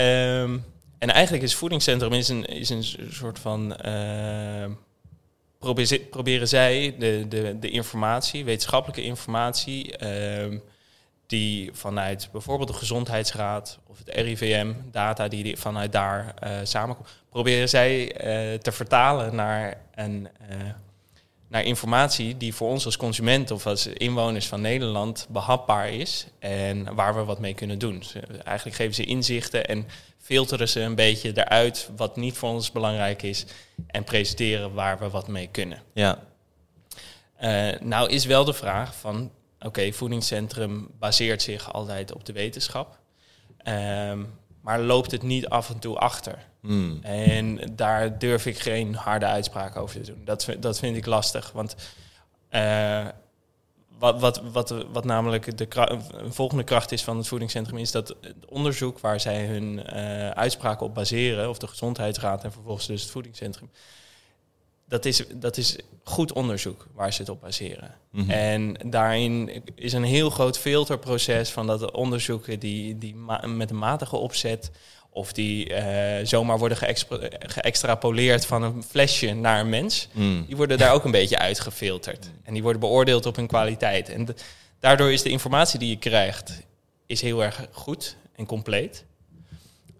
Um, 0.00 0.64
en 0.98 1.10
eigenlijk 1.10 1.44
is 1.44 1.54
voedingscentrum 1.54 2.12
is 2.12 2.28
een, 2.28 2.44
is 2.44 2.70
een 2.70 2.84
soort 3.10 3.38
van. 3.38 3.76
Uh, 3.86 4.64
proberen, 6.10 6.48
zij 6.48 6.94
de, 6.98 7.24
de, 7.28 7.58
de 7.58 7.70
informatie, 7.70 8.44
wetenschappelijke 8.44 9.02
informatie. 9.02 9.94
Die 11.26 11.70
vanuit 11.72 12.28
bijvoorbeeld 12.32 12.68
de 12.68 12.74
Gezondheidsraad 12.74 13.78
of 13.86 13.98
het 13.98 14.08
RIVM, 14.08 14.72
data 14.90 15.28
die 15.28 15.56
vanuit 15.56 15.92
daar 15.92 16.34
uh, 16.44 16.50
samenkomen, 16.62 17.10
proberen 17.30 17.68
zij 17.68 18.02
uh, 18.02 18.58
te 18.58 18.72
vertalen 18.72 19.34
naar, 19.34 19.80
een, 19.94 20.28
uh, 20.50 20.56
naar 21.56 21.64
informatie 21.64 22.36
die 22.36 22.54
voor 22.54 22.68
ons 22.68 22.84
als 22.84 22.96
consument 22.96 23.50
of 23.50 23.66
als 23.66 23.86
inwoners 23.86 24.46
van 24.46 24.60
Nederland 24.60 25.26
behapbaar 25.28 25.90
is 25.90 26.26
en 26.38 26.94
waar 26.94 27.14
we 27.14 27.24
wat 27.24 27.38
mee 27.38 27.54
kunnen 27.54 27.78
doen. 27.78 27.98
Dus 27.98 28.14
eigenlijk 28.44 28.76
geven 28.76 28.94
ze 28.94 29.04
inzichten 29.04 29.66
en 29.66 29.86
filteren 30.18 30.68
ze 30.68 30.80
een 30.80 30.94
beetje 30.94 31.32
eruit 31.34 31.90
wat 31.96 32.16
niet 32.16 32.36
voor 32.36 32.48
ons 32.48 32.72
belangrijk 32.72 33.22
is 33.22 33.44
en 33.86 34.04
presenteren 34.04 34.74
waar 34.74 34.98
we 34.98 35.08
wat 35.08 35.28
mee 35.28 35.48
kunnen. 35.50 35.82
Ja. 35.92 36.18
nou 37.80 38.10
is 38.10 38.24
wel 38.24 38.44
de 38.44 38.54
vraag 38.54 38.96
van 38.96 39.30
oké, 39.60 39.92
voedingscentrum 39.92 40.88
baseert 40.98 41.42
zich 41.42 41.72
altijd 41.72 42.12
op 42.12 42.24
de 42.24 42.32
wetenschap. 42.32 42.98
Um, 43.68 44.34
maar 44.60 44.80
loopt 44.80 45.10
het 45.10 45.22
niet 45.22 45.48
af 45.48 45.70
en 45.70 45.78
toe 45.78 45.96
achter? 45.96 46.38
Hmm. 46.66 46.98
En 47.02 47.60
daar 47.72 48.18
durf 48.18 48.46
ik 48.46 48.58
geen 48.58 48.94
harde 48.94 49.26
uitspraak 49.26 49.76
over 49.76 50.02
te 50.02 50.12
doen. 50.12 50.24
Dat, 50.24 50.48
dat 50.60 50.78
vind 50.78 50.96
ik 50.96 51.06
lastig. 51.06 51.52
Want 51.52 51.76
uh, 52.50 53.06
wat, 53.98 54.20
wat, 54.20 54.42
wat, 54.52 54.86
wat 54.92 55.04
namelijk 55.04 55.58
de 55.58 55.98
volgende 56.28 56.64
kracht 56.64 56.92
is 56.92 57.04
van 57.04 57.16
het 57.16 57.28
voedingscentrum, 57.28 57.78
is 57.78 57.90
dat 57.90 58.08
het 58.08 58.46
onderzoek 58.48 58.98
waar 58.98 59.20
zij 59.20 59.46
hun 59.46 59.82
uh, 59.94 60.30
uitspraken 60.30 60.86
op 60.86 60.94
baseren, 60.94 61.48
of 61.48 61.58
de 61.58 61.66
gezondheidsraad 61.66 62.44
en 62.44 62.52
vervolgens 62.52 62.86
dus 62.86 63.02
het 63.02 63.10
voedingscentrum, 63.10 63.70
dat, 64.88 65.04
is, 65.04 65.24
dat 65.34 65.56
is 65.56 65.78
goed 66.04 66.32
onderzoek 66.32 66.86
waar 66.94 67.12
ze 67.12 67.20
het 67.20 67.30
op 67.30 67.40
baseren. 67.40 67.94
Mhm. 68.10 68.30
En 68.30 68.76
daarin 68.86 69.62
is 69.74 69.92
een 69.92 70.04
heel 70.04 70.30
groot 70.30 70.58
filterproces 70.58 71.50
van 71.50 71.66
dat 71.66 71.80
de 71.80 71.92
onderzoeken 71.92 72.58
die, 72.58 72.98
die 72.98 73.14
met 73.46 73.70
een 73.70 73.78
matige 73.78 74.16
opzet 74.16 74.70
of 75.16 75.32
die 75.32 75.74
eh, 75.74 76.26
zomaar 76.26 76.58
worden 76.58 76.78
geëxtrapoleerd 77.38 78.46
van 78.46 78.62
een 78.62 78.82
flesje 78.88 79.34
naar 79.34 79.60
een 79.60 79.68
mens, 79.68 80.08
Mm. 80.12 80.44
die 80.46 80.56
worden 80.56 80.78
daar 80.78 80.92
ook 80.92 81.04
een 81.04 81.10
beetje 81.10 81.38
uitgefilterd. 81.38 82.30
En 82.44 82.52
die 82.52 82.62
worden 82.62 82.80
beoordeeld 82.80 83.26
op 83.26 83.36
hun 83.36 83.46
kwaliteit. 83.46 84.08
En 84.08 84.28
daardoor 84.80 85.12
is 85.12 85.22
de 85.22 85.28
informatie 85.30 85.78
die 85.78 85.88
je 85.88 85.98
krijgt 85.98 86.62
is 87.06 87.20
heel 87.20 87.42
erg 87.44 87.66
goed 87.72 88.16
en 88.36 88.46
compleet. 88.46 89.04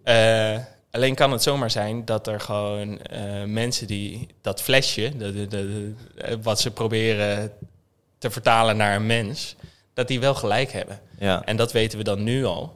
Eh, 0.03 0.57
alleen 0.91 1.15
kan 1.15 1.31
het 1.31 1.43
zomaar 1.43 1.71
zijn 1.71 2.05
dat 2.05 2.27
er 2.27 2.39
gewoon 2.39 3.01
eh, 3.01 3.43
mensen 3.43 3.87
die 3.87 4.27
dat 4.41 4.61
flesje, 4.61 5.17
de, 5.17 5.33
de, 5.33 5.47
de, 5.47 5.93
de- 6.15 6.41
wat 6.41 6.59
ze 6.59 6.71
proberen 6.71 7.51
te 8.17 8.29
vertalen 8.29 8.77
naar 8.77 8.95
een 8.95 9.05
mens, 9.05 9.55
dat 9.93 10.07
die 10.07 10.19
wel 10.19 10.35
gelijk 10.35 10.71
hebben. 10.71 10.99
Ja. 11.19 11.43
En 11.45 11.57
dat 11.57 11.71
weten 11.71 11.97
we 11.97 12.03
dan 12.03 12.23
nu 12.23 12.45
al. 12.45 12.75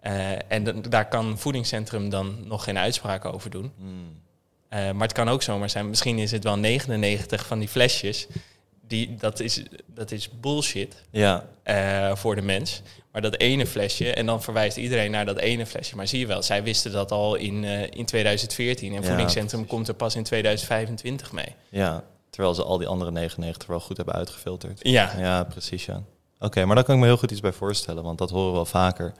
Eh, 0.00 0.30
en 0.52 0.82
daar 0.88 1.08
kan 1.08 1.38
voedingscentrum 1.38 2.08
dan 2.10 2.36
nog 2.44 2.64
geen 2.64 2.78
uitspraak 2.78 3.24
over 3.24 3.50
doen. 3.50 3.72
Mm. 3.76 4.20
Eh, 4.68 4.90
maar 4.90 5.02
het 5.06 5.12
kan 5.12 5.28
ook 5.28 5.42
zomaar 5.42 5.70
zijn, 5.70 5.88
misschien 5.88 6.18
is 6.18 6.30
het 6.30 6.44
wel 6.44 6.56
99 6.58 7.46
van 7.46 7.58
die 7.58 7.68
flesjes. 7.68 8.26
Die, 8.86 9.14
dat, 9.14 9.40
is, 9.40 9.62
dat 9.86 10.10
is 10.10 10.30
bullshit 10.40 10.96
Ja. 11.10 11.44
eh, 11.62 12.14
voor 12.14 12.34
de 12.34 12.42
mens. 12.42 12.82
Maar 13.12 13.22
dat 13.22 13.36
ene 13.36 13.66
flesje, 13.66 14.12
en 14.14 14.26
dan 14.26 14.42
verwijst 14.42 14.76
iedereen 14.76 15.10
naar 15.10 15.26
dat 15.26 15.38
ene 15.38 15.66
flesje. 15.66 15.96
Maar 15.96 16.06
zie 16.06 16.18
je 16.18 16.26
wel, 16.26 16.42
zij 16.42 16.62
wisten 16.62 16.92
dat 16.92 17.10
al 17.12 17.34
in, 17.34 17.64
in 17.94 18.04
2014. 18.06 18.94
En 18.94 19.02
Ja, 19.02 19.08
voedingscentrum 19.08 19.66
komt 19.66 19.88
er 19.88 19.94
pas 19.94 20.14
in 20.14 20.22
2025 20.24 21.32
mee. 21.32 21.54
ja. 21.68 22.04
Terwijl 22.30 22.54
ze 22.54 22.64
al 22.64 22.78
die 22.78 22.86
andere 22.86 23.10
99 23.10 23.68
wel 23.68 23.80
goed 23.80 23.96
hebben 23.96 24.14
uitgefilterd. 24.14 24.78
Ja, 24.82 25.12
Ja, 25.18 25.44
precies, 25.44 25.84
ja. 25.84 26.02
Oké, 26.38 26.64
maar 26.64 26.74
daar 26.74 26.84
kan 26.84 26.94
ik 26.94 27.00
me 27.00 27.06
heel 27.06 27.16
goed 27.16 27.30
iets 27.30 27.40
bij 27.40 27.52
voorstellen, 27.52 28.02
want 28.02 28.18
dat 28.18 28.30
horen 28.30 28.46
we 28.48 28.54
wel 28.54 28.64
vaker. 28.66 29.12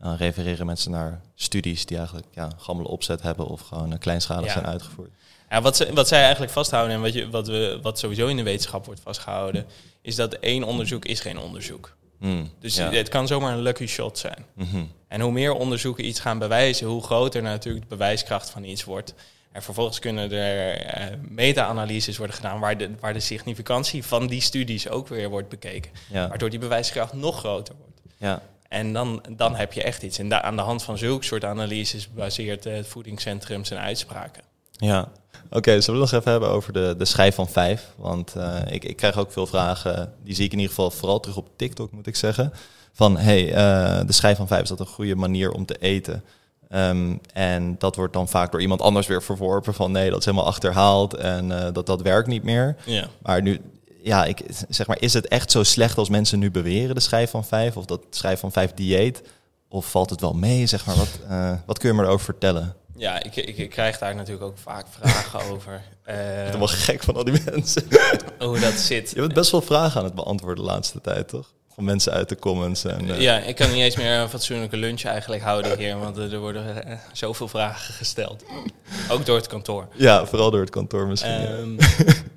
Dan 0.00 0.14
refereren 0.16 0.66
mensen 0.66 0.90
naar 0.90 1.20
studies 1.34 1.86
die 1.86 1.96
eigenlijk 1.96 2.26
ja, 2.34 2.48
gammele 2.56 2.88
opzet 2.88 3.22
hebben 3.22 3.46
of 3.46 3.60
gewoon 3.60 3.92
eh, 3.92 3.98
kleinschalig 3.98 4.46
Ja. 4.46 4.52
zijn 4.52 4.66
uitgevoerd. 4.66 5.10
Ja, 5.50 5.60
wat, 5.62 5.76
ze, 5.76 5.92
wat 5.94 6.08
zij 6.08 6.22
eigenlijk 6.22 6.52
vasthouden 6.52 6.94
en 6.96 7.02
wat, 7.02 7.12
je, 7.12 7.30
wat, 7.30 7.46
we, 7.48 7.78
wat 7.82 7.98
sowieso 7.98 8.26
in 8.26 8.36
de 8.36 8.42
wetenschap 8.42 8.86
wordt 8.86 9.00
vastgehouden, 9.00 9.66
is 10.02 10.14
dat 10.16 10.32
één 10.34 10.62
onderzoek 10.64 11.04
is 11.04 11.20
geen 11.20 11.38
onderzoek. 11.38 11.96
Mm, 12.18 12.50
Dus 12.60 12.76
ja. 12.76 12.90
het 12.90 13.08
kan 13.08 13.26
zomaar 13.26 13.52
een 13.52 13.62
lucky 13.62 13.86
shot 13.86 14.18
zijn. 14.18 14.44
Mhm. 14.54 14.82
En 15.08 15.20
hoe 15.20 15.32
meer 15.32 15.52
onderzoeken 15.52 16.06
iets 16.06 16.20
gaan 16.20 16.38
bewijzen, 16.38 16.86
hoe 16.86 17.02
groter 17.02 17.42
natuurlijk 17.42 17.82
de 17.88 17.96
bewijskracht 17.96 18.50
van 18.50 18.64
iets 18.64 18.84
wordt. 18.84 19.14
En 19.52 19.62
vervolgens 19.62 19.98
kunnen 19.98 20.32
er 20.32 20.76
eh, 20.76 21.16
meta-analyses 21.28 22.16
worden 22.16 22.36
gedaan 22.36 22.60
waar 22.60 22.78
de, 22.78 22.90
waar 23.00 23.12
de 23.12 23.20
significantie 23.20 24.04
van 24.04 24.26
die 24.26 24.40
studies 24.40 24.88
ook 24.88 25.08
weer 25.08 25.28
wordt 25.28 25.48
bekeken. 25.48 25.90
ja. 26.10 26.28
Waardoor 26.28 26.50
die 26.50 26.58
bewijskracht 26.58 27.12
nog 27.12 27.38
groter 27.38 27.74
wordt. 27.78 28.00
ja. 28.16 28.42
En 28.70 28.92
dan, 28.92 29.22
dan 29.36 29.54
heb 29.56 29.72
je 29.72 29.82
echt 29.82 30.02
iets. 30.02 30.18
En 30.18 30.28
da- 30.28 30.42
aan 30.42 30.56
de 30.56 30.62
hand 30.62 30.82
van 30.82 30.98
zulke 30.98 31.24
soort 31.24 31.44
analyses 31.44 32.12
baseert 32.12 32.66
eh, 32.66 32.74
het 32.74 32.86
voedingscentrum 32.86 33.64
zijn 33.64 33.80
uitspraken. 33.80 34.42
Ja. 34.70 35.08
Oké, 35.50 35.80
zullen 35.80 36.00
we 36.00 36.06
nog 36.06 36.20
even 36.20 36.30
hebben 36.30 36.48
over 36.50 36.72
de, 36.72 36.94
de 36.98 37.04
schijf 37.04 37.34
van 37.34 37.48
vijf? 37.48 37.92
Want 37.96 38.34
eh, 38.34 38.56
ik, 38.70 38.84
ik 38.84 38.96
krijg 38.96 39.16
ook 39.16 39.32
veel 39.32 39.46
vragen, 39.46 40.12
die 40.24 40.34
zie 40.34 40.44
ik 40.44 40.52
in 40.52 40.58
ieder 40.58 40.74
geval 40.74 40.90
vooral 40.90 41.20
terug 41.20 41.36
op 41.36 41.48
TikTok, 41.56 41.92
moet 41.92 42.06
ik 42.06 42.16
zeggen. 42.16 42.52
Van, 42.92 43.16
hey, 43.16 43.52
eh, 43.52 44.06
de 44.06 44.12
schijf 44.12 44.36
van 44.36 44.46
vijf, 44.46 44.62
is 44.62 44.68
dat 44.68 44.80
een 44.80 44.86
goede 44.86 45.14
manier 45.16 45.52
om 45.52 45.66
te 45.66 45.76
eten? 45.80 46.24
Ehm, 46.68 47.16
en 47.32 47.74
dat 47.78 47.96
wordt 47.96 48.12
dan 48.12 48.28
vaak 48.28 48.50
door 48.50 48.60
iemand 48.60 48.80
anders 48.82 49.06
weer 49.06 49.22
verworpen 49.22 49.74
van, 49.74 49.92
nee, 49.92 50.10
dat 50.10 50.18
is 50.18 50.24
helemaal 50.24 50.46
achterhaald 50.46 51.14
en 51.14 51.72
dat, 51.72 51.86
dat 51.86 52.02
werkt 52.02 52.28
niet 52.28 52.42
meer. 52.42 52.76
Ja. 52.84 53.06
Maar 53.22 53.42
nu, 53.42 53.60
ja, 54.02 54.24
ik, 54.24 54.40
zeg 54.68 54.86
maar, 54.86 55.00
is 55.00 55.12
het 55.12 55.28
echt 55.28 55.50
zo 55.50 55.62
slecht 55.62 55.98
als 55.98 56.08
mensen 56.08 56.38
nu 56.38 56.50
beweren, 56.50 56.94
de 56.94 57.00
schijf 57.00 57.30
van 57.30 57.44
vijf? 57.44 57.76
Of 57.76 57.84
dat 57.84 58.00
schijf 58.10 58.40
van 58.40 58.52
vijf 58.52 58.72
dieet? 58.74 59.22
Of 59.68 59.90
valt 59.90 60.10
het 60.10 60.20
wel 60.20 60.32
mee, 60.32 60.66
zeg 60.66 60.86
maar? 60.86 60.96
Wat, 60.96 61.18
eh, 61.28 61.52
wat 61.66 61.78
kun 61.78 61.88
je 61.88 61.94
me 61.94 62.02
erover 62.02 62.24
vertellen? 62.24 62.74
Ja, 62.96 63.22
ik, 63.22 63.36
ik, 63.36 63.56
ik 63.56 63.70
krijg 63.70 63.98
daar 63.98 64.14
natuurlijk 64.14 64.44
ook 64.46 64.58
vaak 64.58 64.86
vragen 64.90 65.40
over. 65.52 65.74
Ik 65.74 65.80
eh, 66.02 66.14
ben 66.16 66.44
helemaal 66.44 66.66
gek 66.66 67.02
van 67.02 67.14
al 67.16 67.24
die 67.24 67.42
mensen. 67.52 67.82
hoe 68.38 68.58
dat 68.58 68.72
zit. 68.74 69.10
Je 69.10 69.20
bent 69.20 69.34
best 69.34 69.50
wel 69.50 69.62
vragen 69.62 69.98
aan 69.98 70.04
het 70.06 70.14
beantwoorden 70.14 70.64
de 70.64 70.70
laatste 70.70 71.00
tijd, 71.00 71.28
toch? 71.28 71.52
Van 71.74 71.84
mensen 71.84 72.12
uit 72.12 72.28
de 72.28 72.36
comments. 72.36 72.84
En, 72.84 73.10
eh, 73.10 73.20
Ja, 73.20 73.38
ik 73.38 73.56
kan 73.56 73.70
niet 73.70 73.80
eens 73.82 73.96
meer 73.96 74.18
een 74.18 74.28
fatsoenlijke 74.28 74.76
lunch 74.76 75.02
eigenlijk 75.04 75.42
houden 75.42 75.78
hier, 75.78 75.98
want 75.98 76.16
er 76.16 76.38
worden 76.38 76.84
zoveel 77.12 77.48
vragen 77.48 77.94
gesteld. 77.94 78.44
Ook 79.10 79.26
door 79.26 79.36
het 79.36 79.46
kantoor. 79.46 79.88
ja, 79.96 80.26
vooral 80.26 80.50
door 80.50 80.60
het 80.60 80.70
kantoor 80.70 81.06
misschien. 81.06 81.40
ja. 81.40 81.58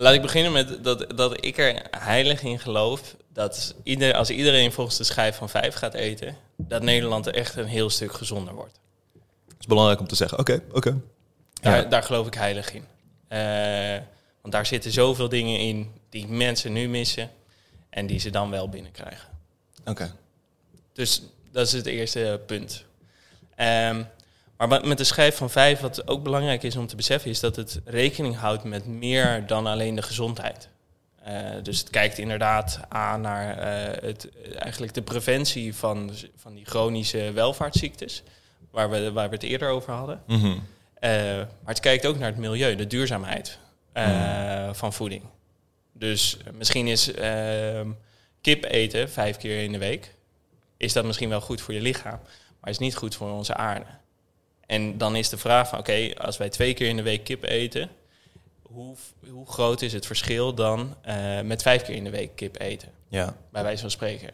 Laat 0.00 0.14
ik 0.14 0.22
beginnen 0.22 0.52
met 0.52 0.84
dat, 0.84 1.16
dat 1.16 1.44
ik 1.44 1.58
er 1.58 1.82
heilig 1.90 2.42
in 2.42 2.58
geloof 2.58 3.16
dat 3.32 3.74
ieder, 3.82 4.14
als 4.14 4.30
iedereen 4.30 4.72
volgens 4.72 4.96
de 4.96 5.04
schijf 5.04 5.36
van 5.36 5.48
vijf 5.48 5.74
gaat 5.74 5.94
eten, 5.94 6.36
dat 6.56 6.82
Nederland 6.82 7.26
echt 7.26 7.56
een 7.56 7.66
heel 7.66 7.90
stuk 7.90 8.12
gezonder 8.12 8.54
wordt. 8.54 8.80
Het 9.48 9.56
is 9.60 9.66
belangrijk 9.66 10.00
om 10.00 10.06
te 10.06 10.14
zeggen, 10.14 10.38
oké, 10.38 10.62
oké. 10.72 11.00
Daar, 11.60 11.76
Ja. 11.76 11.82
daar 11.88 12.02
geloof 12.02 12.26
ik 12.26 12.34
heilig 12.34 12.72
in. 12.74 12.84
Eh, 13.28 14.00
want 14.40 14.54
daar 14.54 14.66
zitten 14.66 14.90
zoveel 14.92 15.28
dingen 15.28 15.58
in 15.58 15.92
die 16.10 16.26
mensen 16.28 16.72
nu 16.72 16.88
missen 16.88 17.30
en 17.90 18.06
die 18.06 18.18
ze 18.18 18.30
dan 18.30 18.50
wel 18.50 18.68
binnenkrijgen. 18.68 19.28
Oké. 19.84 20.12
Dus 20.92 21.22
dat 21.52 21.66
is 21.66 21.72
het 21.72 21.86
eerste 21.86 22.40
punt. 22.46 22.84
Ehm, 23.54 24.02
maar 24.58 24.86
met 24.86 24.98
de 24.98 25.04
schijf 25.04 25.36
van 25.36 25.50
vijf, 25.50 25.80
wat 25.80 26.08
ook 26.08 26.22
belangrijk 26.22 26.62
is 26.62 26.76
om 26.76 26.86
te 26.86 26.96
beseffen, 26.96 27.30
is 27.30 27.40
dat 27.40 27.56
het 27.56 27.80
rekening 27.84 28.36
houdt 28.36 28.64
met 28.64 28.86
meer 28.86 29.46
dan 29.46 29.66
alleen 29.66 29.94
de 29.94 30.02
gezondheid. 30.02 30.68
Eh, 31.22 31.34
dus 31.62 31.78
het 31.78 31.90
kijkt 31.90 32.18
inderdaad 32.18 32.80
aan 32.88 33.20
naar 33.20 33.58
eh, 33.58 34.02
het, 34.02 34.28
eigenlijk 34.54 34.94
de 34.94 35.02
preventie 35.02 35.74
van, 35.74 36.10
van 36.36 36.54
die 36.54 36.64
chronische 36.64 37.32
welvaartsziektes, 37.32 38.22
waar 38.70 38.90
we, 38.90 39.12
waar 39.12 39.28
we 39.28 39.34
het 39.34 39.44
eerder 39.44 39.68
over 39.68 39.92
hadden. 39.92 40.22
Mhm. 40.26 40.56
Eh, 41.00 41.10
maar 41.36 41.74
het 41.74 41.80
kijkt 41.80 42.06
ook 42.06 42.18
naar 42.18 42.28
het 42.28 42.38
milieu, 42.38 42.74
de 42.74 42.86
duurzaamheid 42.86 43.58
eh, 43.92 44.72
van 44.72 44.92
voeding. 44.92 45.22
Dus 45.92 46.36
misschien 46.52 46.86
is 46.86 47.12
ehm, 47.12 47.90
kip 48.40 48.64
eten 48.64 49.10
vijf 49.10 49.36
keer 49.36 49.62
in 49.62 49.72
de 49.72 49.78
week, 49.78 50.14
is 50.76 50.92
dat 50.92 51.04
misschien 51.04 51.28
wel 51.28 51.40
goed 51.40 51.60
voor 51.60 51.74
je 51.74 51.80
lichaam, 51.80 52.20
maar 52.60 52.70
is 52.70 52.78
niet 52.78 52.96
goed 52.96 53.14
voor 53.14 53.30
onze 53.30 53.54
aarde. 53.54 53.86
En 54.68 54.98
dan 54.98 55.16
is 55.16 55.28
de 55.28 55.36
vraag 55.38 55.68
van, 55.68 55.78
oké, 55.78 56.10
als 56.18 56.36
wij 56.36 56.48
twee 56.48 56.74
keer 56.74 56.88
in 56.88 56.96
de 56.96 57.02
week 57.02 57.24
kip 57.24 57.42
eten, 57.44 57.88
hoe, 58.62 58.96
hoe 59.30 59.46
groot 59.46 59.82
is 59.82 59.92
het 59.92 60.06
verschil 60.06 60.54
dan 60.54 60.96
eh, 61.02 61.40
met 61.40 61.62
vijf 61.62 61.82
keer 61.82 61.94
in 61.94 62.04
de 62.04 62.10
week 62.10 62.36
kip 62.36 62.60
eten? 62.60 62.88
Ja. 63.08 63.36
bij 63.52 63.62
wijze 63.62 63.80
van 63.80 63.90
spreken. 63.90 64.30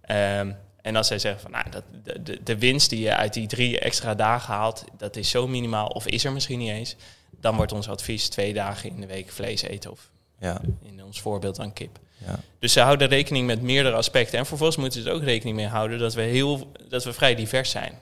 Ehm, 0.00 0.52
en 0.82 0.96
als 0.96 1.06
zij 1.06 1.18
zeggen 1.18 1.40
van 1.40 1.50
nou, 1.50 1.70
dat, 1.70 1.82
de, 2.24 2.42
de, 2.42 2.58
winst 2.58 2.90
die 2.90 3.00
je 3.00 3.14
uit 3.14 3.32
die 3.32 3.46
drie 3.46 3.78
extra 3.78 4.14
dagen 4.14 4.54
haalt, 4.54 4.84
dat 4.96 5.16
is 5.16 5.30
zo 5.30 5.46
minimaal, 5.46 5.86
of 5.86 6.06
is 6.06 6.24
er 6.24 6.32
misschien 6.32 6.58
niet 6.58 6.70
eens, 6.70 6.96
dan 7.40 7.56
wordt 7.56 7.72
ons 7.72 7.88
advies 7.88 8.28
twee 8.28 8.52
dagen 8.52 8.90
in 8.90 9.00
de 9.00 9.06
week 9.06 9.30
vlees 9.30 9.62
eten 9.62 9.90
of 9.90 10.10
Ja. 10.40 10.60
in 10.82 11.04
ons 11.04 11.20
voorbeeld 11.20 11.56
dan 11.56 11.72
kip. 11.72 11.98
Ja. 12.26 12.40
Dus 12.58 12.72
ze 12.72 12.80
houden 12.80 13.08
rekening 13.08 13.46
met 13.46 13.62
meerdere 13.62 13.96
aspecten. 13.96 14.38
En 14.38 14.46
vervolgens 14.46 14.78
moeten 14.78 15.02
ze 15.02 15.08
er 15.08 15.14
ook 15.14 15.22
rekening 15.22 15.56
mee 15.56 15.66
houden 15.66 15.98
dat 15.98 16.14
we, 16.14 16.22
heel, 16.22 16.72
dat 16.88 17.04
we 17.04 17.12
vrij 17.12 17.34
divers 17.34 17.70
zijn 17.70 17.98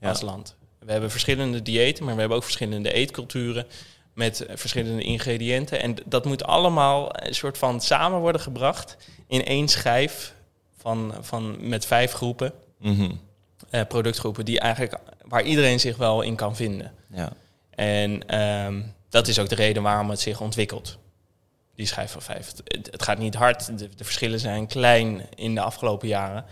Ja. 0.00 0.08
als 0.08 0.20
land. 0.20 0.56
We 0.86 0.92
hebben 0.92 1.10
verschillende 1.10 1.62
diëten, 1.62 2.04
maar 2.04 2.14
we 2.14 2.20
hebben 2.20 2.36
ook 2.38 2.44
verschillende 2.44 2.92
eetculturen 2.92 3.66
met 4.14 4.46
verschillende 4.54 5.02
ingrediënten. 5.02 5.82
En 5.82 5.96
dat 6.04 6.24
moet 6.24 6.44
allemaal 6.44 7.08
een 7.26 7.34
soort 7.34 7.58
van 7.58 7.80
samen 7.80 8.18
worden 8.20 8.40
gebracht 8.40 8.96
in 9.26 9.44
één 9.44 9.68
schijf 9.68 10.34
van, 10.76 11.14
van, 11.20 11.68
met 11.68 11.86
vijf 11.86 12.12
groepen, 12.12 12.52
Mhm. 12.78 13.10
eh, 13.70 13.80
productgroepen, 13.88 14.44
die 14.44 14.60
eigenlijk, 14.60 14.94
waar 15.24 15.42
iedereen 15.42 15.80
zich 15.80 15.96
wel 15.96 16.22
in 16.22 16.34
kan 16.36 16.56
vinden. 16.56 16.92
Ja. 17.10 17.32
En 17.70 18.28
ehm, 18.28 18.82
dat 19.08 19.28
is 19.28 19.38
ook 19.38 19.48
de 19.48 19.54
reden 19.54 19.82
waarom 19.82 20.10
het 20.10 20.20
zich 20.20 20.40
ontwikkelt. 20.40 20.98
Die 21.74 21.86
schijf 21.86 22.10
van 22.10 22.22
vijf. 22.22 22.52
Het, 22.64 22.88
het 22.90 23.02
gaat 23.02 23.18
niet 23.18 23.34
hard. 23.34 23.78
De, 23.78 23.88
de 23.94 24.04
verschillen 24.04 24.40
zijn 24.40 24.66
klein 24.66 25.22
in 25.34 25.54
de 25.54 25.60
afgelopen 25.60 26.08
jaren. 26.08 26.44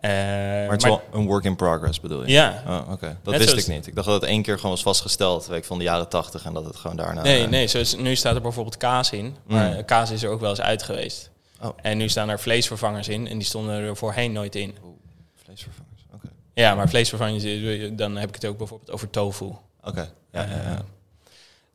Eh, 0.00 0.10
Maar 0.10 0.70
het 0.70 0.82
is 0.82 0.88
wel 0.88 1.02
een 1.12 1.26
work 1.26 1.44
in 1.44 1.56
progress, 1.56 2.00
bedoel 2.00 2.24
je? 2.26 2.32
Ja. 2.32 2.62
Oh, 2.66 2.90
oké. 2.92 3.18
Dat 3.22 3.34
Net 3.38 3.52
wist 3.52 3.68
ik 3.68 3.74
niet. 3.74 3.86
Ik 3.86 3.94
dacht 3.94 4.06
dat 4.06 4.20
het 4.20 4.30
één 4.30 4.42
keer 4.42 4.56
gewoon 4.56 4.70
was 4.70 4.82
vastgesteld, 4.82 5.46
weet 5.46 5.58
ik, 5.58 5.64
van 5.64 5.78
de 5.78 5.84
jaren 5.84 6.08
tachtig. 6.08 6.44
En 6.44 6.52
dat 6.52 6.64
het 6.64 6.76
gewoon 6.76 6.96
daarna... 6.96 7.22
Nee, 7.22 7.42
eh, 7.44 7.48
nee 7.48 7.66
zoals, 7.66 7.96
nu 7.96 8.16
staat 8.16 8.34
er 8.34 8.40
bijvoorbeeld 8.42 8.76
kaas 8.76 9.10
in. 9.12 9.36
Maar 9.46 9.74
Mm. 9.76 9.84
kaas 9.84 10.10
is 10.10 10.22
er 10.22 10.30
ook 10.30 10.40
wel 10.40 10.50
eens 10.50 10.60
uit 10.60 10.82
geweest. 10.82 11.30
Oh. 11.62 11.68
En 11.82 11.98
nu 11.98 12.08
staan 12.08 12.28
er 12.28 12.40
vleesvervangers 12.40 13.08
in. 13.08 13.26
En 13.28 13.38
die 13.38 13.46
stonden 13.46 13.74
er 13.74 13.96
voorheen 13.96 14.32
nooit 14.32 14.54
in. 14.54 14.74
Oeh, 14.84 14.94
vleesvervangers. 15.44 16.02
Oké. 16.14 16.28
Ja, 16.54 16.74
maar 16.74 16.88
vleesvervangers, 16.88 17.44
eh, 17.44 17.90
dan 17.96 18.16
heb 18.16 18.28
ik 18.28 18.34
het 18.34 18.46
ook 18.46 18.58
bijvoorbeeld 18.58 18.90
over 18.90 19.10
tofu. 19.10 19.44
Oké. 19.82 20.10
Ja, 20.32 20.42
ja, 20.42 20.48
ja. 20.48 20.82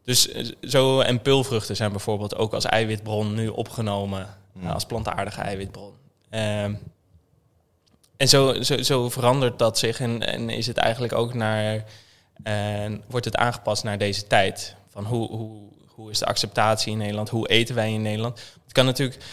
dus 0.03 0.29
zo, 0.61 0.99
en 0.99 1.21
pulvruchten 1.21 1.75
zijn 1.75 1.91
bijvoorbeeld 1.91 2.35
ook 2.35 2.53
als 2.53 2.65
eiwitbron 2.65 3.33
nu 3.33 3.47
opgenomen. 3.47 4.27
Mm. 4.53 4.67
als 4.67 4.85
plantaardige 4.85 5.41
eiwitbron. 5.41 5.91
En 8.17 8.27
zo, 8.27 8.61
zo, 8.61 8.81
zo 8.81 9.09
verandert 9.09 9.59
dat 9.59 9.77
zich 9.77 9.99
en, 9.99 10.27
en 10.27 10.49
is 10.49 10.67
het 10.67 10.77
eigenlijk 10.77 11.13
ook 11.13 11.33
naar, 11.33 11.83
eh, 12.43 12.91
wordt 13.07 13.25
het 13.25 13.35
aangepast 13.35 13.83
naar 13.83 13.97
deze 13.97 14.27
tijd. 14.27 14.75
Van 14.89 15.05
hoe, 15.05 15.29
hoe, 15.29 15.61
hoe 15.87 16.11
is 16.11 16.19
de 16.19 16.25
acceptatie 16.25 16.91
in 16.91 16.97
Nederland? 16.97 17.29
Hoe 17.29 17.47
eten 17.47 17.75
wij 17.75 17.93
in 17.93 18.01
Nederland? 18.01 18.39
Het 18.63 18.71
kan 18.71 18.85
natuurlijk, 18.85 19.23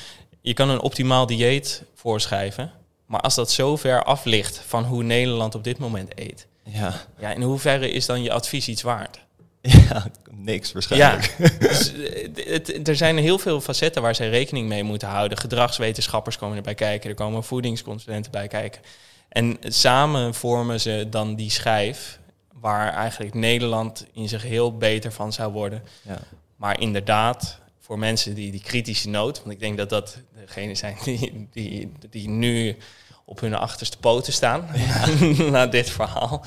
je 0.40 0.54
kan 0.54 0.68
een 0.68 0.80
optimaal 0.80 1.26
dieet 1.26 1.82
voorschrijven. 1.94 2.72
Maar 3.06 3.20
als 3.20 3.34
dat 3.34 3.50
zo 3.50 3.76
ver 3.76 4.04
af 4.04 4.24
ligt 4.24 4.58
van 4.66 4.84
hoe 4.84 5.02
Nederland 5.02 5.54
op 5.54 5.64
dit 5.64 5.78
moment 5.78 6.18
eet. 6.18 6.46
Ja, 6.64 6.94
Ja, 7.18 7.30
in 7.30 7.42
hoeverre 7.42 7.90
is 7.90 8.06
dan 8.06 8.22
je 8.22 8.32
advies 8.32 8.68
iets 8.68 8.82
waard? 8.82 9.20
ja 9.60 10.06
niks 10.44 10.72
waarschijnlijk. 10.72 11.34
Ja, 11.38 11.48
dus, 11.68 11.92
eh, 11.94 12.28
het, 12.46 12.88
er 12.88 12.96
zijn 12.96 13.16
heel 13.16 13.38
veel 13.38 13.60
facetten 13.60 14.02
waar 14.02 14.14
zij 14.14 14.28
rekening 14.28 14.68
mee 14.68 14.82
moeten 14.82 15.08
houden. 15.08 15.38
Gedragswetenschappers 15.38 16.38
komen 16.38 16.56
erbij 16.56 16.74
kijken, 16.74 17.10
er 17.10 17.16
komen 17.16 17.44
voedingsconsulenten 17.44 18.30
bij 18.30 18.48
kijken. 18.48 18.80
En 19.28 19.56
samen 19.60 20.34
vormen 20.34 20.80
ze 20.80 21.06
dan 21.10 21.34
die 21.34 21.50
schijf 21.50 22.18
waar 22.52 22.92
eigenlijk 22.92 23.34
Nederland 23.34 24.06
in 24.12 24.28
zich 24.28 24.42
heel 24.42 24.76
beter 24.76 25.12
van 25.12 25.32
zou 25.32 25.52
worden. 25.52 25.82
Ja. 26.02 26.18
Maar 26.56 26.80
inderdaad, 26.80 27.58
voor 27.80 27.98
mensen 27.98 28.34
die 28.34 28.50
die 28.50 28.62
kritische 28.62 29.08
noot, 29.08 29.38
want 29.38 29.50
ik 29.50 29.60
denk 29.60 29.76
dat 29.76 29.88
dat 29.88 30.18
degenen 30.46 30.76
zijn 30.76 30.96
die, 31.04 31.48
die, 31.52 31.92
die 32.10 32.28
nu 32.28 32.76
op 33.24 33.40
hun 33.40 33.54
achterste 33.54 33.98
poten 33.98 34.32
staan 34.32 34.68
na 35.50 35.66
dit 35.66 35.90
verhaal. 35.90 36.44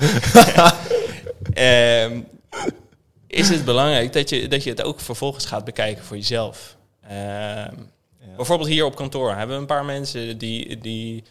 Ehm, 1.52 2.20
is 3.34 3.48
het 3.48 3.64
belangrijk 3.64 4.12
dat 4.12 4.28
je, 4.28 4.48
dat 4.48 4.62
je 4.62 4.70
het 4.70 4.82
ook 4.82 5.00
vervolgens 5.00 5.46
gaat 5.46 5.64
bekijken 5.64 6.04
voor 6.04 6.16
jezelf. 6.16 6.76
Ehm, 7.02 7.12
Ja. 8.26 8.36
Bijvoorbeeld 8.36 8.68
hier 8.68 8.84
op 8.84 8.94
kantoor 8.96 9.28
hebben 9.34 9.54
we 9.56 9.60
een 9.60 9.66
paar 9.68 9.84
mensen 9.84 10.38
die, 10.38 10.78
die 10.78 11.22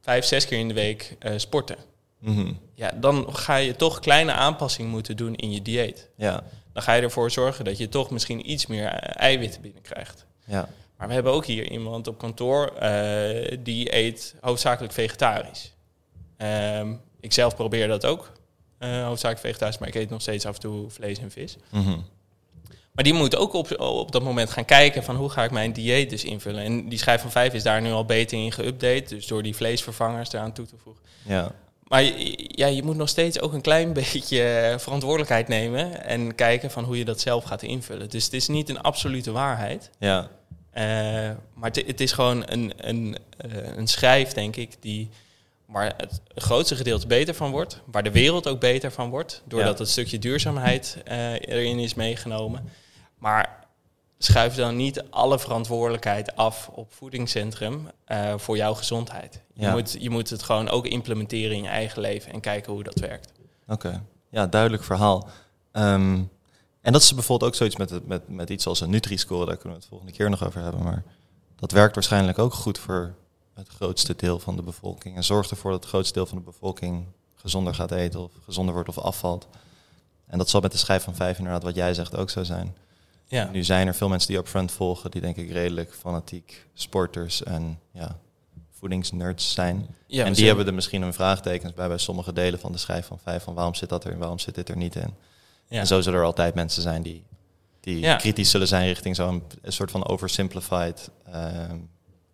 vijf, 0.00 0.24
zes 0.24 0.46
keer 0.46 0.58
in 0.58 0.68
de 0.68 0.74
week 0.74 1.16
eh, 1.18 1.32
sporten. 1.36 1.76
Mhm. 2.18 2.52
Ja, 2.74 2.90
dan 3.00 3.26
ga 3.36 3.56
je 3.56 3.76
toch 3.76 4.00
kleine 4.00 4.32
aanpassingen 4.32 4.90
moeten 4.90 5.16
doen 5.16 5.34
in 5.34 5.52
je 5.52 5.62
dieet. 5.62 6.08
ja, 6.16 6.42
Dan 6.72 6.82
ga 6.82 6.92
je 6.92 7.02
ervoor 7.02 7.30
zorgen 7.30 7.64
dat 7.64 7.78
je 7.78 7.88
toch 7.88 8.10
misschien 8.10 8.50
iets 8.50 8.66
meer 8.66 8.86
eh, 8.86 9.22
eiwitten 9.22 9.60
binnenkrijgt. 9.60 10.26
ja, 10.44 10.68
Maar 10.96 11.08
we 11.08 11.14
hebben 11.14 11.32
ook 11.32 11.46
hier 11.46 11.70
iemand 11.70 12.06
op 12.06 12.18
kantoor 12.18 12.66
eh, 12.66 13.56
die 13.60 13.94
eet 13.96 14.34
hoofdzakelijk 14.40 14.92
vegetarisch. 14.92 15.72
Ehm 16.36 16.92
ik 17.20 17.32
zelf 17.32 17.54
probeer 17.56 17.88
dat 17.88 18.06
ook, 18.06 18.32
eh, 18.78 19.04
hoofdzakelijk 19.04 19.40
vegetarisch, 19.46 19.78
maar 19.78 19.88
ik 19.88 19.94
eet 19.94 20.10
nog 20.10 20.20
steeds 20.20 20.46
af 20.46 20.54
en 20.54 20.60
toe 20.60 20.90
vlees 20.90 21.18
en 21.18 21.30
vis. 21.30 21.56
Mhm. 21.70 21.98
Maar 22.92 23.04
die 23.04 23.14
moet 23.14 23.36
ook 23.36 23.52
op, 23.52 23.80
op 23.80 24.12
dat 24.12 24.22
moment 24.22 24.50
gaan 24.50 24.64
kijken 24.64 25.04
van 25.04 25.16
hoe 25.16 25.30
ga 25.30 25.44
ik 25.44 25.50
mijn 25.50 25.72
dieet 25.72 26.10
dus 26.10 26.24
invullen. 26.24 26.64
En 26.64 26.88
die 26.88 26.98
schijf 26.98 27.20
van 27.20 27.30
5 27.30 27.52
is 27.54 27.62
daar 27.62 27.80
nu 27.82 27.90
al 27.92 28.04
beter 28.04 28.38
in 28.38 28.52
geüpdate, 28.52 29.08
dus 29.08 29.26
door 29.26 29.42
die 29.42 29.56
vleesvervangers 29.56 30.32
eraan 30.32 30.52
toe 30.52 30.66
te 30.66 30.74
voegen. 30.82 31.02
ja, 31.22 31.52
Maar 31.88 32.02
je- 32.02 32.44
ja, 32.48 32.66
je 32.66 32.82
moet 32.82 32.96
nog 32.96 33.08
steeds 33.08 33.40
ook 33.40 33.52
een 33.52 33.60
klein 33.60 33.92
beetje 34.02 34.74
verantwoordelijkheid 34.78 35.48
nemen 35.48 36.04
en 36.04 36.34
kijken 36.34 36.70
van 36.70 36.84
hoe 36.84 36.98
je 36.98 37.04
dat 37.04 37.20
zelf 37.20 37.44
gaat 37.44 37.62
invullen. 37.62 38.08
Dus 38.10 38.24
het 38.24 38.32
is 38.32 38.48
niet 38.48 38.68
een 38.68 38.80
absolute 38.80 39.32
waarheid. 39.32 39.90
ja, 39.98 40.30
Eh, 40.70 40.82
maar 41.54 41.70
het, 41.70 41.82
het 41.86 42.00
is 42.00 42.12
gewoon 42.12 42.42
een, 42.46 42.72
een, 42.76 43.16
eh, 43.38 43.76
een 43.76 43.86
schijf, 43.86 44.32
denk 44.32 44.56
ik, 44.56 44.72
die, 44.80 45.08
waar 45.66 45.94
het 45.96 46.20
grootste 46.34 46.76
gedeelte 46.76 47.06
beter 47.06 47.34
van 47.34 47.50
wordt. 47.50 47.80
Waar 47.86 48.02
de 48.02 48.10
wereld 48.10 48.48
ook 48.48 48.60
beter 48.60 48.92
van 48.92 49.10
wordt. 49.10 49.42
Doordat 49.44 49.72
Ja. 49.78 49.78
het 49.84 49.90
stukje 49.92 50.18
duurzaamheid 50.18 50.98
eh, 51.04 51.32
erin 51.32 51.78
is 51.78 51.94
meegenomen. 51.94 52.68
Maar 53.18 53.64
schuif 54.18 54.54
dan 54.54 54.76
niet 54.76 55.02
alle 55.10 55.38
verantwoordelijkheid 55.38 56.36
af 56.36 56.68
op 56.68 56.92
voedingscentrum 56.94 57.90
eh, 58.04 58.34
voor 58.36 58.56
jouw 58.56 58.74
gezondheid. 58.74 59.42
Je, 59.54 59.62
Ja. 59.62 59.72
moet, 59.72 59.96
je 60.00 60.10
moet 60.10 60.30
het 60.30 60.42
gewoon 60.42 60.68
ook 60.68 60.86
implementeren 60.86 61.56
in 61.56 61.62
je 61.62 61.68
eigen 61.68 62.00
leven 62.00 62.32
en 62.32 62.40
kijken 62.40 62.72
hoe 62.72 62.82
dat 62.82 62.98
werkt. 62.98 63.32
Oké, 63.68 64.02
ja, 64.30 64.46
duidelijk 64.46 64.84
verhaal. 64.84 65.28
Ehm, 65.72 66.22
en 66.80 66.92
dat 66.92 67.02
is 67.02 67.14
bijvoorbeeld 67.14 67.50
ook 67.50 67.56
zoiets 67.56 67.76
met, 67.76 68.06
met, 68.06 68.28
met 68.28 68.50
iets 68.50 68.66
als 68.66 68.80
een 68.80 68.90
Nutri-score, 68.90 69.46
daar 69.46 69.56
kunnen 69.56 69.72
we 69.72 69.78
het 69.78 69.88
volgende 69.88 70.12
keer 70.12 70.30
nog 70.30 70.44
over 70.46 70.62
hebben. 70.62 70.82
Maar 70.82 71.02
dat 71.56 71.70
werkt 71.70 71.94
waarschijnlijk 71.94 72.38
ook 72.38 72.54
goed 72.54 72.78
voor 72.78 73.14
het 73.56 73.68
grootste 73.68 74.14
deel 74.16 74.38
van 74.38 74.56
de 74.56 74.62
bevolking. 74.62 75.16
En 75.16 75.24
zorgt 75.24 75.50
ervoor 75.50 75.70
dat 75.70 75.80
het 75.80 75.88
grootste 75.88 76.14
deel 76.14 76.26
van 76.26 76.38
de 76.38 76.44
bevolking 76.44 77.04
gezonder 77.34 77.74
gaat 77.74 77.90
eten 77.90 78.20
of 78.20 78.30
gezonder 78.44 78.74
wordt 78.74 78.88
of 78.88 78.98
afvalt. 78.98 79.46
En 80.26 80.38
dat 80.38 80.48
zal 80.50 80.60
met 80.60 80.72
de 80.72 80.78
schijf 80.78 81.02
van 81.02 81.14
vijf 81.14 81.38
inderdaad, 81.38 81.62
wat 81.62 81.74
jij 81.74 81.94
zegt, 81.94 82.16
ook 82.16 82.30
zo 82.30 82.42
zijn. 82.44 82.76
Ja, 83.26 83.48
Nu 83.50 83.64
zijn 83.64 83.86
er 83.86 83.94
veel 83.94 84.08
mensen 84.08 84.28
die 84.28 84.38
Upfront 84.38 84.72
volgen, 84.72 85.10
die 85.10 85.20
denk 85.20 85.36
ik 85.36 85.50
redelijk 85.50 85.94
fanatiek 85.94 86.66
sporters 86.74 87.42
en 87.42 87.78
ja, 87.90 88.18
voedingsnerds 88.70 89.52
zijn. 89.52 89.86
ja 90.06 90.24
en 90.24 90.32
die 90.32 90.46
hebben 90.46 90.66
er 90.66 90.74
misschien 90.74 91.02
een 91.02 91.14
vraagtekens 91.14 91.74
bij 91.74 91.88
bij 91.88 91.98
sommige 91.98 92.32
delen 92.32 92.60
van 92.60 92.72
de 92.72 92.78
schijf 92.78 93.06
van 93.06 93.18
vijf. 93.18 93.42
Van 93.42 93.54
waarom 93.54 93.74
zit 93.74 93.88
dat 93.88 94.04
er 94.04 94.12
en 94.12 94.18
waarom 94.18 94.38
zit 94.38 94.54
dit 94.54 94.68
er 94.68 94.76
niet 94.76 94.94
in? 94.96 95.14
ja. 95.68 95.78
En 95.80 95.86
zo 95.86 96.00
zullen 96.00 96.18
er 96.20 96.24
altijd 96.26 96.54
mensen 96.54 96.82
zijn 96.82 97.02
die, 97.02 97.22
die 97.80 97.98
Ja. 98.00 98.16
kritisch 98.16 98.50
zullen 98.50 98.68
zijn 98.68 98.86
richting 98.86 99.16
zo'n 99.16 99.42
soort 99.64 99.90
van 99.90 100.06
oversimplified 100.06 101.10
ehm, 101.32 101.76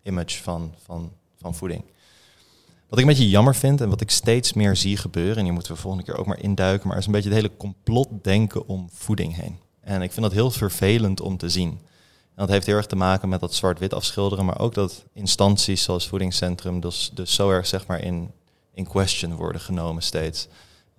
image 0.03 0.43
van, 0.43 0.75
van, 0.85 1.13
van 1.41 1.55
voeding. 1.55 1.85
Wat 2.89 2.99
ik 2.99 3.07
een 3.07 3.13
beetje 3.13 3.31
jammer 3.31 3.55
vind 3.55 3.81
en 3.81 3.89
wat 3.89 4.01
ik 4.01 4.11
steeds 4.11 4.53
meer 4.53 4.77
zie 4.77 4.97
gebeuren, 4.97 5.37
en 5.37 5.45
hier 5.45 5.53
moeten 5.53 5.73
we 5.73 5.79
volgende 5.79 6.07
keer 6.07 6.19
ook 6.19 6.27
maar 6.27 6.43
induiken, 6.43 6.89
maar 6.89 6.99
is 6.99 7.07
een 7.07 7.13
beetje 7.13 7.29
het 7.29 7.39
hele 7.39 7.57
complotdenken 7.57 8.67
om 8.67 8.89
voeding 8.93 9.37
heen. 9.37 9.59
En 9.81 10.03
ik 10.03 10.13
vind 10.13 10.23
dat 10.23 10.33
heel 10.33 10.51
vervelend 10.51 11.21
om 11.21 11.37
te 11.37 11.49
zien. 11.49 11.69
En 11.71 11.79
dat 12.35 12.49
heeft 12.49 12.67
heel 12.67 12.77
erg 12.77 12.87
te 12.87 12.97
maken 12.97 13.29
met 13.29 13.41
dat 13.41 13.55
zwart-wit 13.55 13.95
afschilderen, 13.95 14.45
maar 14.45 14.59
ook 14.59 14.75
dat 14.75 15.05
instanties 15.13 15.83
zoals 15.83 16.09
voedingscentrum 16.09 16.81
dus, 16.81 17.11
dus 17.15 17.35
zo 17.35 17.51
erg 17.51 17.67
zeg 17.67 17.87
maar 17.87 18.01
in, 18.01 18.31
in 18.75 18.87
question 18.87 19.35
worden 19.35 19.61
genomen 19.61 20.03
steeds. 20.03 20.49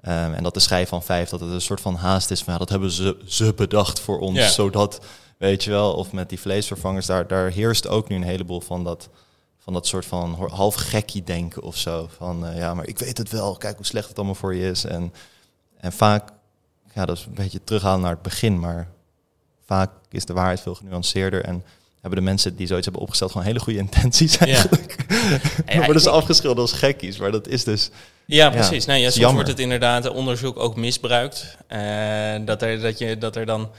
Ehm, 0.01 0.33
en 0.33 0.43
dat 0.43 0.53
de 0.53 0.59
schijf 0.59 0.89
van 0.89 1.03
vijf, 1.03 1.29
dat 1.29 1.39
het 1.39 1.51
een 1.51 1.61
soort 1.61 1.81
van 1.81 1.95
haast 1.95 2.31
is 2.31 2.43
van 2.43 2.53
ja, 2.53 2.59
dat 2.59 2.69
hebben 2.69 2.91
ze, 2.91 3.17
ze 3.25 3.53
bedacht 3.53 3.99
voor 3.99 4.19
ons, 4.19 4.53
zodat, 4.53 5.05
weet 5.49 5.63
je 5.63 5.69
wel, 5.69 5.93
of 5.93 6.11
met 6.11 6.29
die 6.29 6.39
vleesvervangers, 6.39 7.05
daar, 7.05 7.27
daar 7.27 7.49
heerst 7.49 7.87
ook 7.87 8.09
nu 8.09 8.15
een 8.15 8.23
heleboel 8.23 8.61
van 8.61 8.83
dat, 8.83 9.09
van 9.57 9.73
dat 9.73 9.87
soort 9.87 10.05
van 10.05 10.33
half 10.51 10.75
gekkie 10.75 11.23
denken 11.23 11.61
of 11.63 11.77
zo. 11.77 12.09
Van 12.17 12.47
eh, 12.47 12.57
ja, 12.57 12.73
maar 12.73 12.87
ik 12.87 12.99
weet 12.99 13.17
het 13.17 13.29
wel, 13.29 13.55
kijk 13.57 13.75
hoe 13.75 13.85
slecht 13.85 14.07
het 14.07 14.17
allemaal 14.17 14.35
voor 14.35 14.55
je 14.55 14.69
is. 14.69 14.85
En, 14.85 15.13
en 15.79 15.91
vaak, 15.91 16.29
ja, 16.93 17.05
dat 17.05 17.17
is 17.17 17.25
een 17.25 17.33
beetje 17.33 17.63
terughalen 17.63 18.01
naar 18.01 18.11
het 18.11 18.21
begin, 18.21 18.59
maar 18.59 18.89
vaak 19.65 19.91
is 20.09 20.25
de 20.25 20.33
waarheid 20.33 20.61
veel 20.61 20.75
genuanceerder 20.75 21.43
en 21.43 21.63
hebben 22.01 22.19
de 22.19 22.25
mensen 22.25 22.55
die 22.55 22.67
zoiets 22.67 22.85
hebben 22.85 23.03
opgesteld 23.03 23.31
gewoon 23.31 23.47
hele 23.47 23.59
goede 23.59 23.79
intenties 23.87 24.33
Ja. 24.33 24.45
eigenlijk. 24.45 24.95
Ja, 25.65 25.75
Dan 25.75 25.83
worden 25.85 26.01
ze 26.01 26.09
afgeschilderd 26.09 26.59
als 26.59 26.79
gekkies, 26.79 27.17
maar 27.17 27.31
dat 27.31 27.47
is 27.47 27.63
dus... 27.63 27.89
Ja, 28.25 28.49
precies. 28.49 28.85
nou 28.85 28.99
ja, 28.99 29.09
soms 29.09 29.33
wordt 29.33 29.49
het 29.49 29.59
inderdaad 29.59 30.09
onderzoek 30.09 30.57
ook 30.59 30.75
misbruikt. 30.75 31.57
Eh, 31.67 32.35
dat, 32.45 32.61
er, 32.61 32.81
dat, 32.81 32.97
je, 32.97 33.17
dat 33.17 33.35
er 33.35 33.45
dan 33.45 33.69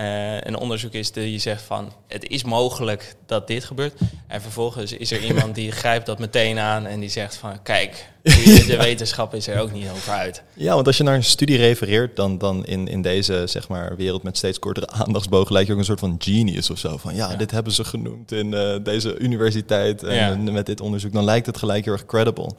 eh, 0.00 0.40
een 0.40 0.56
onderzoek 0.56 0.92
is 0.92 1.12
die 1.12 1.32
je 1.32 1.38
zegt 1.38 1.62
van... 1.62 1.92
het 2.08 2.28
is 2.28 2.44
mogelijk 2.44 3.14
dat 3.26 3.46
dit 3.46 3.64
gebeurt. 3.64 3.92
En 4.26 4.42
vervolgens 4.42 4.92
is 4.92 5.10
er 5.10 5.24
iemand 5.24 5.54
die 5.54 5.72
grijpt 5.72 6.06
dat 6.06 6.18
meteen 6.18 6.58
aan 6.58 6.86
en 6.86 7.00
die 7.00 7.08
zegt 7.08 7.36
van... 7.36 7.62
kijk, 7.62 8.06
de, 8.22 8.76
wetenschap 8.78 9.34
is 9.34 9.46
er 9.46 9.60
ook 9.60 9.72
niet 9.72 9.88
over 9.90 10.12
uit. 10.12 10.42
Ja, 10.54 10.74
want 10.74 10.86
als 10.86 10.96
je 10.96 11.02
naar 11.02 11.14
een 11.14 11.24
studie 11.24 11.56
refereert, 11.56 12.16
dan, 12.16 12.38
dan 12.38 12.66
in, 12.66 12.88
in 12.88 13.02
deze 13.02 13.42
zeg 13.46 13.68
maar, 13.68 13.96
wereld 13.96 14.22
met 14.22 14.36
steeds 14.36 14.58
kortere 14.58 14.88
aandachtsbogen 15.04 15.52
lijkt 15.52 15.66
je 15.66 15.72
ook 15.74 15.80
een 15.80 15.84
soort 15.86 16.00
van 16.00 16.16
genius 16.18 16.70
of 16.70 16.78
zo. 16.78 16.96
Van 16.96 17.14
ja, 17.14 17.30
Ja. 17.30 17.36
dit 17.36 17.50
hebben 17.50 17.72
ze 17.72 17.84
genoemd 17.84 18.32
in 18.32 18.54
eh, 18.54 18.74
deze 18.82 19.18
universiteit 19.18 20.02
en 20.02 20.44
Ja. 20.44 20.52
met 20.52 20.66
dit 20.66 20.80
onderzoek. 20.80 21.12
Dan 21.12 21.24
lijkt 21.24 21.46
het 21.46 21.58
gelijk 21.58 21.84
heel 21.84 21.92
erg 21.92 22.06
credible. 22.06 22.50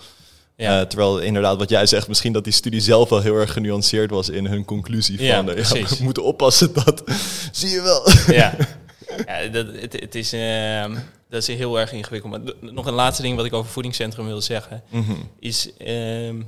Ja. 0.62 0.80
Eh, 0.80 0.86
terwijl 0.88 1.20
inderdaad 1.20 1.58
wat 1.58 1.70
jij 1.70 1.86
zegt, 1.86 2.08
misschien 2.08 2.34
dat 2.34 2.44
die 2.44 2.54
studie 2.54 2.82
zelf 2.82 3.10
wel 3.10 3.22
heel 3.22 3.36
erg 3.36 3.54
genuanceerd 3.54 4.10
was 4.10 4.30
in 4.30 4.46
hun 4.46 4.66
conclusie 4.66 5.24
Ja, 5.24 5.36
van 5.36 5.50
eh, 5.50 5.54
precies. 5.54 5.98
we 5.98 6.04
moeten 6.04 6.24
oppassen 6.24 6.74
dat, 6.74 7.04
zie 7.52 7.70
je 7.70 7.82
wel. 7.82 8.10
ja, 8.36 8.56
ja 9.28 9.48
dat, 9.48 9.68
het, 9.76 9.94
het 9.94 10.16
is, 10.16 10.34
ehm, 10.34 10.96
dat 11.30 11.48
is 11.48 11.48
heel 11.48 11.80
erg 11.80 11.92
ingewikkeld. 11.92 12.32
Maar 12.32 12.54
nog 12.60 12.86
een 12.86 12.94
laatste 12.94 13.22
ding 13.22 13.36
wat 13.36 13.46
ik 13.46 13.54
over 13.54 13.72
voedingscentrum 13.72 14.26
wil 14.26 14.42
zeggen... 14.42 14.84
Mhm. 14.90 15.14
is, 15.40 15.74
ehm, 15.78 16.42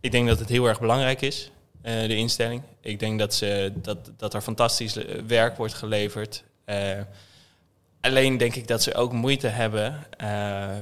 ik 0.00 0.10
denk 0.10 0.28
dat 0.28 0.38
het 0.38 0.48
heel 0.48 0.66
erg 0.66 0.80
belangrijk 0.80 1.20
is, 1.20 1.50
eh, 1.82 2.00
de 2.00 2.16
instelling. 2.16 2.62
Ik 2.80 2.98
denk 2.98 3.18
dat, 3.18 3.34
ze, 3.34 3.72
dat, 3.82 3.98
dat 4.16 4.34
er 4.34 4.40
fantastisch 4.40 4.96
werk 5.26 5.56
wordt 5.56 5.74
geleverd. 5.74 6.44
Alleen 8.00 8.36
denk 8.36 8.54
ik 8.54 8.68
dat 8.68 8.82
ze 8.82 8.94
ook 8.94 9.12
moeite 9.12 9.46
hebben 9.46 10.06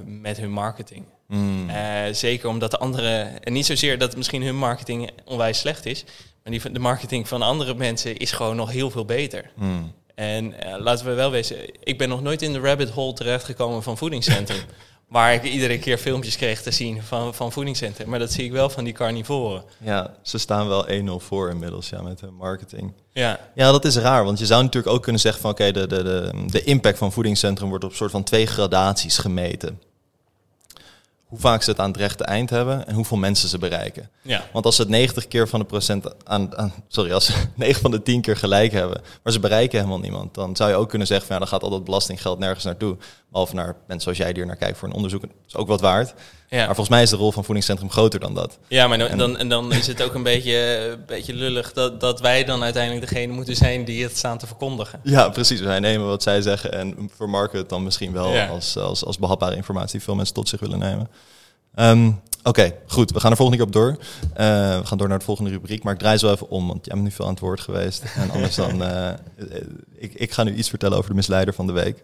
met 0.05 0.37
hun 0.37 0.51
marketing. 0.51 1.05
Mm. 1.27 1.69
Eh, 1.69 2.13
zeker 2.13 2.49
omdat 2.49 2.71
de 2.71 2.79
andere, 2.79 3.09
en 3.41 3.53
niet 3.53 3.67
zozeer 3.67 3.99
dat 3.99 4.17
misschien 4.17 4.43
hun 4.43 4.57
marketing 4.57 5.11
onwijs 5.25 5.59
slecht 5.59 5.87
is, 5.87 6.05
maar 6.43 6.53
die, 6.53 6.73
de 6.73 6.79
marketing 6.79 7.29
van 7.29 7.43
andere 7.43 7.75
mensen 7.75 8.17
is 8.17 8.33
gewoon 8.33 8.57
nog 8.57 8.71
heel 8.71 8.91
veel 8.91 9.05
beter. 9.05 9.51
Mm. 9.55 9.93
En 10.15 10.61
eh, 10.61 10.81
laten 10.81 11.07
we 11.07 11.13
wel 11.13 11.31
wezen, 11.31 11.57
ik 11.85 11.99
ben 11.99 12.09
nog 12.09 12.23
nooit 12.23 12.43
in 12.43 12.53
de 12.53 12.61
rabbit 12.61 12.91
hole 12.91 13.13
terechtgekomen 13.13 13.83
van 13.83 13.97
voedingscentrum. 13.97 14.61
waar 15.09 15.35
ik 15.35 15.43
iedere 15.43 15.79
keer 15.79 15.99
filmpjes 15.99 16.37
kreeg 16.37 16.63
te 16.63 16.71
zien 16.71 17.03
van, 17.03 17.35
van 17.35 17.53
voedingscentrum. 17.53 18.09
Maar 18.09 18.19
dat 18.19 18.33
zie 18.33 18.45
ik 18.45 18.53
wel 18.53 18.71
van 18.71 18.85
die 18.85 18.93
carnivoren. 18.93 19.65
Ja, 19.79 20.15
ze 20.23 20.39
staan 20.39 20.69
wel 20.69 20.87
1-0 20.89 21.25
voor 21.25 21.51
inmiddels 21.51 21.89
ja, 21.89 22.03
met 22.03 22.21
hun 22.21 22.35
marketing. 22.35 22.93
Ja, 23.13 23.41
Ja, 23.55 23.71
dat 23.71 23.85
is 23.85 23.97
raar, 23.97 24.25
want 24.25 24.39
je 24.39 24.47
zou 24.47 24.63
natuurlijk 24.63 24.95
ook 24.95 25.03
kunnen 25.03 25.21
zeggen 25.21 25.43
van 25.43 25.51
oké, 25.51 25.73
de, 25.73 25.87
de, 25.87 26.03
de, 26.03 26.45
de 26.47 26.63
impact 26.63 26.99
van 26.99 27.13
voedingscentrum 27.13 27.69
wordt 27.69 27.85
op 27.85 27.95
soort 27.95 28.11
van 28.11 28.23
twee 28.23 28.47
gradaties 28.47 29.19
gemeten. 29.19 29.81
Hoe 31.35 31.43
vaak 31.43 31.63
ze 31.63 31.71
het 31.71 31.79
aan 31.79 31.91
het 31.91 31.97
rechte 31.97 32.25
eind 32.25 32.51
hebben 32.51 32.87
en 32.87 32.95
hoeveel 32.95 33.17
mensen 33.17 33.49
ze 33.49 33.59
bereiken. 33.59 34.11
Ja. 34.23 34.45
Want 34.53 34.65
als 34.65 34.77
ze 34.77 34.83
het 34.83 34.91
90 34.91 35.29
keer 35.29 35.49
van 35.49 35.61
de 35.61 35.67
procent 35.67 36.27
aan, 36.27 36.57
aan 36.57 36.73
sorry, 36.89 37.13
als 37.13 37.25
ze 37.25 37.33
9 37.55 37.81
van 37.81 37.91
de 37.91 38.03
10 38.03 38.21
keer 38.21 38.37
gelijk 38.37 38.73
hebben, 38.73 39.03
maar 39.23 39.33
ze 39.33 39.41
bereiken 39.41 39.79
helemaal 39.79 40.01
niemand, 40.01 40.35
dan 40.35 40.57
zou 40.57 40.71
je 40.71 40.77
ook 40.77 40.89
kunnen 40.89 41.07
zeggen 41.07 41.27
van 41.27 41.37
ja, 41.37 41.43
dan 41.43 41.51
gaat 41.51 41.63
al 41.63 41.71
dat 41.71 41.85
belastinggeld 41.85 42.39
nergens 42.39 42.65
naartoe. 42.65 42.97
Behalve 43.31 43.55
naar 43.55 43.77
mensen 43.87 44.01
zoals 44.01 44.19
jij 44.19 44.33
die 44.33 44.43
er 44.43 44.49
naar 44.49 44.57
kijkt 44.57 44.79
voor 44.79 44.89
een 44.89 44.95
onderzoek. 44.95 45.21
Dat 45.21 45.31
is 45.47 45.57
ook 45.57 45.69
wat 45.69 45.81
waard. 45.81 46.15
Ja. 46.55 46.67
Maar 46.67 46.75
volgens 46.75 46.89
mij 46.89 47.03
is 47.03 47.11
de 47.11 47.17
rol 47.17 47.33
van 47.33 47.45
voedingscentrum 47.45 47.91
groter 47.91 48.21
dan 48.21 48.35
dat. 48.35 48.59
Ja, 48.69 48.87
maar 48.89 48.99
dan, 48.99 49.09
En- 49.09 49.19
dan, 49.19 49.37
en 49.39 49.49
dan 49.49 49.73
is 49.73 49.87
het 49.87 50.03
ook 50.03 50.15
een 50.15 50.23
beetje, 50.33 50.89
een 50.93 51.05
beetje 51.07 51.35
lullig 51.35 51.73
dat, 51.73 52.01
dat 52.01 52.21
wij 52.21 52.45
dan 52.45 52.63
uiteindelijk 52.63 53.09
degene 53.09 53.33
moeten 53.33 53.57
zijn 53.57 53.85
die 53.85 54.03
het 54.03 54.17
staan 54.17 54.39
te 54.39 54.47
verkondigen. 54.47 55.01
Ja, 55.03 55.29
precies. 55.29 55.61
Wij 55.61 55.81
nemen 55.81 56.07
wat 56.07 56.23
zij 56.23 56.43
zeggen 56.43 56.73
en 56.73 57.11
vermarken 57.17 57.59
het 57.59 57.69
dan 57.69 57.83
misschien 57.83 58.13
wel 58.13 58.33
Ja. 58.33 58.47
als, 58.47 58.77
als, 58.79 59.05
als 59.05 59.19
behapbare 59.19 59.57
informatie 59.57 59.93
die 59.93 60.03
veel 60.03 60.15
mensen 60.15 60.35
tot 60.35 60.49
zich 60.49 60.61
willen 60.61 60.79
nemen. 60.79 61.09
Ehm, 61.75 62.11
Oké, 62.47 62.73
goed. 62.87 63.11
We 63.11 63.21
gaan 63.21 63.31
er 63.31 63.37
volgende 63.37 63.65
keer 63.65 63.67
op 63.75 63.83
door. 63.83 63.97
Eh, 64.35 64.79
we 64.79 64.87
gaan 64.87 64.99
door 64.99 65.09
naar 65.09 65.19
de 65.19 65.25
volgende 65.25 65.51
rubriek. 65.51 65.83
Maar 65.83 65.93
ik 65.93 65.99
draai 65.99 66.19
zo 66.19 66.31
even 66.33 66.49
om, 66.51 66.67
want 66.67 66.85
jij 66.87 66.95
bent 66.95 67.07
nu 67.07 67.15
veel 67.15 67.25
aan 67.25 67.31
het 67.31 67.41
woord 67.41 67.61
geweest. 67.61 68.03
En 68.17 68.31
anders 68.31 68.55
dan... 68.55 68.83
eh, 68.85 69.09
eh, 69.09 69.17
ik, 69.97 70.15
ik 70.15 70.33
ga 70.33 70.43
nu 70.43 70.55
iets 70.55 70.69
vertellen 70.69 70.97
over 70.99 71.11
de 71.11 71.17
misleider 71.17 71.55
van 71.55 71.67
de 71.67 71.73
week. 71.73 72.03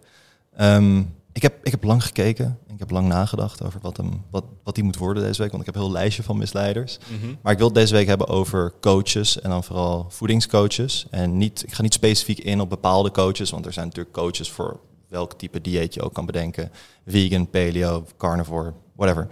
Ehm, 0.57 1.03
ik, 1.33 1.43
heb, 1.43 1.55
ik 1.63 1.71
heb 1.71 1.85
lang 1.85 2.05
gekeken. 2.05 2.59
Ik 2.67 2.79
heb 2.79 2.91
lang 2.91 3.09
nagedacht 3.09 3.65
over 3.65 3.81
wat, 3.81 3.97
hem, 3.97 4.25
wat, 4.31 4.45
wat 4.65 4.75
die 4.75 4.85
moet 4.85 4.97
worden 4.97 5.23
deze 5.23 5.43
week. 5.43 5.51
Want 5.51 5.61
ik 5.61 5.67
heb 5.67 5.75
een 5.75 5.89
heel 5.89 5.93
lijstje 5.93 6.23
van 6.23 6.37
misleiders. 6.37 6.99
Maar 7.43 7.53
ik 7.53 7.59
wil 7.59 7.67
het 7.67 7.77
deze 7.77 7.95
week 7.95 8.07
hebben 8.07 8.29
over 8.29 8.73
coaches 8.81 9.41
en 9.41 9.51
dan 9.51 9.65
vooral 9.65 10.07
voedingscoaches. 10.09 11.07
En 11.11 11.37
niet, 11.37 11.63
ik 11.63 11.73
ga 11.73 11.83
niet 11.83 11.95
specifiek 11.95 12.39
in 12.39 12.61
op 12.61 12.69
bepaalde 12.69 13.11
coaches, 13.11 13.51
want 13.51 13.67
er 13.67 13.73
zijn 13.73 13.87
natuurlijk 13.87 14.15
coaches 14.15 14.51
voor 14.51 14.81
welk 15.09 15.33
type 15.33 15.61
dieet 15.61 15.95
je 15.95 16.03
ook 16.03 16.15
kan 16.15 16.27
bedenken. 16.27 16.71
Vegan, 17.07 17.51
paleo, 17.51 18.07
carnivore, 18.17 18.73
whatever. 18.97 19.29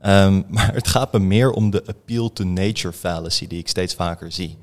Ehm, 0.00 0.42
maar 0.54 0.74
het 0.74 0.88
gaat 0.88 1.12
me 1.12 1.18
meer 1.18 1.50
om 1.50 1.70
de 1.70 1.82
appeal 1.86 2.32
to 2.32 2.44
nature 2.44 2.92
fallacy 2.92 3.46
die 3.46 3.58
ik 3.58 3.68
steeds 3.68 3.94
vaker 3.94 4.32
zie. 4.32 4.58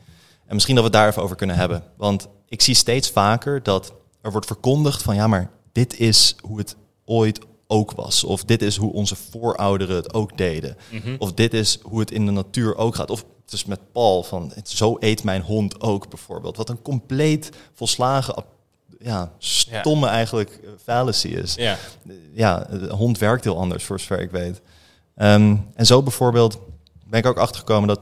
En 0.46 0.54
misschien 0.54 0.76
dat 0.76 0.84
we 0.84 0.90
het 0.90 1.00
daar 1.00 1.10
even 1.10 1.24
over 1.24 1.36
kunnen 1.36 1.56
hebben. 1.56 1.84
Want 1.98 2.28
ik 2.48 2.62
zie 2.62 2.76
steeds 2.76 3.10
vaker 3.10 3.64
dat 3.64 3.94
er 4.22 4.32
wordt 4.32 4.48
verkondigd 4.48 5.02
van 5.02 5.16
ja, 5.16 5.28
maar 5.28 5.50
dit 5.72 6.00
is 6.00 6.36
hoe 6.42 6.58
het 6.58 6.76
ooit 7.06 7.40
ook 7.68 7.92
was. 7.92 8.24
Of 8.24 8.44
dit 8.44 8.62
is 8.62 8.78
hoe 8.78 8.94
onze 8.94 9.16
voorouderen 9.16 9.96
het 9.96 10.14
ook 10.14 10.38
deden. 10.38 10.78
Of 11.18 11.34
dit 11.34 11.54
is 11.54 11.80
hoe 11.82 12.00
het 12.00 12.12
in 12.12 12.26
de 12.26 12.32
natuur 12.32 12.76
ook 12.76 12.96
gaat. 12.96 13.10
Of 13.10 13.26
het 13.44 13.54
is 13.54 13.66
met 13.66 13.92
Paul 13.92 14.24
van 14.24 14.52
het, 14.56 14.70
zo 14.70 14.98
eet 15.00 15.24
mijn 15.24 15.42
hond 15.42 15.82
ook 15.82 16.10
bijvoorbeeld. 16.10 16.58
Wat 16.58 16.70
een 16.70 16.82
compleet 16.82 17.50
volslagen 17.74 18.44
ja, 19.04 19.32
stomme 19.38 20.08
eigenlijk 20.08 20.60
eh, 20.64 20.70
fallacy 20.84 21.28
is. 21.28 21.56
Ja. 21.56 21.78
Ja, 22.34 22.68
de 22.70 22.94
hond 22.94 23.18
werkt 23.18 23.44
heel 23.44 23.58
anders 23.58 23.84
voor 23.84 24.00
zover 24.00 24.20
ik 24.20 24.32
weet. 24.32 24.62
Ehm, 25.16 25.56
en 25.76 25.86
zo 25.86 26.04
bijvoorbeeld 26.04 26.60
ben 27.06 27.20
ik 27.20 27.26
ook 27.26 27.38
achtergekomen 27.38 27.88
dat, 27.88 28.02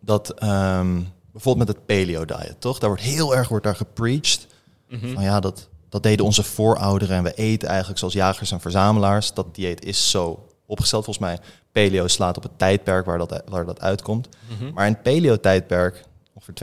dat 0.00 0.30
ehm, 0.30 1.00
bijvoorbeeld 1.32 1.66
met 1.66 1.76
het 1.76 1.86
paleo 1.86 2.24
diet, 2.24 2.54
toch? 2.58 2.78
Daar 2.78 2.88
wordt 2.88 3.04
heel 3.04 3.36
erg 3.36 3.48
wordt 3.48 3.64
daar 3.64 3.76
gepreached. 3.76 4.46
Mhm. 4.88 5.12
Van 5.14 5.22
ja, 5.22 5.40
dat, 5.40 5.68
dat 5.88 6.02
deden 6.02 6.24
onze 6.24 6.42
voorouderen 6.42 7.16
en 7.16 7.22
we 7.22 7.34
eten 7.34 7.68
eigenlijk 7.68 7.98
zoals 7.98 8.14
jagers 8.14 8.50
en 8.52 8.60
verzamelaars. 8.60 9.34
Dat 9.34 9.54
dieet 9.54 9.84
is 9.84 10.10
zo 10.10 10.46
opgesteld 10.66 11.04
volgens 11.04 11.26
mij. 11.26 11.38
Paleo 11.72 12.06
slaat 12.06 12.36
op 12.36 12.42
het 12.42 12.58
tijdperk 12.58 13.06
waar 13.06 13.18
dat, 13.18 13.42
waar 13.48 13.66
dat 13.66 13.80
uitkomt. 13.80 14.28
Mhm. 14.48 14.72
Maar 14.72 14.86
in 14.86 14.92
het 14.92 15.02
paleo-tijdperk, 15.02 16.04
ongeveer 16.32 16.54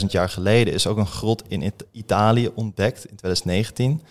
32.000 0.00 0.12
jaar 0.12 0.28
geleden, 0.28 0.74
is 0.74 0.86
ook 0.86 0.96
een 0.96 1.06
grot 1.06 1.42
in 1.48 1.62
It- 1.62 1.84
Italië 1.92 2.50
ontdekt 2.54 2.98
in 3.06 3.16
2019. 3.16 4.02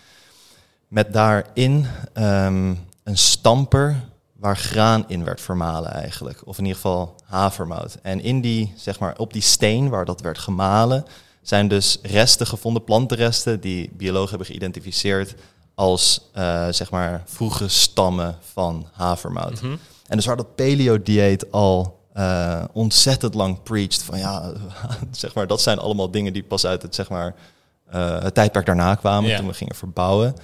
Met 0.87 1.13
daarin 1.13 1.85
ehm, 2.13 2.73
een 3.03 3.17
stamper 3.17 3.95
waar 4.33 4.57
graan 4.57 5.03
in 5.07 5.23
werd 5.23 5.41
vermalen 5.41 5.91
eigenlijk. 5.91 6.41
Of 6.45 6.57
in 6.57 6.63
ieder 6.63 6.81
geval 6.81 7.15
havermout. 7.23 7.97
En 8.01 8.21
in 8.21 8.41
die, 8.41 8.73
zeg 8.75 8.99
maar, 8.99 9.17
op 9.17 9.33
die 9.33 9.41
steen 9.41 9.89
waar 9.89 10.05
dat 10.05 10.21
werd 10.21 10.37
gemalen, 10.37 11.05
zijn 11.47 11.67
dus 11.67 11.97
resten 12.01 12.47
gevonden, 12.47 12.83
plantenresten, 12.83 13.59
die 13.59 13.89
biologen 13.93 14.29
hebben 14.29 14.47
geïdentificeerd 14.47 15.35
als, 15.75 16.29
eh, 16.33 16.67
zeg 16.69 16.91
maar, 16.91 17.23
vroege 17.25 17.67
stammen 17.67 18.37
van 18.53 18.87
havermout. 18.91 19.61
Mhm. 19.61 19.75
En 20.07 20.15
dus 20.15 20.25
waar 20.25 20.37
dat 20.37 20.55
paleo-dieet 20.55 21.51
al 21.51 21.95
eh, 22.13 22.63
ontzettend 22.73 23.33
lang 23.33 23.63
preached 23.63 24.03
van 24.03 24.19
ja, 24.19 24.53
zeg 25.11 25.33
maar, 25.33 25.47
dat 25.47 25.61
zijn 25.61 25.79
allemaal 25.79 26.11
dingen 26.11 26.33
die 26.33 26.43
pas 26.43 26.65
uit 26.65 26.81
het, 26.81 26.95
zeg 26.95 27.09
maar, 27.09 27.35
eh, 27.89 28.21
het 28.21 28.33
tijdperk 28.33 28.65
daarna 28.65 28.95
kwamen, 28.95 29.35
toen 29.35 29.47
we 29.47 29.53
gingen 29.53 29.75
verbouwen. 29.75 30.35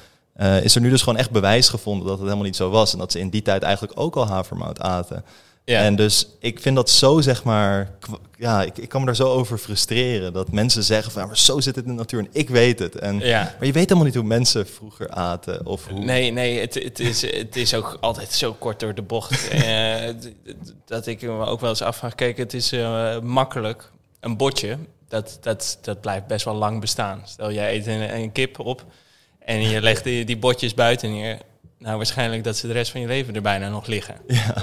is 0.61 0.75
er 0.75 0.81
nu 0.81 0.89
dus 0.89 1.01
gewoon 1.01 1.19
echt 1.19 1.31
bewijs 1.31 1.69
gevonden 1.69 2.07
dat 2.07 2.15
het 2.15 2.23
helemaal 2.23 2.45
niet 2.45 2.55
zo 2.55 2.69
was. 2.69 2.93
En 2.93 2.99
dat 2.99 3.11
ze 3.11 3.19
in 3.19 3.29
die 3.29 3.41
tijd 3.41 3.63
eigenlijk 3.63 3.99
ook 3.99 4.15
al 4.15 4.27
havermout 4.27 4.79
aten. 4.79 5.23
Ja. 5.65 5.81
En 5.81 5.95
dus 5.95 6.27
ik 6.39 6.59
vind 6.59 6.75
dat 6.75 6.89
zo, 6.89 7.21
zeg 7.21 7.43
maar, 7.43 7.91
ja, 8.37 8.63
ik, 8.63 8.77
ik 8.77 8.89
kan 8.89 8.99
me 8.99 9.05
daar 9.05 9.15
zo 9.15 9.27
over 9.27 9.57
frustreren. 9.57 10.33
Dat 10.33 10.51
mensen 10.51 10.83
zeggen 10.83 11.11
van, 11.11 11.21
ja, 11.21 11.27
maar 11.27 11.37
zo 11.37 11.59
zit 11.59 11.75
het 11.75 11.85
in 11.85 11.91
de 11.91 11.97
natuur 11.97 12.19
en 12.19 12.27
ik 12.31 12.49
weet 12.49 12.79
het. 12.79 12.95
En, 12.95 13.19
ja. 13.19 13.41
Maar 13.41 13.67
je 13.67 13.71
weet 13.71 13.83
helemaal 13.83 14.03
niet 14.03 14.15
hoe 14.15 14.23
mensen 14.23 14.67
vroeger 14.67 15.09
aten 15.09 15.65
of 15.65 15.87
hoe... 15.87 15.99
Nee, 15.99 16.31
nee, 16.31 16.59
het, 16.59 16.73
het, 16.73 16.99
is, 16.99 17.21
het 17.21 17.55
is 17.55 17.73
ook 17.73 17.97
altijd 18.01 18.31
zo 18.31 18.53
kort 18.53 18.79
door 18.79 18.95
de 18.95 19.01
bocht. 19.01 19.47
eh, 19.49 20.09
dat 20.85 21.07
ik 21.07 21.21
me 21.21 21.45
ook 21.45 21.59
wel 21.59 21.69
eens 21.69 21.81
afvraag. 21.81 22.15
Kijk, 22.15 22.37
het 22.37 22.53
is 22.53 22.71
eh, 22.71 23.19
makkelijk. 23.19 23.91
Een 24.19 24.37
botje, 24.37 24.77
dat, 25.07 25.37
dat, 25.41 25.79
dat 25.81 26.01
blijft 26.01 26.27
best 26.27 26.45
wel 26.45 26.55
lang 26.55 26.79
bestaan. 26.79 27.21
Stel, 27.25 27.51
jij 27.51 27.75
eet 27.75 27.87
een, 27.87 28.15
een 28.15 28.31
kip 28.31 28.59
op 28.59 28.85
en 29.39 29.61
je 29.61 29.81
legt 29.81 30.03
die, 30.03 30.25
die 30.25 30.37
botjes 30.37 30.73
buiten 30.73 31.11
neer. 31.11 31.37
Nou, 31.77 31.97
waarschijnlijk 31.97 32.43
dat 32.43 32.57
ze 32.57 32.67
de 32.67 32.73
rest 32.73 32.91
van 32.91 33.01
je 33.01 33.07
leven 33.07 33.35
er 33.35 33.41
bijna 33.41 33.69
nog 33.69 33.85
liggen. 33.85 34.15
Ja. 34.27 34.55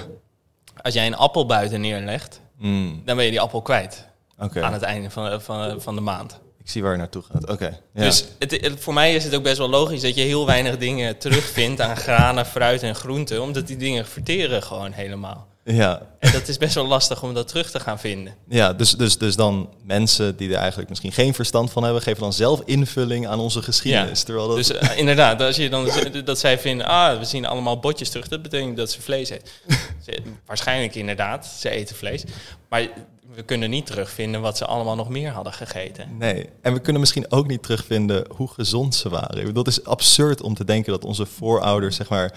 Als 0.83 0.95
jij 0.95 1.07
een 1.07 1.17
appel 1.17 1.47
buiten 1.47 1.81
neerlegt, 1.81 2.41
Mm, 2.59 3.03
dan 3.05 3.17
ben 3.17 3.25
je 3.25 3.31
die 3.31 3.41
appel 3.41 3.63
kwijt. 3.63 4.07
Oké, 4.39 4.63
Aan 4.63 4.73
het 4.73 4.83
einde 4.83 5.11
van, 5.11 5.41
van, 5.43 5.81
van 5.81 5.95
de 5.95 6.01
maand. 6.01 6.41
ik 6.63 6.71
zie 6.71 6.83
waar 6.83 6.93
je 6.93 6.99
naartoe 6.99 7.23
gaat. 7.23 7.49
Oké, 7.51 7.79
ja. 7.95 8.03
Dus 8.03 8.25
het, 8.39 8.51
het- 8.51 8.81
voor 8.81 8.95
mij 8.95 9.15
is 9.15 9.25
het 9.25 9.35
ook 9.35 9.43
best 9.43 9.59
wel 9.59 9.69
logisch 9.69 10.01
dat 10.01 10.15
je 10.15 10.23
heel 10.23 10.47
weinig 10.47 10.79
dingen 10.79 11.19
terugvindt 11.19 11.81
aan 11.81 11.97
granen, 11.97 12.47
fruit 12.47 12.83
en 12.83 12.95
groenten. 12.95 13.43
Omdat 13.43 13.67
die 13.67 13.77
dingen 13.77 14.07
verteren 14.07 14.63
gewoon 14.63 14.93
helemaal. 14.93 15.47
Ja, 15.65 16.03
En 16.19 16.33
dat 16.33 16.49
is 16.49 16.59
best 16.59 16.75
wel 16.75 16.87
lastig 16.87 17.23
om 17.23 17.35
dat 17.35 17.49
terug 17.49 17.71
te 17.71 17.81
gaan 17.81 17.99
vinden. 17.99 18.35
ja 18.49 18.73
dus, 18.73 18.93
dus, 18.93 19.19
dus 19.19 19.37
dan 19.37 19.69
mensen 19.85 20.37
die 20.37 20.49
er 20.51 20.57
eigenlijk 20.57 20.89
misschien 20.89 21.13
geen 21.13 21.35
verstand 21.35 21.71
van 21.71 21.83
hebben, 21.85 22.03
geven 22.03 22.21
dan 22.21 22.33
zelf 22.33 22.61
invulling 22.65 23.27
aan 23.29 23.39
onze 23.39 23.63
geschiedenis. 23.63 24.19
Ja. 24.19 24.25
Terwijl 24.25 24.47
dat... 24.47 24.57
Dus 24.57 24.73
eh, 24.73 24.99
inderdaad, 24.99 25.41
als 25.43 25.57
je 25.57 25.69
dan 25.71 25.91
dat 26.25 26.39
zij 26.39 26.59
vinden, 26.59 26.87
ah, 26.87 27.19
we 27.19 27.25
zien 27.25 27.47
allemaal 27.47 27.79
botjes 27.79 28.09
terug, 28.11 28.29
dat 28.29 28.43
betekent 28.43 28.77
dat 28.77 28.91
ze 28.91 29.03
vlees 29.03 29.29
eten. 29.31 29.49
Ze- 30.07 30.23
waarschijnlijk 30.47 30.95
inderdaad, 30.95 31.47
ze 31.47 31.71
eten 31.71 31.97
vlees. 31.97 32.25
Maar 32.69 32.89
we 33.35 33.43
kunnen 33.43 33.71
niet 33.71 33.87
terugvinden 33.87 34.41
wat 34.41 34.57
ze 34.57 34.65
allemaal 34.67 34.97
nog 34.97 35.09
meer 35.09 35.31
hadden 35.31 35.53
gegeten. 35.53 36.17
Nee, 36.19 36.49
en 36.63 36.73
we 36.73 36.81
kunnen 36.81 37.01
misschien 37.01 37.31
ook 37.33 37.47
niet 37.47 37.63
terugvinden 37.63 38.25
hoe 38.37 38.49
gezond 38.49 38.95
ze 38.95 39.09
waren. 39.09 39.55
Dat 39.55 39.67
is 39.67 39.85
absurd 39.85 40.43
om 40.43 40.55
te 40.55 40.65
denken 40.65 40.93
dat 40.93 41.05
onze 41.05 41.27
voorouders, 41.27 41.97
zeg 41.97 42.09
maar, 42.09 42.33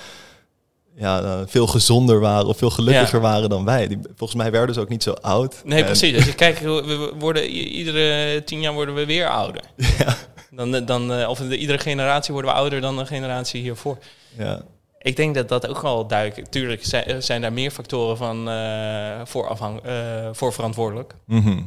ja, 0.95 1.21
eh, 1.21 1.39
veel 1.45 1.67
gezonder 1.67 2.19
waren 2.19 2.47
of 2.47 2.57
veel 2.57 2.69
gelukkiger 2.69 3.15
Ja. 3.21 3.21
waren 3.25 3.49
dan 3.49 3.65
wij. 3.65 3.87
Die, 3.87 3.99
volgens 4.15 4.41
mij 4.41 4.51
werden 4.51 4.75
ze 4.75 4.81
ook 4.81 4.89
niet 4.89 5.03
zo 5.03 5.11
oud. 5.11 5.61
Nee, 5.65 5.79
En- 5.79 5.85
precies. 5.85 6.15
Als 6.15 6.25
je 6.25 6.33
kijkt, 6.35 6.61
we 6.61 7.13
worden, 7.19 7.45
iedere 7.49 8.43
tien 8.43 8.61
jaar 8.61 8.73
worden 8.73 8.95
we 8.95 9.05
weer 9.05 9.27
ouder. 9.29 9.61
Ja, 9.97 10.15
Dan, 10.51 10.85
dan, 10.85 11.13
eh, 11.13 11.29
of 11.29 11.39
de, 11.39 11.57
iedere 11.57 11.77
generatie 11.79 12.33
worden 12.33 12.51
we 12.51 12.57
ouder 12.57 12.81
dan 12.81 12.97
de 12.97 13.05
generatie 13.05 13.61
hiervoor. 13.61 13.97
ja, 14.37 14.61
Ik 14.99 15.15
denk 15.15 15.35
dat 15.35 15.49
dat 15.49 15.67
ook 15.67 15.81
wel 15.81 16.07
duidelijk... 16.07 16.47
Tuurlijk 16.49 16.85
zijn, 16.85 17.23
zijn 17.23 17.41
daar 17.41 17.53
meer 17.53 17.71
factoren 17.71 18.17
van, 18.17 18.49
eh, 18.49 19.21
voor, 19.23 19.47
afhang, 19.47 19.79
eh, 19.83 19.93
voor 20.31 20.53
verantwoordelijk. 20.53 21.13
Mhm. 21.25 21.61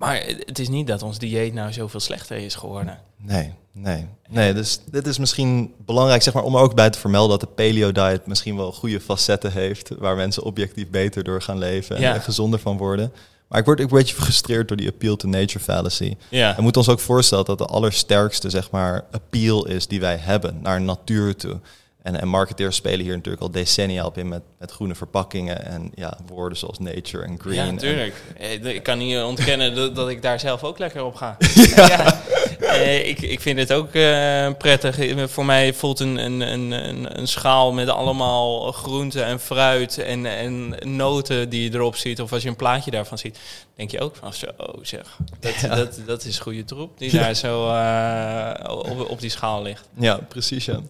Maar 0.00 0.22
het 0.46 0.58
is 0.58 0.68
niet 0.68 0.86
dat 0.86 1.02
ons 1.02 1.18
dieet 1.18 1.54
nou 1.54 1.72
zoveel 1.72 2.00
slechter 2.00 2.36
is 2.36 2.54
geworden. 2.54 2.98
Nee, 3.16 3.52
nee. 3.72 4.06
Nee, 4.28 4.54
dus 4.54 4.80
dit 4.90 5.06
is 5.06 5.18
misschien 5.18 5.74
belangrijk 5.86 6.22
zeg 6.22 6.34
maar, 6.34 6.42
om 6.42 6.54
er 6.54 6.60
ook 6.62 6.74
bij 6.74 6.90
te 6.90 6.98
vermelden 6.98 7.38
dat 7.38 7.40
de 7.48 7.54
paleo-diet 7.54 8.26
misschien 8.26 8.56
wel 8.56 8.72
goede 8.72 9.00
facetten 9.00 9.52
heeft, 9.52 9.88
waar 9.98 10.16
mensen 10.16 10.42
objectief 10.42 10.88
beter 10.90 11.24
door 11.24 11.42
gaan 11.42 11.58
leven 11.58 11.96
en 11.96 12.02
Ja. 12.02 12.14
er 12.14 12.20
gezonder 12.20 12.58
van 12.60 12.76
worden. 12.76 13.12
Maar 13.48 13.58
ik 13.58 13.64
word 13.64 13.80
ook 13.80 13.90
een 13.90 13.96
beetje 13.96 14.14
gefrustreerd 14.14 14.68
door 14.68 14.76
die 14.76 14.88
appeal 14.88 15.16
to 15.16 15.28
nature 15.28 15.64
fallacy. 15.64 16.16
Ja, 16.28 16.54
We 16.56 16.62
moeten 16.62 16.80
ons 16.80 16.90
ook 16.90 17.00
voorstellen 17.00 17.44
dat 17.44 17.58
de 17.58 17.64
allersterkste 17.66 18.50
zeg 18.50 18.70
maar, 18.70 19.04
appeal 19.10 19.66
is 19.66 19.86
die 19.86 20.00
wij 20.00 20.16
hebben 20.16 20.58
naar 20.62 20.80
natuur 20.80 21.36
toe. 21.36 21.60
En, 22.02 22.20
en 22.20 22.28
marketeers 22.28 22.76
spelen 22.76 23.00
hier 23.04 23.14
natuurlijk 23.14 23.42
al 23.42 23.50
decennia 23.50 24.04
op 24.06 24.18
in 24.18 24.28
met, 24.28 24.42
met 24.58 24.70
groene 24.70 24.94
verpakkingen 24.94 25.64
en 25.64 25.90
ja, 25.94 26.18
woorden 26.26 26.58
zoals 26.58 26.78
nature 26.78 27.24
en 27.24 27.38
green. 27.40 27.54
ja 27.54 27.66
en- 27.66 27.74
natuurlijk. 27.74 28.14
Eh, 28.38 28.64
Ik 28.64 28.82
kan 28.82 28.98
niet 28.98 29.18
ontkennen 29.18 29.74
dat, 29.74 29.94
dat 29.94 30.08
ik 30.08 30.22
daar 30.22 30.40
zelf 30.40 30.64
ook 30.64 30.78
lekker 30.78 31.04
op 31.04 31.14
ga. 31.14 31.36
ja. 31.76 32.20
Eh, 32.60 33.08
ik, 33.08 33.20
ik 33.20 33.40
vind 33.40 33.58
het 33.58 33.72
ook 33.72 33.94
eh, 33.94 34.48
prettig. 34.58 34.98
Eh, 34.98 35.24
Voor 35.26 35.44
mij 35.44 35.74
voelt 35.74 36.00
een, 36.00 36.16
een, 36.16 36.40
een, 36.40 36.70
een, 36.70 37.18
een 37.18 37.28
schaal 37.28 37.72
met 37.72 37.88
allemaal 37.88 38.72
groenten 38.72 39.24
en 39.24 39.40
fruit 39.40 39.98
en, 39.98 40.26
en 40.26 40.74
noten 40.96 41.48
die 41.48 41.62
je 41.62 41.74
erop 41.74 41.96
ziet. 41.96 42.20
Of 42.20 42.32
als 42.32 42.42
je 42.42 42.48
een 42.48 42.56
plaatje 42.56 42.90
daarvan 42.90 43.18
ziet, 43.18 43.38
denk 43.80 43.92
je 43.92 44.00
ook 44.00 44.16
van 44.16 44.32
zo 44.34 44.46
zeg. 44.82 45.18
Dat, 45.40 45.54
Ja. 45.54 45.74
dat, 45.74 46.00
dat 46.06 46.24
is 46.24 46.38
goede 46.38 46.64
troep 46.64 46.98
die 46.98 47.10
daar 47.10 47.34
zo 47.34 47.68
eh, 47.68 48.76
op, 48.76 49.10
op 49.10 49.20
die 49.20 49.30
schaal 49.30 49.62
ligt. 49.62 49.88
Ja, 49.98 50.16
precies 50.28 50.64
ja. 50.64 50.80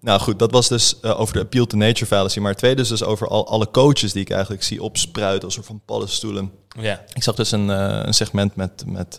Nou 0.00 0.20
goed, 0.20 0.38
dat 0.38 0.50
was 0.50 0.68
dus 0.68 1.00
eh, 1.00 1.20
over 1.20 1.34
de 1.34 1.40
appeal 1.40 1.66
to 1.66 1.76
nature 1.76 2.06
fallacy. 2.06 2.38
Maar 2.40 2.50
het 2.50 2.58
tweede 2.58 2.82
is 2.82 2.88
dus 2.88 3.02
over 3.04 3.28
al, 3.28 3.48
alle 3.48 3.70
coaches 3.70 4.12
die 4.12 4.22
ik 4.22 4.30
eigenlijk 4.30 4.62
zie 4.62 4.82
opspruiten 4.82 5.44
als 5.44 5.54
soort 5.54 5.66
van 5.66 5.80
paddenstoelen. 5.84 6.52
Ja. 6.80 7.04
Ik 7.14 7.22
zag 7.22 7.34
dus 7.34 7.50
een, 7.52 7.70
eh, 7.70 8.00
een 8.02 8.14
segment 8.14 8.56
met, 8.56 8.84
met 8.86 9.18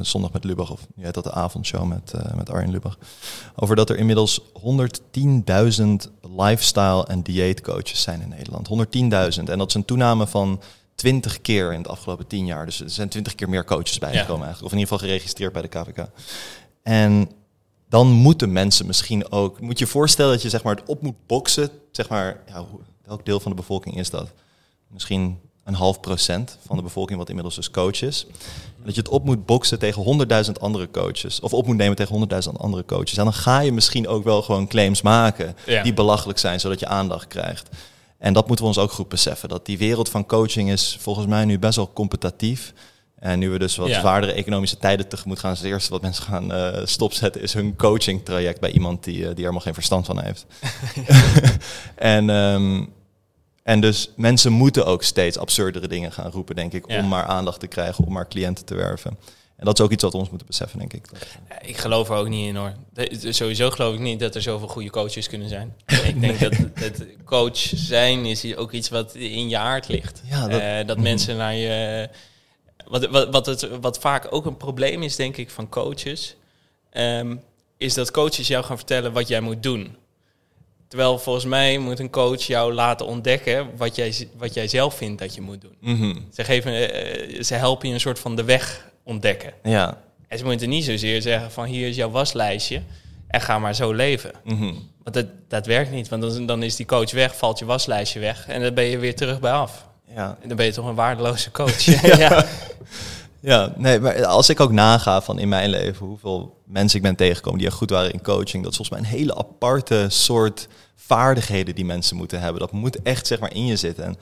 Zondag 0.00 0.32
met 0.32 0.44
Lubach, 0.44 0.70
of 0.70 0.80
nu 0.94 1.04
heet 1.04 1.14
dat 1.14 1.24
de 1.24 1.32
avondshow 1.32 1.84
met, 1.84 2.12
met 2.36 2.50
Arjen 2.50 2.70
Lubach. 2.70 2.98
Over 3.56 3.76
dat 3.76 3.90
er 3.90 3.96
inmiddels 3.96 4.40
110.000 4.52 6.10
lifestyle- 6.36 7.04
en 7.06 7.22
dieetcoaches 7.22 8.02
zijn 8.02 8.20
in 8.20 8.28
Nederland. 8.28 8.66
110.000. 8.68 9.48
En 9.48 9.58
dat 9.58 9.68
is 9.68 9.74
een 9.74 9.84
toename 9.84 10.26
van 10.26 10.60
20 10.98 11.40
keer 11.40 11.72
in 11.72 11.78
het 11.78 11.88
afgelopen 11.88 12.26
10 12.26 12.46
jaar. 12.46 12.64
Dus 12.66 12.80
er 12.80 12.90
zijn 12.90 13.08
20 13.08 13.34
keer 13.34 13.48
meer 13.48 13.64
coaches 13.64 13.98
bijgekomen 13.98 14.46
eigenlijk. 14.46 14.64
Of 14.64 14.72
in 14.72 14.78
ieder 14.78 14.92
geval 14.92 15.08
geregistreerd 15.08 15.52
bij 15.52 15.62
de 15.62 15.68
KVK. 15.68 16.06
En 16.82 17.30
dan 17.88 18.06
moeten 18.08 18.52
mensen 18.52 18.86
misschien 18.86 19.32
ook... 19.32 19.60
Moet 19.60 19.78
je 19.78 19.84
je 19.84 19.90
voorstellen 19.90 20.32
dat 20.32 20.42
je 20.42 20.48
zeg 20.48 20.62
maar, 20.62 20.74
het 20.76 20.88
op 20.88 21.02
moet 21.02 21.26
boksen. 21.26 21.70
Zeg 21.90 22.08
maar, 22.08 22.40
ja, 22.46 22.64
welk 23.04 23.24
deel 23.24 23.40
van 23.40 23.50
de 23.50 23.56
bevolking 23.56 23.96
is 23.96 24.10
dat? 24.10 24.32
Misschien 24.88 25.38
een 25.64 25.74
half 25.74 26.00
procent 26.00 26.58
van 26.66 26.76
de 26.76 26.82
bevolking, 26.82 27.18
wat 27.18 27.28
inmiddels 27.28 27.54
dus 27.54 27.70
coach 27.70 28.02
is. 28.02 28.26
En 28.78 28.84
dat 28.84 28.94
je 28.94 29.00
het 29.00 29.10
op 29.10 29.24
moet 29.24 29.46
boksen 29.46 29.78
tegen 29.78 30.02
honderdduizend 30.02 30.60
andere 30.60 30.90
coaches. 30.90 31.40
Of 31.40 31.52
op 31.52 31.66
moet 31.66 31.76
nemen 31.76 31.96
tegen 31.96 32.10
honderdduizend 32.10 32.58
andere 32.58 32.84
coaches. 32.84 33.16
En 33.16 33.24
dan 33.24 33.32
ga 33.32 33.60
je 33.60 33.72
misschien 33.72 34.08
ook 34.08 34.24
wel 34.24 34.42
gewoon 34.42 34.66
claims 34.66 35.02
maken 35.02 35.56
Ja. 35.66 35.82
die 35.82 35.94
belachelijk 35.94 36.38
zijn, 36.38 36.60
zodat 36.60 36.80
je 36.80 36.86
aandacht 36.86 37.26
krijgt. 37.26 37.68
En 38.18 38.32
dat 38.32 38.46
moeten 38.46 38.64
we 38.64 38.70
ons 38.70 38.80
ook 38.80 38.92
goed 38.92 39.08
beseffen. 39.08 39.48
Dat 39.48 39.66
die 39.66 39.78
wereld 39.78 40.08
van 40.08 40.26
coaching 40.26 40.70
is 40.70 40.96
volgens 41.00 41.26
mij 41.26 41.44
nu 41.44 41.58
best 41.58 41.76
wel 41.76 41.92
competitief. 41.92 42.72
En 43.18 43.38
nu 43.38 43.50
we 43.50 43.58
dus 43.58 43.76
wat 43.76 43.88
Ja. 43.88 44.00
zwaardere 44.00 44.32
economische 44.32 44.78
tijden 44.78 45.08
tegemoet 45.08 45.38
gaan, 45.38 45.52
is 45.52 45.58
het 45.58 45.66
eerste 45.66 45.90
wat 45.90 46.02
mensen 46.02 46.24
gaan 46.24 46.52
eh, 46.52 46.80
stopzetten, 46.86 47.42
is 47.42 47.52
hun 47.52 47.76
coaching 47.76 48.24
traject 48.24 48.60
bij 48.60 48.70
iemand 48.70 49.04
die, 49.04 49.14
eh, 49.16 49.20
die 49.22 49.30
er 49.30 49.36
helemaal 49.36 49.60
geen 49.60 49.74
verstand 49.74 50.06
van 50.06 50.22
heeft. 50.22 50.46
en, 51.94 52.30
ehm, 52.30 52.84
en 53.62 53.80
dus 53.80 54.10
mensen 54.16 54.52
moeten 54.52 54.86
ook 54.86 55.02
steeds 55.02 55.38
absurdere 55.38 55.88
dingen 55.88 56.12
gaan 56.12 56.30
roepen, 56.30 56.54
denk 56.56 56.72
ik, 56.72 56.84
Ja. 56.90 56.98
om 56.98 57.08
maar 57.08 57.24
aandacht 57.24 57.60
te 57.60 57.66
krijgen, 57.66 58.04
om 58.04 58.12
maar 58.12 58.28
cliënten 58.28 58.64
te 58.64 58.74
werven. 58.74 59.18
En 59.58 59.64
dat 59.64 59.78
is 59.78 59.84
ook 59.84 59.90
iets 59.90 60.02
wat 60.02 60.12
we 60.12 60.18
ons 60.18 60.28
moeten 60.28 60.46
beseffen, 60.46 60.78
denk 60.78 60.92
ik. 60.92 61.06
Ja, 61.48 61.62
Ik 61.62 61.76
geloof 61.76 62.08
er 62.08 62.16
ook 62.16 62.28
niet 62.28 62.46
in 62.46 62.56
hoor. 62.56 62.72
Sowieso 63.30 63.70
geloof 63.70 63.94
ik 63.94 64.00
niet 64.00 64.20
dat 64.20 64.34
er 64.34 64.42
zoveel 64.42 64.68
goede 64.68 64.90
coaches 64.90 65.28
kunnen 65.28 65.48
zijn. 65.48 65.74
ik 66.04 66.20
denk 66.20 66.38
dat, 66.40 66.52
dat 66.74 67.06
coach 67.24 67.56
zijn 67.74 68.24
is 68.26 68.56
ook 68.56 68.72
iets 68.72 68.88
wat 68.88 69.14
in 69.14 69.48
je 69.48 69.58
aard 69.58 69.88
ligt. 69.88 70.22
Ja, 70.24 70.48
dat- 70.48 70.60
Eh, 70.60 70.76
dat 70.86 70.96
Mhm. 70.96 71.02
mensen 71.06 71.36
naar 71.36 71.54
je. 71.54 72.08
Wat, 72.86 73.06
wat, 73.06 73.28
wat, 73.32 73.46
het, 73.46 73.68
wat 73.80 73.98
vaak 73.98 74.26
ook 74.30 74.46
een 74.46 74.56
probleem 74.56 75.02
is, 75.02 75.16
denk 75.16 75.36
ik, 75.36 75.50
van 75.50 75.68
coaches, 75.68 76.36
ehm, 76.90 77.36
is 77.76 77.94
dat 77.94 78.10
coaches 78.10 78.46
jou 78.48 78.64
gaan 78.64 78.76
vertellen 78.76 79.12
wat 79.12 79.28
jij 79.28 79.40
moet 79.40 79.62
doen. 79.62 79.96
Terwijl 80.88 81.18
volgens 81.18 81.44
mij 81.44 81.78
moet 81.78 81.98
een 81.98 82.10
coach 82.10 82.42
jou 82.42 82.72
laten 82.72 83.06
ontdekken 83.06 83.70
wat 83.76 83.96
jij, 83.96 84.28
wat 84.36 84.54
jij 84.54 84.68
zelf 84.68 84.94
vindt 84.94 85.18
dat 85.20 85.34
je 85.34 85.40
moet 85.40 85.60
doen. 85.60 85.76
Mhm. 85.80 86.16
Ze, 86.32 86.44
geven, 86.44 86.92
eh, 86.92 87.42
ze 87.42 87.54
helpen 87.54 87.88
je 87.88 87.94
een 87.94 88.00
soort 88.00 88.18
van 88.18 88.36
de 88.36 88.44
weg 88.44 88.86
ontdekken. 89.08 89.52
Ja. 89.62 89.98
En 90.28 90.38
ze 90.38 90.44
moeten 90.44 90.68
niet 90.68 90.84
zozeer 90.84 91.22
zeggen 91.22 91.50
van 91.50 91.64
hier 91.64 91.88
is 91.88 91.96
jouw 91.96 92.10
waslijstje 92.10 92.82
en 93.28 93.40
ga 93.40 93.58
maar 93.58 93.74
zo 93.74 93.92
leven. 93.92 94.30
Mhm. 94.44 94.72
Want 95.02 95.14
dat, 95.14 95.26
dat 95.48 95.66
werkt 95.66 95.90
niet, 95.90 96.08
want 96.08 96.22
dan, 96.22 96.46
dan 96.46 96.62
is 96.62 96.76
die 96.76 96.86
coach 96.86 97.10
weg, 97.10 97.36
valt 97.36 97.58
je 97.58 97.64
waslijstje 97.64 98.20
weg 98.20 98.48
en 98.48 98.62
dan 98.62 98.74
ben 98.74 98.84
je 98.84 98.98
weer 98.98 99.16
terug 99.16 99.40
bij 99.40 99.52
af. 99.52 99.86
Ja. 100.14 100.36
En 100.40 100.48
dan 100.48 100.56
ben 100.56 100.66
je 100.66 100.72
toch 100.72 100.86
een 100.86 100.94
waardeloze 100.94 101.50
coach. 101.50 101.84
ja. 102.18 102.46
Ja, 103.40 103.72
nee, 103.76 104.00
maar 104.00 104.24
als 104.24 104.48
ik 104.48 104.60
ook 104.60 104.72
naga 104.72 105.22
van 105.22 105.38
in 105.38 105.48
mijn 105.48 105.70
leven 105.70 106.06
hoeveel 106.06 106.60
mensen 106.64 106.96
ik 106.96 107.04
ben 107.04 107.16
tegengekomen 107.16 107.58
die 107.58 107.68
echt 107.68 107.76
goed 107.76 107.90
waren 107.90 108.12
in 108.12 108.22
coaching, 108.22 108.62
dat 108.62 108.70
is 108.72 108.76
volgens 108.76 108.90
mij 108.90 108.98
een 108.98 109.18
hele 109.18 109.36
aparte 109.36 110.06
soort 110.08 110.68
vaardigheden 110.96 111.74
die 111.74 111.84
mensen 111.84 112.16
moeten 112.16 112.40
hebben. 112.40 112.60
Dat 112.60 112.72
moet 112.72 113.02
echt 113.02 113.26
zeg 113.26 113.38
maar 113.38 113.54
in 113.54 113.66
je 113.66 113.76
zitten. 113.76 114.04
En 114.04 114.16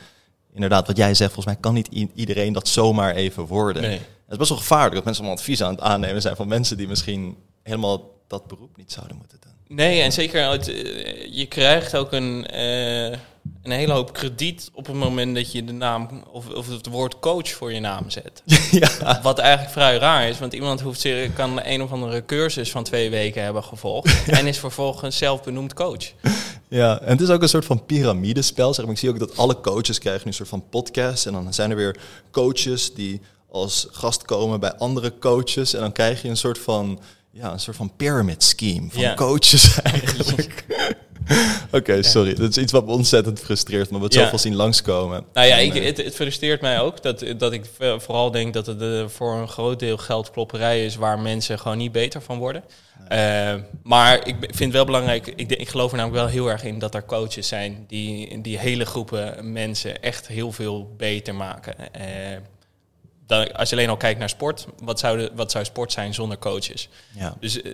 inderdaad, 0.54 0.86
wat 0.86 0.96
jij 0.96 1.14
zegt, 1.14 1.32
volgens 1.32 1.54
mij 1.54 1.62
kan 1.62 1.74
niet 1.74 2.08
iedereen 2.14 2.52
dat 2.52 2.68
zomaar 2.68 3.14
even 3.14 3.46
worden. 3.46 3.82
Nee. 3.82 4.00
Het 4.26 4.34
is 4.34 4.38
best 4.38 4.50
wel 4.50 4.58
gevaarlijk 4.58 4.94
dat 4.94 5.04
mensen 5.04 5.22
allemaal 5.22 5.40
advies 5.40 5.62
aan 5.62 5.70
het 5.70 5.80
aannemen 5.80 6.22
zijn 6.22 6.36
van 6.36 6.48
mensen 6.48 6.76
die 6.76 6.88
misschien 6.88 7.36
helemaal 7.62 8.14
dat 8.26 8.46
beroep 8.46 8.76
niet 8.76 8.92
zouden 8.92 9.16
moeten 9.16 9.38
doen. 9.40 9.76
Nee, 9.76 10.00
en 10.00 10.12
zeker, 10.12 10.50
het, 10.50 10.68
eh, 10.68 11.34
je 11.34 11.46
krijgt 11.46 11.96
ook 11.96 12.12
een, 12.12 12.46
eh, 12.46 13.04
een 13.62 13.70
hele 13.70 13.92
hoop 13.92 14.12
krediet 14.12 14.70
op 14.72 14.86
het 14.86 14.96
moment 14.96 15.34
dat 15.34 15.52
je 15.52 15.64
de 15.64 15.72
naam 15.72 16.24
of, 16.30 16.48
of 16.48 16.68
het 16.68 16.86
woord 16.86 17.18
coach 17.18 17.48
voor 17.48 17.72
je 17.72 17.80
naam 17.80 18.10
zet. 18.10 18.42
ja. 18.70 19.20
Wat 19.22 19.38
eigenlijk 19.38 19.72
vrij 19.72 19.96
raar 19.96 20.28
is, 20.28 20.38
want 20.38 20.52
iemand 20.52 20.80
hoeft 20.80 21.00
zich, 21.00 21.32
kan 21.32 21.60
een 21.62 21.82
of 21.82 21.92
andere 21.92 22.24
cursus 22.24 22.70
van 22.70 22.84
twee 22.84 23.10
weken 23.10 23.42
hebben 23.42 23.64
gevolgd 23.64 24.28
en 24.38 24.46
is 24.46 24.58
vervolgens 24.58 25.16
zelf 25.16 25.42
benoemd 25.42 25.74
coach. 25.74 26.12
Ja, 26.68 27.00
en 27.00 27.08
het 27.08 27.20
is 27.20 27.30
ook 27.30 27.42
een 27.42 27.48
soort 27.48 27.64
van 27.64 27.84
piramidespel. 27.84 28.74
Zeg 28.74 28.84
maar. 28.84 28.94
Ik 28.94 29.00
zie 29.00 29.10
ook 29.10 29.18
dat 29.18 29.36
alle 29.36 29.60
coaches 29.60 29.98
krijgen 29.98 30.22
nu 30.22 30.30
een 30.30 30.36
soort 30.36 30.48
van 30.48 30.68
podcast. 30.68 31.26
En 31.26 31.32
dan 31.32 31.54
zijn 31.54 31.70
er 31.70 31.76
weer 31.76 31.96
coaches 32.30 32.94
die 32.94 33.20
als 33.56 33.86
gast 33.90 34.22
komen 34.24 34.60
bij 34.60 34.74
andere 34.74 35.18
coaches. 35.18 35.74
En 35.74 35.80
dan 35.80 35.92
krijg 35.92 36.22
je 36.22 36.28
een 36.28 36.36
soort 36.36 36.58
van, 36.58 37.00
ja, 37.32 37.52
een 37.52 37.60
soort 37.60 37.76
van 37.76 37.92
pyramid 37.96 38.42
scheme 38.44 38.88
van 38.90 39.00
Ja. 39.00 39.14
coaches 39.14 39.80
eigenlijk. 39.92 40.64
Oké, 41.72 42.02
sorry. 42.02 42.34
Dat 42.34 42.50
is 42.50 42.56
iets 42.58 42.72
wat 42.72 42.86
me 42.86 42.92
ontzettend 42.92 43.40
frustreert, 43.40 43.90
maar 43.90 44.00
het 44.00 44.14
Ja. 44.14 44.22
zoveel 44.22 44.38
zien 44.38 44.54
langskomen. 44.56 45.24
Nou 45.32 45.46
ja, 45.46 45.56
ik, 45.56 45.74
eh, 45.74 45.84
het, 45.84 45.96
het 45.96 46.14
frustreert 46.14 46.60
mij 46.60 46.80
ook 46.80 47.02
dat, 47.02 47.24
dat 47.38 47.52
ik 47.52 47.64
vooral 47.78 48.30
denk 48.30 48.54
dat 48.54 48.66
het 48.66 48.82
eh, 48.82 49.04
voor 49.08 49.34
een 49.34 49.48
groot 49.48 49.78
deel 49.78 49.96
geldklopperij 49.96 50.84
is 50.84 50.96
waar 50.96 51.18
mensen 51.18 51.58
gewoon 51.58 51.78
niet 51.78 51.92
beter 51.92 52.22
van 52.22 52.38
worden. 52.38 52.64
Eh, 53.08 53.54
maar 53.82 54.26
ik 54.26 54.36
vind 54.40 54.58
het 54.58 54.72
wel 54.72 54.84
belangrijk, 54.84 55.26
ik, 55.26 55.50
ik 55.52 55.68
geloof 55.68 55.90
er 55.90 55.96
namelijk 55.96 56.22
wel 56.22 56.32
heel 56.32 56.50
erg 56.50 56.64
in 56.64 56.78
dat 56.78 56.94
er 56.94 57.04
coaches 57.04 57.48
zijn 57.48 57.84
die, 57.88 58.40
die 58.40 58.58
hele 58.58 58.84
groepen 58.84 59.52
mensen 59.52 60.02
echt 60.02 60.26
heel 60.26 60.52
veel 60.52 60.94
beter 60.96 61.34
maken. 61.34 61.74
Dan, 63.26 63.52
als 63.52 63.68
je 63.70 63.76
alleen 63.76 63.88
al 63.88 63.96
kijkt 63.96 64.18
naar 64.18 64.28
sport, 64.28 64.66
wat 64.82 64.98
zou, 64.98 65.18
de, 65.18 65.30
wat 65.34 65.50
zou 65.50 65.64
sport 65.64 65.92
zijn 65.92 66.14
zonder 66.14 66.38
coaches? 66.38 66.88
ja. 67.12 67.36
Dus 67.40 67.62
eh, 67.62 67.72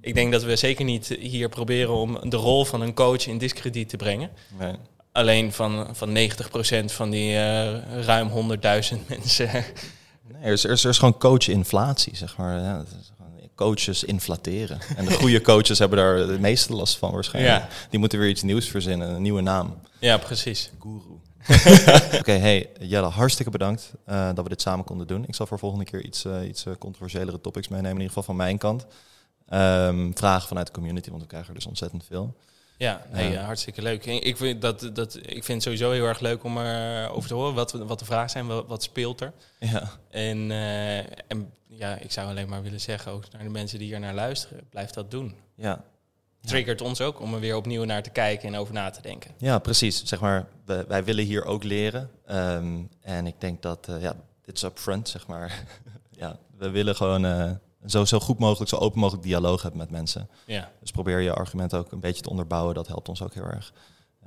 ik 0.00 0.14
denk 0.14 0.32
dat 0.32 0.42
we 0.42 0.56
zeker 0.56 0.84
niet 0.84 1.16
hier 1.20 1.48
proberen 1.48 1.94
om 1.94 2.30
de 2.30 2.36
rol 2.36 2.64
van 2.64 2.80
een 2.80 2.94
coach 2.94 3.26
in 3.26 3.38
discrediet 3.38 3.88
te 3.88 3.96
brengen. 3.96 4.30
Nee. 4.58 4.74
Alleen 5.12 5.52
van, 5.52 5.88
van 5.92 6.18
90% 6.18 6.84
van 6.84 7.10
die 7.10 7.36
eh, 7.36 8.02
ruim 8.04 8.28
100.000 8.28 8.34
mensen. 9.08 9.50
Nee, 9.52 10.42
er, 10.42 10.52
is, 10.52 10.64
er, 10.64 10.70
is, 10.70 10.84
er 10.84 10.90
is 10.90 10.98
gewoon 10.98 11.18
coach-inflatie, 11.18 12.16
zeg 12.16 12.36
maar. 12.36 12.60
Ja, 12.60 12.76
dat 12.76 12.86
is 12.86 13.12
gewoon 13.16 13.50
coaches 13.54 14.04
inflateren. 14.04 14.78
En 14.96 15.04
de 15.04 15.12
goede 15.12 15.40
coaches 15.50 15.78
hebben 15.78 15.98
daar 15.98 16.26
de 16.26 16.38
meeste 16.40 16.72
last 16.72 16.96
van 16.96 17.12
waarschijnlijk. 17.12 17.56
Ja. 17.56 17.68
Die 17.90 17.98
moeten 17.98 18.18
weer 18.18 18.28
iets 18.28 18.42
nieuws 18.42 18.68
verzinnen, 18.68 19.08
een 19.08 19.22
nieuwe 19.22 19.42
naam. 19.42 19.80
Ja, 19.98 20.16
precies. 20.18 20.70
Guru. 20.80 21.20
Oké, 22.20 22.32
hey 22.32 22.70
Jelle, 22.80 23.06
hartstikke 23.06 23.50
bedankt 23.50 23.92
eh, 24.04 24.26
dat 24.34 24.42
we 24.42 24.48
dit 24.48 24.60
samen 24.62 24.84
konden 24.84 25.06
doen. 25.06 25.24
Ik 25.26 25.34
zal 25.34 25.46
voor 25.46 25.58
volgende 25.58 25.84
keer 25.84 26.02
iets, 26.04 26.24
eh, 26.24 26.48
iets 26.48 26.66
eh, 26.66 26.72
controversiëlere 26.78 27.40
topics 27.40 27.68
meenemen, 27.68 27.90
in 27.94 28.00
ieder 28.00 28.08
geval 28.12 28.22
van 28.22 28.36
mijn 28.36 28.58
kant. 28.58 28.86
Ehm, 29.48 30.10
vragen 30.14 30.48
vanuit 30.48 30.66
de 30.66 30.72
community, 30.72 31.10
want 31.10 31.22
we 31.22 31.28
krijgen 31.28 31.48
er 31.48 31.54
dus 31.54 31.66
ontzettend 31.66 32.04
veel. 32.04 32.34
Ja, 32.76 33.06
nee, 33.12 33.30
Ja. 33.30 33.42
hartstikke 33.44 33.82
leuk. 33.82 34.04
Ik 34.06 34.36
vind, 34.36 34.62
dat, 34.62 34.90
dat, 34.92 35.14
ik 35.16 35.44
vind 35.44 35.46
het 35.46 35.62
sowieso 35.62 35.90
heel 35.90 36.04
erg 36.06 36.20
leuk 36.20 36.44
om 36.44 36.58
erover 36.58 37.28
te 37.28 37.34
horen 37.34 37.54
wat, 37.54 37.72
wat 37.72 37.98
de 37.98 38.04
vragen 38.04 38.30
zijn, 38.30 38.46
wat, 38.46 38.66
wat 38.66 38.82
speelt 38.82 39.20
er. 39.20 39.32
Ja, 39.58 39.90
En, 40.10 40.50
en 41.28 41.52
ja, 41.66 41.96
ik 41.98 42.12
zou 42.12 42.28
alleen 42.28 42.48
maar 42.48 42.62
willen 42.62 42.80
zeggen, 42.80 43.12
ook 43.12 43.24
naar 43.32 43.42
de 43.42 43.48
mensen 43.48 43.78
die 43.78 43.88
hier 43.88 44.00
naar 44.00 44.14
luisteren, 44.14 44.66
blijf 44.70 44.90
dat 44.90 45.10
doen. 45.10 45.34
ja. 45.54 45.84
Triggert 46.44 46.80
ons 46.80 47.00
ook 47.00 47.20
om 47.20 47.34
er 47.34 47.40
weer 47.40 47.56
opnieuw 47.56 47.84
naar 47.84 48.02
te 48.02 48.10
kijken 48.10 48.48
en 48.48 48.60
over 48.60 48.74
na 48.74 48.90
te 48.90 49.02
denken. 49.02 49.30
ja 49.38 49.58
precies. 49.58 50.04
Zeg 50.04 50.20
maar, 50.20 50.46
wij 50.64 51.04
willen 51.04 51.24
hier 51.24 51.44
ook 51.44 51.64
leren. 51.64 52.10
Ehm, 52.26 52.82
en 53.00 53.26
ik 53.26 53.40
denk 53.40 53.62
dat, 53.62 53.88
eh, 53.88 54.00
ja, 54.02 54.14
dit 54.42 54.56
is 54.56 54.62
upfront, 54.62 55.08
zeg 55.08 55.26
maar. 55.26 55.64
ja, 56.10 56.38
we 56.56 56.70
willen 56.70 56.96
gewoon 56.96 57.24
eh, 57.24 57.50
zo, 57.86 58.04
zo 58.04 58.20
goed 58.20 58.38
mogelijk, 58.38 58.70
zo 58.70 58.76
open 58.76 59.00
mogelijk 59.00 59.24
dialoog 59.26 59.62
hebben 59.62 59.80
met 59.80 59.90
mensen. 59.90 60.28
Ja, 60.46 60.70
Dus 60.80 60.90
probeer 60.90 61.20
je 61.20 61.32
argument 61.32 61.74
ook 61.74 61.92
een 61.92 62.00
beetje 62.00 62.22
te 62.22 62.30
onderbouwen. 62.30 62.74
Dat 62.74 62.86
helpt 62.86 63.08
ons 63.08 63.22
ook 63.22 63.34
heel 63.34 63.46
erg. 63.46 63.72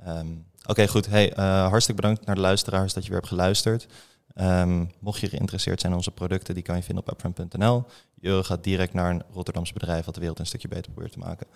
Ehm, 0.04 0.26
Oké, 0.66 0.88
goed. 0.88 1.06
Hey, 1.06 1.32
eh, 1.32 1.68
hartstikke 1.68 2.00
bedankt 2.00 2.26
naar 2.26 2.34
de 2.34 2.40
luisteraars 2.40 2.92
dat 2.92 3.02
je 3.02 3.08
weer 3.08 3.18
hebt 3.18 3.30
geluisterd. 3.30 3.86
Ehm, 4.34 4.84
mocht 4.98 5.20
je 5.20 5.28
geïnteresseerd 5.28 5.80
zijn 5.80 5.92
in 5.92 5.98
onze 5.98 6.10
producten, 6.10 6.54
die 6.54 6.62
kan 6.62 6.76
je 6.76 6.82
vinden 6.82 7.04
op 7.06 7.10
upfront.nl. 7.12 7.84
Je 8.14 8.28
euro 8.28 8.42
gaat 8.42 8.64
direct 8.64 8.92
naar 8.92 9.10
een 9.10 9.22
Rotterdamse 9.32 9.72
bedrijf 9.72 10.04
wat 10.04 10.14
de 10.14 10.20
wereld 10.20 10.38
een 10.38 10.46
stukje 10.46 10.68
beter 10.68 10.92
probeert 10.92 11.12
te 11.12 11.18
maken. 11.18 11.46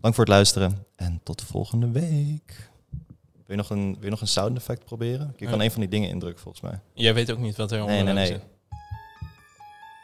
Dank 0.00 0.14
voor 0.14 0.24
het 0.24 0.32
luisteren 0.32 0.86
en 0.96 1.20
tot 1.22 1.38
de 1.38 1.46
volgende 1.46 1.90
week. 1.90 2.70
Wil 3.32 3.44
je 3.46 3.56
nog 3.56 3.70
een, 3.70 3.92
wil 3.94 4.02
je 4.04 4.10
nog 4.10 4.20
een 4.20 4.26
sound 4.28 4.56
effect 4.56 4.84
proberen? 4.84 5.34
Je 5.36 5.46
kan 5.46 5.58
Ja. 5.58 5.64
een 5.64 5.70
van 5.70 5.80
die 5.80 5.88
dingen 5.90 6.08
indrukken 6.08 6.42
volgens 6.42 6.62
mij. 6.62 6.80
jij 6.94 7.14
weet 7.14 7.30
ook 7.32 7.38
niet 7.38 7.56
wat 7.56 7.72
er 7.72 7.84
Nee, 7.84 7.98
onder 7.98 8.14
nee, 8.14 8.26
zit. 8.26 8.36
nee. 8.36 8.48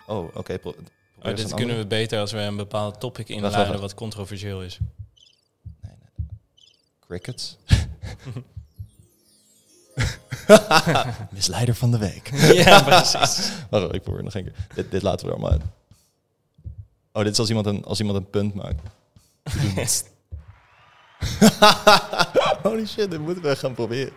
Oh, 0.07 0.36
oké. 0.36 0.59
pro- 0.59 0.74
Maar 1.22 1.34
dit 1.34 1.55
kunnen 1.55 1.76
we 1.78 1.86
beter 1.86 2.20
als 2.20 2.32
we 2.32 2.38
een 2.38 2.57
bepaald 2.57 3.01
topic 3.01 3.28
inladen 3.28 3.80
wat 3.80 3.94
controversieel 3.94 4.62
is. 4.62 4.78
Nee, 5.80 5.92
nee. 6.16 6.26
Crickets. 7.01 7.57
Misleider 11.30 11.74
van 11.74 11.90
de 11.90 11.99
week. 11.99 12.30
ja, 12.64 12.82
precies. 12.82 13.53
Wacht, 13.70 13.94
ik 13.94 14.03
probeer 14.03 14.22
nog 14.22 14.34
een 14.34 14.42
keer. 14.44 14.55
Dit, 14.74 14.90
dit 14.90 15.03
laten 15.03 15.26
we 15.26 15.32
er 15.32 15.38
allemaal 15.38 15.59
uit. 15.59 15.62
Oh, 17.12 17.22
dit 17.22 17.32
is 17.32 17.38
als 17.38 17.49
iemand 17.49 17.66
een, 17.66 17.84
als 17.84 17.99
iemand 18.01 18.18
een 18.18 18.30
punt 18.30 18.55
maakt. 18.55 18.80
Holy 22.62 22.86
shit, 22.86 23.11
dit 23.11 23.20
moeten 23.20 23.42
we 23.42 23.57
gaan 23.57 23.74
proberen. 23.74 24.12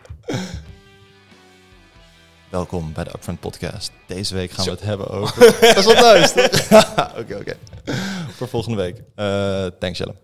Welkom 2.50 2.94
bij 2.94 3.04
de 3.04 3.10
Upfront 3.10 3.40
Podcast. 3.40 3.92
Deze 4.08 4.34
week 4.34 4.52
gaan 4.52 4.66
we 4.66 4.72
het 4.72 4.82
hebben 4.82 5.08
over... 5.20 5.40
Dat 5.62 5.78
is 5.78 5.86
wel 5.86 5.96
thuis, 5.96 6.32
Oké, 7.22 7.36
oké. 7.36 7.58
Voor 8.36 8.48
volgende 8.48 8.78
week. 8.78 8.98
Uh, 9.16 9.66
thanks, 9.80 9.98
Jelle. 9.98 10.16